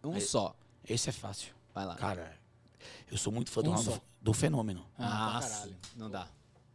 [0.03, 0.55] Um Aí- só.
[0.87, 1.53] Esse é fácil.
[1.73, 1.95] Vai lá.
[1.95, 2.35] Cara,
[3.11, 3.99] eu sou muito fã do, Um só.
[4.21, 4.85] do fenômeno.
[4.97, 5.75] Ah, pra Nossa, caralho.
[5.95, 6.27] não dá.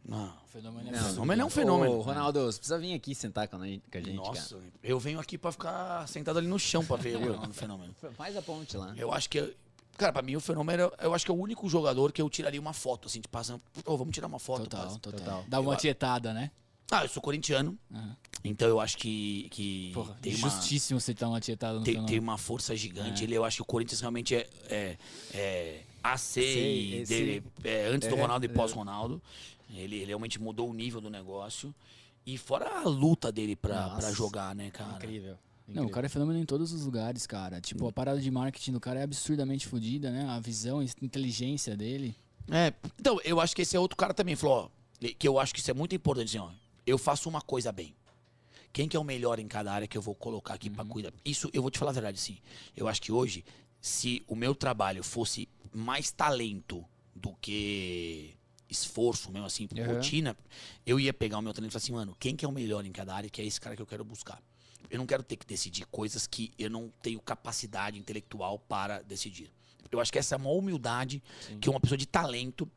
[0.07, 0.27] Não.
[0.27, 1.09] O fenômeno é Não.
[1.09, 1.93] Fenômeno é um fenômeno.
[1.97, 3.83] Ô, Ronaldo, você precisa vir aqui sentar com a gente,
[4.13, 7.93] Nossa, eu venho aqui pra ficar sentado ali no chão pra ver o fenômeno.
[8.01, 8.13] cara.
[8.15, 8.93] Faz a ponte lá.
[8.95, 9.53] Eu acho que.
[9.97, 12.61] Cara, pra mim o fenômeno, eu acho que é o único jogador que eu tiraria
[12.61, 13.61] uma foto, assim, de passando.
[13.83, 14.63] Ô, vamos tirar uma foto.
[14.63, 14.99] Total, passa.
[14.99, 16.51] total, Dá uma tietada, né?
[16.89, 18.15] Ah, eu sou corintiano, Aham.
[18.45, 19.49] então eu acho que.
[19.51, 22.09] que Porra, tem, uma, justíssimo você dar uma tietada no tem, fenômeno.
[22.09, 23.23] tem uma força gigante.
[23.23, 23.25] É.
[23.25, 24.47] Ele, eu acho que o Corinthians realmente é.
[24.69, 24.97] é,
[25.33, 28.53] é AC Sei, e dele, é, antes do é, Ronaldo e é.
[28.53, 29.21] pós-Ronaldo.
[29.69, 31.73] Ele, ele realmente mudou o nível do negócio.
[32.25, 34.95] E fora a luta dele pra, Nossa, pra jogar, né, cara?
[34.97, 35.37] Incrível.
[35.67, 35.87] Não, incrível.
[35.87, 37.59] o cara é fenômeno em todos os lugares, cara.
[37.61, 40.25] Tipo, a parada de marketing do cara é absurdamente fodida, né?
[40.29, 42.15] A visão, a inteligência dele.
[42.49, 45.53] É, então, eu acho que esse é outro cara também, falou, ó, que eu acho
[45.53, 46.49] que isso é muito importante, assim, ó,
[46.85, 47.93] eu faço uma coisa bem.
[48.71, 51.11] Quem que é o melhor em cada área que eu vou colocar aqui pra cuidar?
[51.25, 52.37] Isso, eu vou te falar a verdade, sim.
[52.75, 53.43] Eu acho que hoje,
[53.81, 58.35] se o meu trabalho fosse mais talento do que
[58.69, 59.95] esforço mesmo, assim, Uhum.
[59.95, 60.35] rotina,
[60.85, 62.85] eu ia pegar o meu talento e falar assim, mano, quem que é o melhor
[62.85, 64.41] em cada área, que é esse cara que eu quero buscar.
[64.89, 69.51] Eu não quero ter que decidir coisas que eu não tenho capacidade intelectual para decidir.
[69.91, 71.21] Eu acho que essa é uma humildade
[71.61, 72.69] que uma pessoa de talento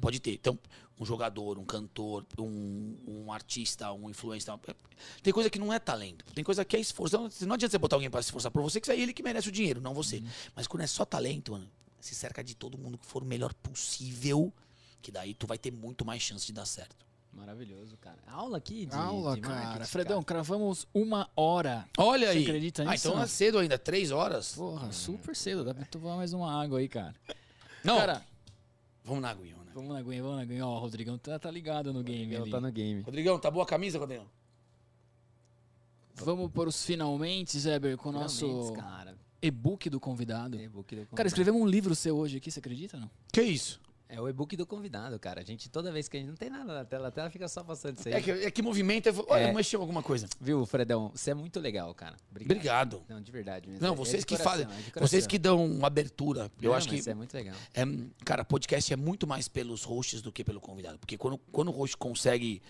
[0.00, 0.32] pode ter.
[0.34, 0.58] Então,
[1.00, 4.52] um jogador, um cantor, um, um artista, um influencer.
[5.22, 6.24] Tem coisa que não é talento.
[6.34, 7.16] Tem coisa que é esforço.
[7.16, 9.22] Não, não adianta você botar alguém para se esforçar por você, que é ele que
[9.22, 10.20] merece o dinheiro, não você.
[10.54, 11.68] Mas quando é só talento, mano,
[12.00, 14.52] se cerca de todo mundo que for o melhor possível,
[15.02, 17.06] que daí tu vai ter muito mais chance de dar certo.
[17.32, 18.18] Maravilhoso, cara.
[18.26, 19.84] Aula aqui de Aula, de cara.
[19.84, 21.86] Fredão, cravamos uma hora.
[21.96, 22.42] Olha Você aí.
[22.42, 23.08] acredita ah, nisso?
[23.08, 24.54] então é cedo ainda, três horas.
[24.54, 25.62] Porra, super cedo.
[25.62, 27.14] Dá pra tomar mais uma água aí, cara.
[27.84, 28.24] Não, Cara,
[29.04, 29.70] vamos na aguinha, né?
[29.72, 30.66] vamos na aguinha, vamos na aguinha.
[30.66, 32.50] Ó, o Rodrigão tá, tá ligado no game Ela ali.
[32.50, 33.02] tá no game.
[33.02, 34.26] Rodrigão, tá boa a camisa, Rodrigão?
[36.14, 39.16] Vamos para os finalmente, Zeber, com o nosso cara.
[39.40, 40.56] e-book do convidado.
[40.60, 41.28] E-book do Cara, convidado.
[41.28, 43.08] escrevemos um livro seu hoje aqui, você acredita não?
[43.32, 43.80] Que isso?
[44.10, 45.42] É o e-book do convidado, cara.
[45.42, 47.46] A gente, toda vez que a gente não tem nada na tela, a tela fica
[47.46, 48.14] só passando isso aí.
[48.14, 49.06] É que, é que movimento.
[49.06, 49.52] é- Olha, É.
[49.52, 50.26] mexeu alguma coisa.
[50.40, 51.10] Viu, Fredão?
[51.14, 52.16] Você é muito legal, cara.
[52.30, 52.50] Obrigado.
[52.56, 53.02] Obrigado.
[53.06, 53.82] Não, de verdade mesmo.
[53.82, 54.92] Não, É- é vocês de que coração, fazem.
[54.96, 56.50] é Vocês que dão abertura.
[56.62, 57.10] Eu Não, acho que.
[57.10, 57.54] é muito legal.
[57.74, 57.82] É,
[58.24, 60.98] cara, podcast é muito mais pelos hosts do que pelo convidado.
[60.98, 62.62] Porque quando, quando o host consegue.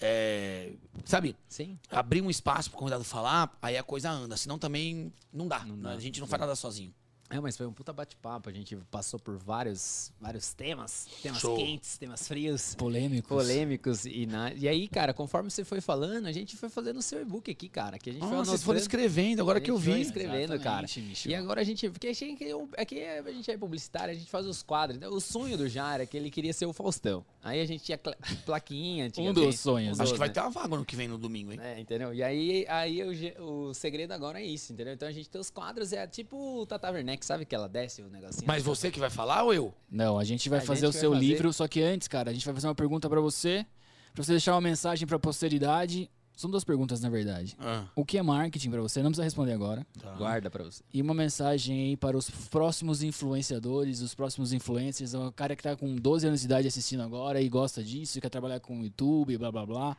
[0.00, 0.72] é,
[1.04, 1.78] sabe, Sim.
[1.90, 4.36] abrir um espaço pro convidado falar, aí a coisa anda.
[4.36, 5.64] Senão também não dá.
[5.64, 6.92] Não dá, A gente não não faz nada sozinho.
[7.32, 8.48] É, mas foi um puta bate-papo.
[8.50, 11.08] A gente passou por vários, vários temas.
[11.22, 11.56] Temas Show.
[11.56, 12.74] quentes, temas frios.
[12.74, 13.28] Polêmicos.
[13.28, 14.52] Polêmicos e, na...
[14.52, 17.68] e aí, cara, conforme você foi falando, a gente foi fazendo o seu e-book aqui,
[17.68, 17.98] cara.
[17.98, 18.78] Que a gente foi Ah, vocês foram anotando.
[18.80, 20.00] escrevendo, agora que eu gente foi vi.
[20.02, 20.84] escrevendo, cara.
[20.84, 21.28] Exatamente, bicho.
[21.28, 21.88] E agora a gente.
[21.88, 22.44] Porque a gente,
[22.76, 24.98] aqui a gente é publicitário, a gente faz os quadros.
[24.98, 27.24] Então, o sonho do Jar é que ele queria ser o Faustão.
[27.44, 27.98] Aí a gente tinha
[28.46, 29.04] plaquinha.
[29.04, 29.46] Um antigamente.
[29.46, 29.98] dos sonhos.
[30.00, 30.34] Acho dos, que vai né?
[30.34, 31.58] ter uma vaga no que vem no domingo, hein?
[31.60, 32.14] É, entendeu?
[32.14, 33.02] E aí, aí
[33.40, 34.94] o, o segredo agora é isso, entendeu?
[34.94, 38.00] Então a gente tem os quadros, é tipo o Tata Werneck, sabe que ela desce
[38.02, 38.44] o negocinho?
[38.46, 39.74] Mas você que vai falar ou eu?
[39.90, 42.06] Não, a gente vai A fazer gente o vai seu fazer- livro, só que antes,
[42.06, 43.66] cara, a gente vai fazer uma pergunta pra você,
[44.14, 46.08] pra você deixar uma mensagem pra posteridade.
[46.42, 47.56] São duas perguntas, na verdade.
[47.60, 49.00] Ah, O que é marketing pra você?
[49.00, 49.86] Não precisa responder agora.
[50.00, 50.12] tá.
[50.16, 50.82] Guarda pra você.
[50.92, 55.76] E uma mensagem aí para os próximos influenciadores, os próximos influencers, o cara que tá
[55.76, 59.52] com 12 anos de idade assistindo agora e gosta disso, quer trabalhar com YouTube, blá
[59.52, 59.96] blá blá.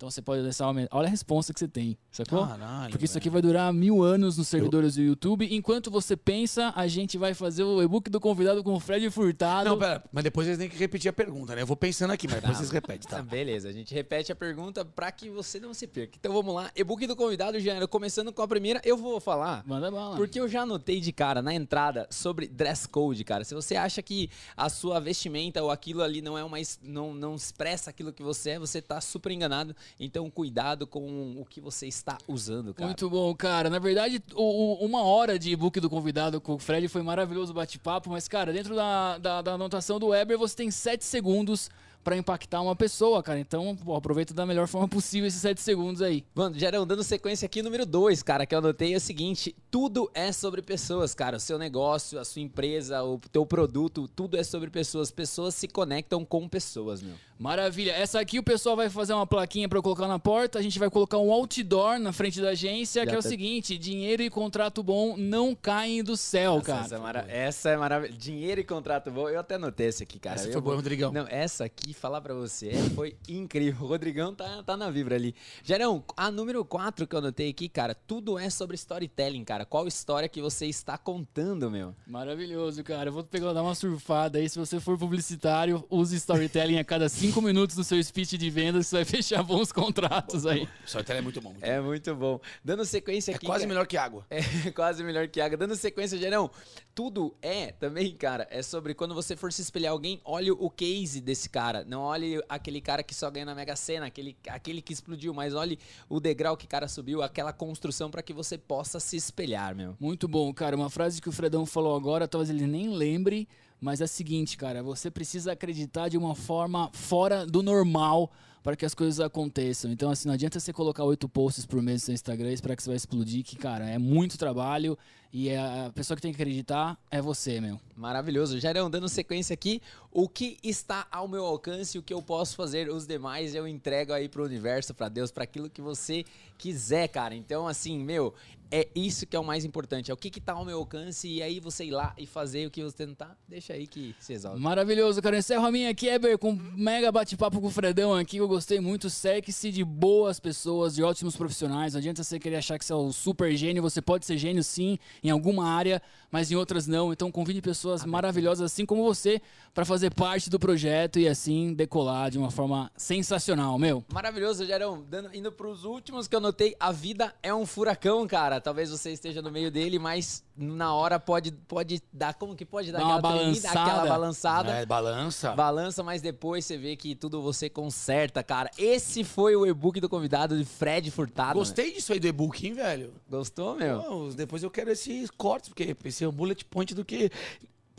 [0.00, 0.88] Então você pode deixar uma.
[0.92, 2.46] Olha a resposta que você tem, sacou?
[2.46, 2.90] Caralho.
[2.90, 5.46] Porque isso aqui vai durar mil anos nos servidores do YouTube.
[5.54, 9.68] Enquanto você pensa, a gente vai fazer o e-book do convidado com o Fred Furtado.
[9.68, 11.60] Não, pera, mas depois vocês têm que repetir a pergunta, né?
[11.60, 12.58] Eu vou pensando aqui, mas depois Tá.
[12.60, 13.20] vocês repetem, tá?
[13.20, 16.16] beleza, a gente repete a pergunta pra que você não se perca.
[16.18, 16.70] Então vamos lá.
[16.74, 19.62] E-book do convidado, Janeiro, começando com a primeira, eu vou falar.
[19.66, 20.16] Manda bala.
[20.16, 23.44] Porque eu já anotei de cara na entrada sobre dress code, cara.
[23.44, 27.34] Se você acha que a sua vestimenta ou aquilo ali não é uma não, não
[27.34, 29.76] expressa aquilo que você é, você tá super enganado.
[29.98, 32.86] Então cuidado com o que você está usando, cara.
[32.86, 33.68] Muito bom, cara.
[33.70, 34.42] Na verdade, o-
[34.82, 38.52] o- uma hora de e-book do convidado com o Fred foi maravilhoso bate-papo, mas, cara,
[38.52, 41.70] dentro da, da, da anotação do Weber, você tem 7 segundos
[42.02, 43.38] para impactar uma pessoa, cara.
[43.38, 46.24] Então, pô, aproveita da melhor forma possível esses 7 segundos aí.
[46.34, 50.10] Mano, Gerão, dando sequência aqui, número 2, cara, que eu anotei é o seguinte: tudo
[50.14, 51.36] é sobre pessoas, cara.
[51.36, 55.10] O seu negócio, a sua empresa, o teu produto, tudo é sobre pessoas.
[55.10, 57.16] Pessoas se conectam com pessoas, meu.
[57.40, 57.92] Maravilha.
[57.92, 60.58] Essa aqui o pessoal vai fazer uma plaquinha para colocar na porta.
[60.58, 63.28] A gente vai colocar um outdoor na frente da agência, Já que é o tá...
[63.30, 66.84] seguinte: dinheiro e contrato bom não caem do céu, Nossa, cara.
[66.84, 67.26] Essa é, mara...
[67.30, 68.18] essa é maravilhosa.
[68.18, 69.26] Dinheiro e contrato bom.
[69.26, 70.36] Eu até anotei esse aqui, cara.
[70.36, 70.64] Essa eu foi vou...
[70.64, 71.12] boa, Rodrigão.
[71.12, 73.86] Não, essa aqui, falar para você, foi incrível.
[73.86, 75.34] O Rodrigão tá, tá na vibra ali.
[75.64, 79.64] Gerão, a número 4 que eu anotei aqui, cara, tudo é sobre storytelling, cara.
[79.64, 81.94] Qual história que você está contando, meu?
[82.06, 83.08] Maravilhoso, cara.
[83.08, 84.46] Eu vou pegar dar uma surfada aí.
[84.46, 88.86] Se você for publicitário, use storytelling a cada cinco minutos do seu speech de vendas,
[88.86, 90.66] você vai fechar bons contratos aí.
[90.84, 91.50] Storytelling é muito bom.
[91.50, 92.40] Muito é muito bom.
[92.64, 93.46] Dando sequência é aqui.
[93.46, 94.26] É quase melhor que água.
[94.66, 95.56] É quase melhor que água.
[95.56, 96.50] Dando sequência, Gerão,
[96.94, 101.20] tudo é também, cara, é sobre quando você for se espelhar alguém, olhe o case
[101.20, 101.84] desse cara.
[101.84, 105.54] Não olhe aquele cara que só ganha na Mega Sena, aquele, aquele que explodiu, mas
[105.54, 105.78] olhe
[106.08, 109.96] o degrau que o cara subiu, aquela construção para que você possa se espelhar, meu.
[110.00, 110.74] Muito bom, cara.
[110.74, 113.48] Uma frase que o Fredão falou agora, talvez ele nem lembre,
[113.80, 118.30] mas é a seguinte, cara, você precisa acreditar de uma forma fora do normal
[118.62, 119.90] para que as coisas aconteçam.
[119.90, 122.82] Então, assim, não adianta você colocar oito posts por mês no seu Instagram para que
[122.82, 124.98] você vai explodir, que, cara, é muito trabalho
[125.32, 127.80] e é a pessoa que tem que acreditar é você, meu.
[127.96, 128.58] Maravilhoso.
[128.58, 132.90] Jairão, dando sequência aqui, o que está ao meu alcance, o que eu posso fazer,
[132.90, 136.24] os demais eu entrego aí pro universo, para Deus, para aquilo que você
[136.58, 137.34] quiser, cara.
[137.34, 138.34] Então, assim, meu,
[138.72, 140.10] é isso que é o mais importante.
[140.10, 142.70] É o que está ao meu alcance e aí você ir lá e fazer o
[142.70, 144.60] que você tentar, deixa aí que se resolve.
[144.60, 145.38] Maravilhoso, cara.
[145.38, 148.36] Encerro a minha aqui, Eber, com um mega bate-papo com o Fredão aqui.
[148.36, 149.10] Eu gostei muito.
[149.10, 151.94] Segue-se de boas pessoas, de ótimos profissionais.
[151.94, 153.82] Não adianta você querer achar que você é o super gênio.
[153.82, 157.12] Você pode ser gênio, sim, em alguma área, mas em outras não.
[157.12, 158.12] Então convide pessoas Amém.
[158.12, 159.40] maravilhosas assim como você
[159.74, 164.04] para fazer parte do projeto e assim decolar de uma forma sensacional, meu.
[164.12, 165.04] Maravilhoso, Gerão.
[165.08, 168.60] Dando, indo para os últimos que eu notei, a vida é um furacão, cara.
[168.60, 172.92] Talvez você esteja no meio dele, mas na hora pode, pode dar, como que pode
[172.92, 173.80] dar Dá aquela, balançada.
[173.80, 174.72] aquela balançada.
[174.72, 175.52] É, balança.
[175.52, 178.70] Balança, mas depois você vê que tudo você conserta, cara.
[178.76, 181.58] Esse foi o e-book do convidado de Fred Furtado.
[181.58, 181.92] Gostei né?
[181.92, 183.14] disso aí do e-book, hein, velho?
[183.28, 184.02] Gostou, meu?
[184.02, 187.30] Pô, depois eu quero esses cortes, porque esse é o bullet point do que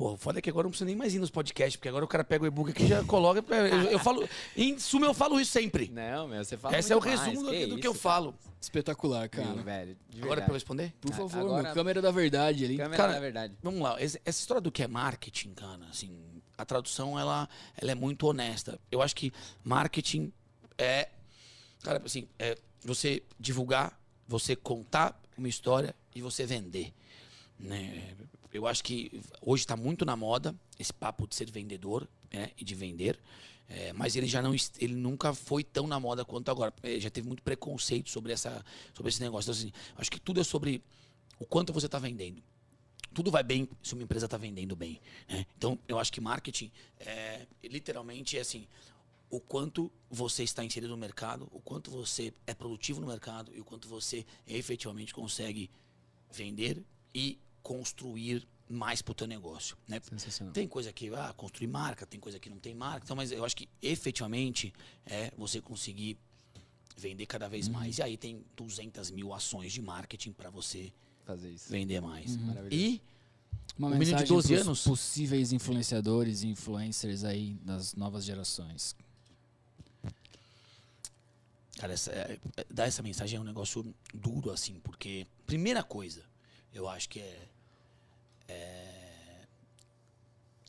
[0.01, 2.07] Pô, foda é que agora não precisa nem mais ir nos podcasts, porque agora o
[2.07, 3.43] cara pega o e-book aqui e já coloca.
[3.53, 4.28] Eu, eu, falo.
[4.57, 5.91] Em suma, eu falo isso sempre.
[5.93, 6.76] Não, meu, você fala.
[6.76, 8.34] Esse é o resumo do, que, do que eu falo.
[8.62, 9.47] Espetacular, cara.
[9.47, 9.97] Sim, velho.
[10.22, 10.93] Agora pra eu responder?
[11.01, 11.64] Por favor, agora...
[11.64, 12.78] meu, câmera da verdade ali.
[12.78, 13.57] Câmera cara, da verdade.
[13.64, 16.16] Vamos lá, essa história do que é marketing, cara, assim,
[16.57, 18.80] a tradução ela, ela é muito honesta.
[18.91, 19.34] Eu acho que
[19.64, 20.32] marketing
[20.78, 21.09] é.
[21.82, 26.93] Cara, assim, é você divulgar, você contar uma história e você vender.
[27.59, 28.16] Né?
[28.53, 32.66] eu acho que hoje está muito na moda esse papo de ser vendedor né, e
[32.66, 33.20] de vender.
[33.74, 36.74] É, mas ele já não ele nunca foi tão na moda quanto agora.
[36.84, 38.63] Ele já teve muito preconceito sobre, essa,
[38.93, 39.49] sobre esse negócio.
[39.49, 40.84] Então, assim, acho que tudo é sobre
[41.39, 42.43] o quanto você está vendendo.
[43.13, 44.99] Tudo vai bem se uma empresa está vendendo bem.
[45.28, 45.45] Né?
[45.57, 48.67] Então, eu acho que marketing é, literalmente é assim:
[49.30, 53.61] o quanto você está inserido no mercado, o quanto você é produtivo no mercado e
[53.61, 55.69] o quanto você efetivamente consegue
[56.30, 56.84] vender
[57.15, 59.99] e construir mais pro teu negócio, né?
[60.53, 63.43] Tem coisa que ah, construir marca, tem coisa que não tem marca, então, mas eu
[63.43, 64.74] acho que efetivamente
[65.05, 66.17] é você conseguir
[66.97, 67.74] vender cada vez uhum.
[67.74, 70.91] mais e aí tem 200 mil ações de marketing para você
[71.26, 72.36] fazer isso, vender mais.
[72.36, 72.67] Uhum.
[72.69, 73.01] E
[73.78, 78.95] uma um menino de 12 anos, possíveis influenciadores e influencers aí das novas gerações.
[81.78, 86.24] Cara, essa, é, é, dar essa mensagem é um negócio duro assim, porque primeira coisa,
[86.72, 87.47] eu acho que é
[88.47, 89.47] é...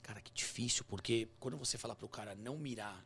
[0.03, 3.05] Cara, que difícil, porque quando você fala para o cara não mirar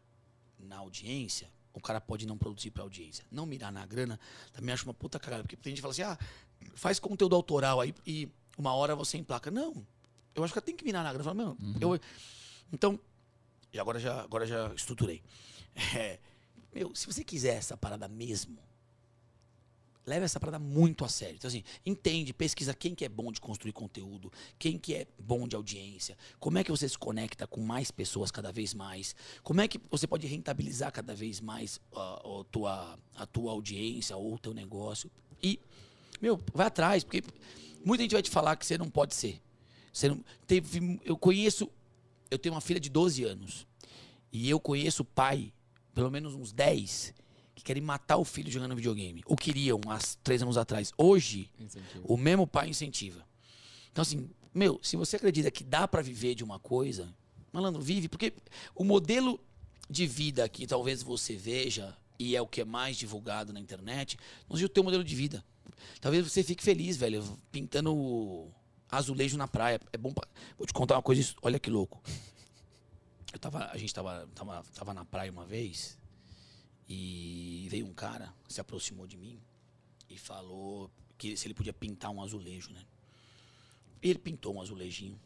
[0.59, 3.25] na audiência, o cara pode não produzir para audiência.
[3.31, 4.19] Não mirar na grana,
[4.53, 5.43] também acho uma puta cagada.
[5.43, 6.19] Porque tem gente que fala assim, ah,
[6.75, 9.51] faz conteúdo autoral aí e uma hora você emplaca.
[9.51, 9.87] Não,
[10.35, 11.25] eu acho que tem que mirar na grana.
[11.25, 11.77] Falo, meu, uhum.
[11.81, 12.01] eu...
[12.73, 12.99] Então,
[13.73, 15.23] e agora já, agora já estruturei.
[15.95, 16.19] É,
[16.73, 18.59] meu, se você quiser essa parada mesmo,
[20.07, 21.35] leva essa parada muito a sério.
[21.37, 25.49] Então, assim, entende, pesquisa quem que é bom de construir conteúdo, quem que é bom
[25.49, 29.61] de audiência, como é que você se conecta com mais pessoas cada vez mais, como
[29.61, 34.35] é que você pode rentabilizar cada vez mais uh, a, tua, a tua audiência ou
[34.35, 35.11] o teu negócio.
[35.43, 35.59] E,
[36.21, 37.25] meu, vai atrás, porque
[37.85, 39.43] muita gente vai te falar que você não pode ser.
[39.93, 41.69] Você não, teve, eu conheço,
[42.31, 43.67] eu tenho uma filha de 12 anos,
[44.31, 45.53] e eu conheço pai,
[45.95, 47.26] pelo menos uns 10, que
[47.67, 49.23] querem matar o filho jogando videogame.
[49.27, 50.93] Ou queriam há três anos atrás.
[50.97, 52.05] Hoje, incentiva.
[52.05, 53.27] o mesmo pai incentiva.
[53.91, 57.13] Então, assim, meu, se você acredita que dá para viver de uma coisa,
[57.53, 58.09] malandro, vive.
[58.09, 58.33] Porque
[58.73, 59.41] o modelo
[59.91, 64.17] de vida que talvez você veja, e é o que é mais divulgado na internet,
[64.49, 65.45] não seja o teu modelo de vida.
[66.01, 68.49] Talvez você fique feliz, velho, pintando
[68.89, 69.81] azulejo na praia.
[69.93, 70.13] É bom.
[70.13, 70.29] Pra...
[70.57, 72.01] Vou te contar uma coisa, olha que louco.
[73.33, 75.99] Eu tava, a gente tava, tava, tava na praia uma vez
[76.89, 79.41] e veio um cara, se aproximou de mim
[80.09, 82.85] e falou que se ele podia pintar um azulejo, né?
[84.03, 85.19] E ele pintou um azulejinho.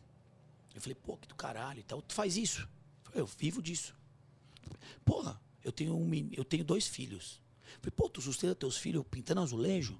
[0.74, 2.00] Eu falei, pô, que do caralho e tal.
[2.00, 2.62] Tu faz isso?
[2.62, 3.94] Eu, falei, eu vivo disso.
[5.04, 7.40] Porra, eu tenho, um, eu tenho dois filhos.
[7.74, 9.98] Eu falei, pô, tu sustenta teus filhos pintando azulejo?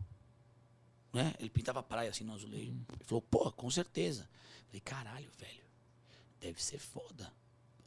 [1.12, 1.34] Né?
[1.38, 2.70] Ele pintava praia assim no azulejo.
[2.70, 4.22] Ele falou, pô, com certeza.
[4.22, 5.64] Eu falei, caralho, velho,
[6.40, 7.30] deve ser foda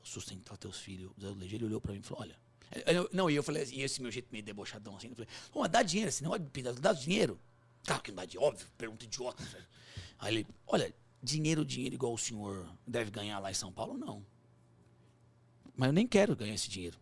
[0.04, 1.12] sustentar teus filhos.
[1.42, 2.44] Ele olhou pra mim e falou, olha.
[2.86, 5.30] Eu, não, e eu falei assim, e esse meu jeito meio debochadão assim, eu falei,
[5.54, 7.40] oh, dá dinheiro, não pintar, dá dinheiro.
[7.84, 9.44] Claro que não dá dinheiro, óbvio, pergunta idiota.
[10.20, 14.26] Aí ele, olha, dinheiro, dinheiro igual o senhor deve ganhar lá em São Paulo, não.
[15.76, 16.98] Mas eu nem quero ganhar esse dinheiro.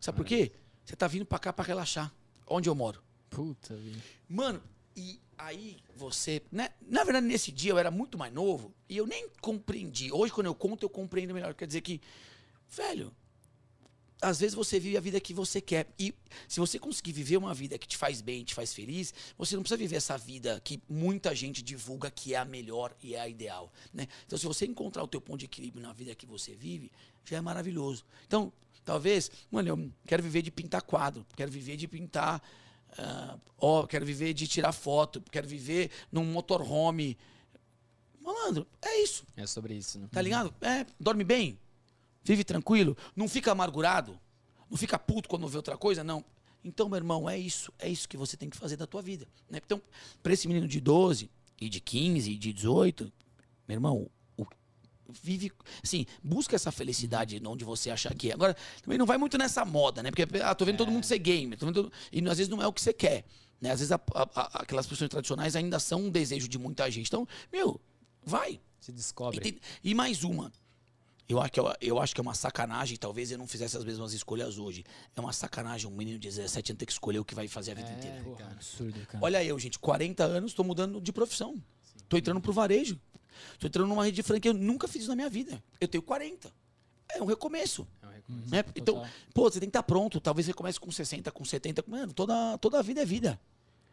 [0.00, 0.52] Sabe por quê?
[0.84, 2.12] Você tá vindo pra cá pra relaxar.
[2.46, 3.02] Onde eu moro?
[3.28, 4.02] Puta vida.
[4.28, 4.62] Mano,
[4.96, 6.42] e aí você.
[6.50, 6.70] Né?
[6.80, 10.10] Na verdade, nesse dia eu era muito mais novo e eu nem compreendi.
[10.10, 11.54] Hoje, quando eu conto, eu compreendo melhor.
[11.54, 12.00] Quer dizer que,
[12.68, 13.14] velho,
[14.20, 15.86] às vezes você vive a vida que você quer.
[15.98, 16.14] E
[16.48, 19.62] se você conseguir viver uma vida que te faz bem, te faz feliz, você não
[19.62, 23.28] precisa viver essa vida que muita gente divulga que é a melhor e é a
[23.28, 23.72] ideal.
[23.92, 24.08] Né?
[24.26, 26.90] Então, se você encontrar o teu ponto de equilíbrio na vida que você vive,
[27.24, 28.04] já é maravilhoso.
[28.26, 28.52] Então,
[28.84, 32.42] talvez, mano, eu quero viver de pintar quadro, quero viver de pintar.
[32.98, 37.16] Uh, ó, quero viver de tirar foto, quero viver num motorhome.
[38.20, 39.24] Malandro, é isso.
[39.36, 40.08] É sobre isso, né?
[40.10, 40.52] Tá ligado?
[40.60, 41.58] É, dorme bem,
[42.28, 44.20] Vive tranquilo, não fica amargurado,
[44.70, 46.22] não fica puto quando vê outra coisa, não.
[46.62, 49.26] Então, meu irmão, é isso, é isso que você tem que fazer da tua vida.
[49.48, 49.60] Né?
[49.64, 49.80] Então,
[50.22, 53.10] para esse menino de 12, e de 15, e de 18,
[53.66, 54.46] meu irmão, o,
[55.08, 55.50] vive,
[55.82, 58.34] assim, busca essa felicidade onde você achar que é.
[58.34, 60.10] Agora, também não vai muito nessa moda, né?
[60.10, 60.78] Porque, ah, tô vendo é.
[60.78, 63.24] todo mundo ser gamer, vendo, e às vezes não é o que você quer.
[63.58, 63.70] Né?
[63.70, 67.06] Às vezes a, a, a, aquelas pessoas tradicionais ainda são um desejo de muita gente.
[67.06, 67.80] Então, meu,
[68.22, 68.60] vai.
[68.78, 69.38] Se descobre.
[69.38, 70.52] E, tem, e mais uma.
[71.28, 73.84] Eu acho, que, eu, eu acho que é uma sacanagem, talvez eu não fizesse as
[73.84, 74.82] mesmas escolhas hoje.
[75.14, 77.72] É uma sacanagem um menino de 17 anos ter que escolher o que vai fazer
[77.72, 78.24] a vida é, inteira.
[78.24, 78.52] Porra, cara.
[78.52, 79.22] absurdo, cara.
[79.22, 81.54] Olha eu, gente, 40 anos, estou mudando de profissão.
[81.54, 81.98] Sim.
[82.08, 82.98] Tô entrando pro varejo.
[83.58, 85.62] Tô entrando numa rede de franquia, eu nunca fiz isso na minha vida.
[85.78, 86.50] Eu tenho 40.
[87.10, 87.86] É um recomeço.
[88.02, 88.50] É um recomeço.
[88.50, 88.64] Né?
[88.74, 90.20] Então, pô, você tem que estar tá pronto.
[90.20, 91.84] Talvez você comece com 60, com 70.
[91.86, 93.38] Mano, toda, toda a vida é vida.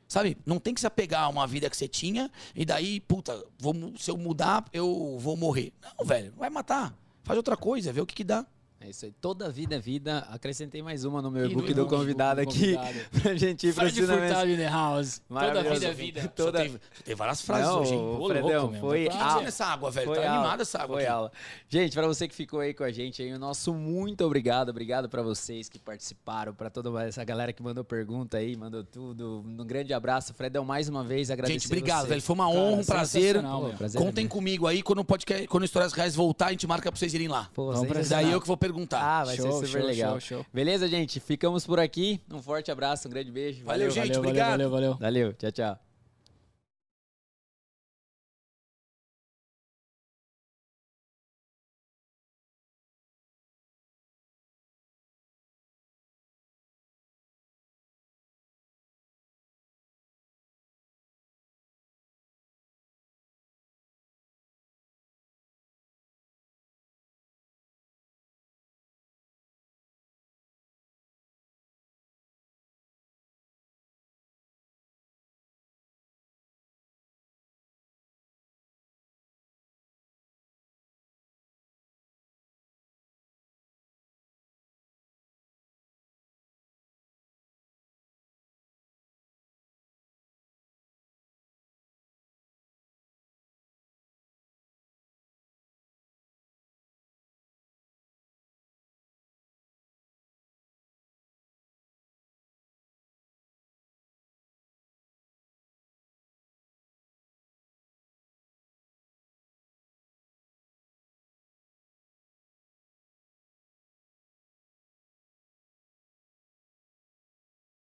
[0.08, 0.38] Sabe?
[0.46, 3.74] Não tem que se apegar a uma vida que você tinha e daí, puta, vou,
[3.98, 5.74] se eu mudar, eu vou morrer.
[5.82, 6.96] Não, velho, vai matar.
[7.26, 8.46] Faz outra coisa, vê o que, que dá.
[8.86, 9.12] É isso aí.
[9.20, 10.20] Toda vida é vida.
[10.30, 12.78] Acrescentei mais uma no meu e-book do convidado aqui.
[13.20, 15.24] pra gente ir para Furtado in the house.
[15.28, 16.28] Toda vida é vida.
[16.36, 16.60] Toda...
[16.60, 18.00] Tem, tem várias frases Não, hoje, hein?
[18.00, 19.42] Ô, Fredão, foi a...
[19.42, 20.06] nessa água, velho.
[20.06, 20.36] Foi tá aula.
[20.36, 21.12] animada essa água Foi aqui.
[21.12, 21.32] aula.
[21.68, 24.70] Gente, para você que ficou aí com a gente aí, o nosso muito obrigado.
[24.70, 29.44] Obrigado para vocês que participaram, para toda essa galera que mandou pergunta aí, mandou tudo.
[29.48, 30.32] Um grande abraço.
[30.36, 32.10] Fredão, mais uma vez, agradecer Gente, obrigado, você.
[32.10, 32.22] velho.
[32.22, 33.42] Foi uma honra, um prazer.
[33.42, 34.84] Pô, prazer Contem comigo aí.
[34.84, 37.50] Quando o podcast, quando Histórias Reais voltar, a gente marca pra vocês irem lá.
[37.52, 37.74] Pô,
[38.08, 38.75] Daí eu que vou perguntar.
[38.92, 40.20] Ah, vai show, ser super show, legal.
[40.20, 41.20] Show, Beleza, gente?
[41.20, 42.22] Ficamos por aqui.
[42.32, 43.64] Um forte abraço, um grande beijo.
[43.64, 44.08] Valeu, valeu gente.
[44.08, 44.52] Valeu, obrigado.
[44.52, 45.00] Valeu, valeu, valeu.
[45.00, 45.85] Valeu, tchau, tchau.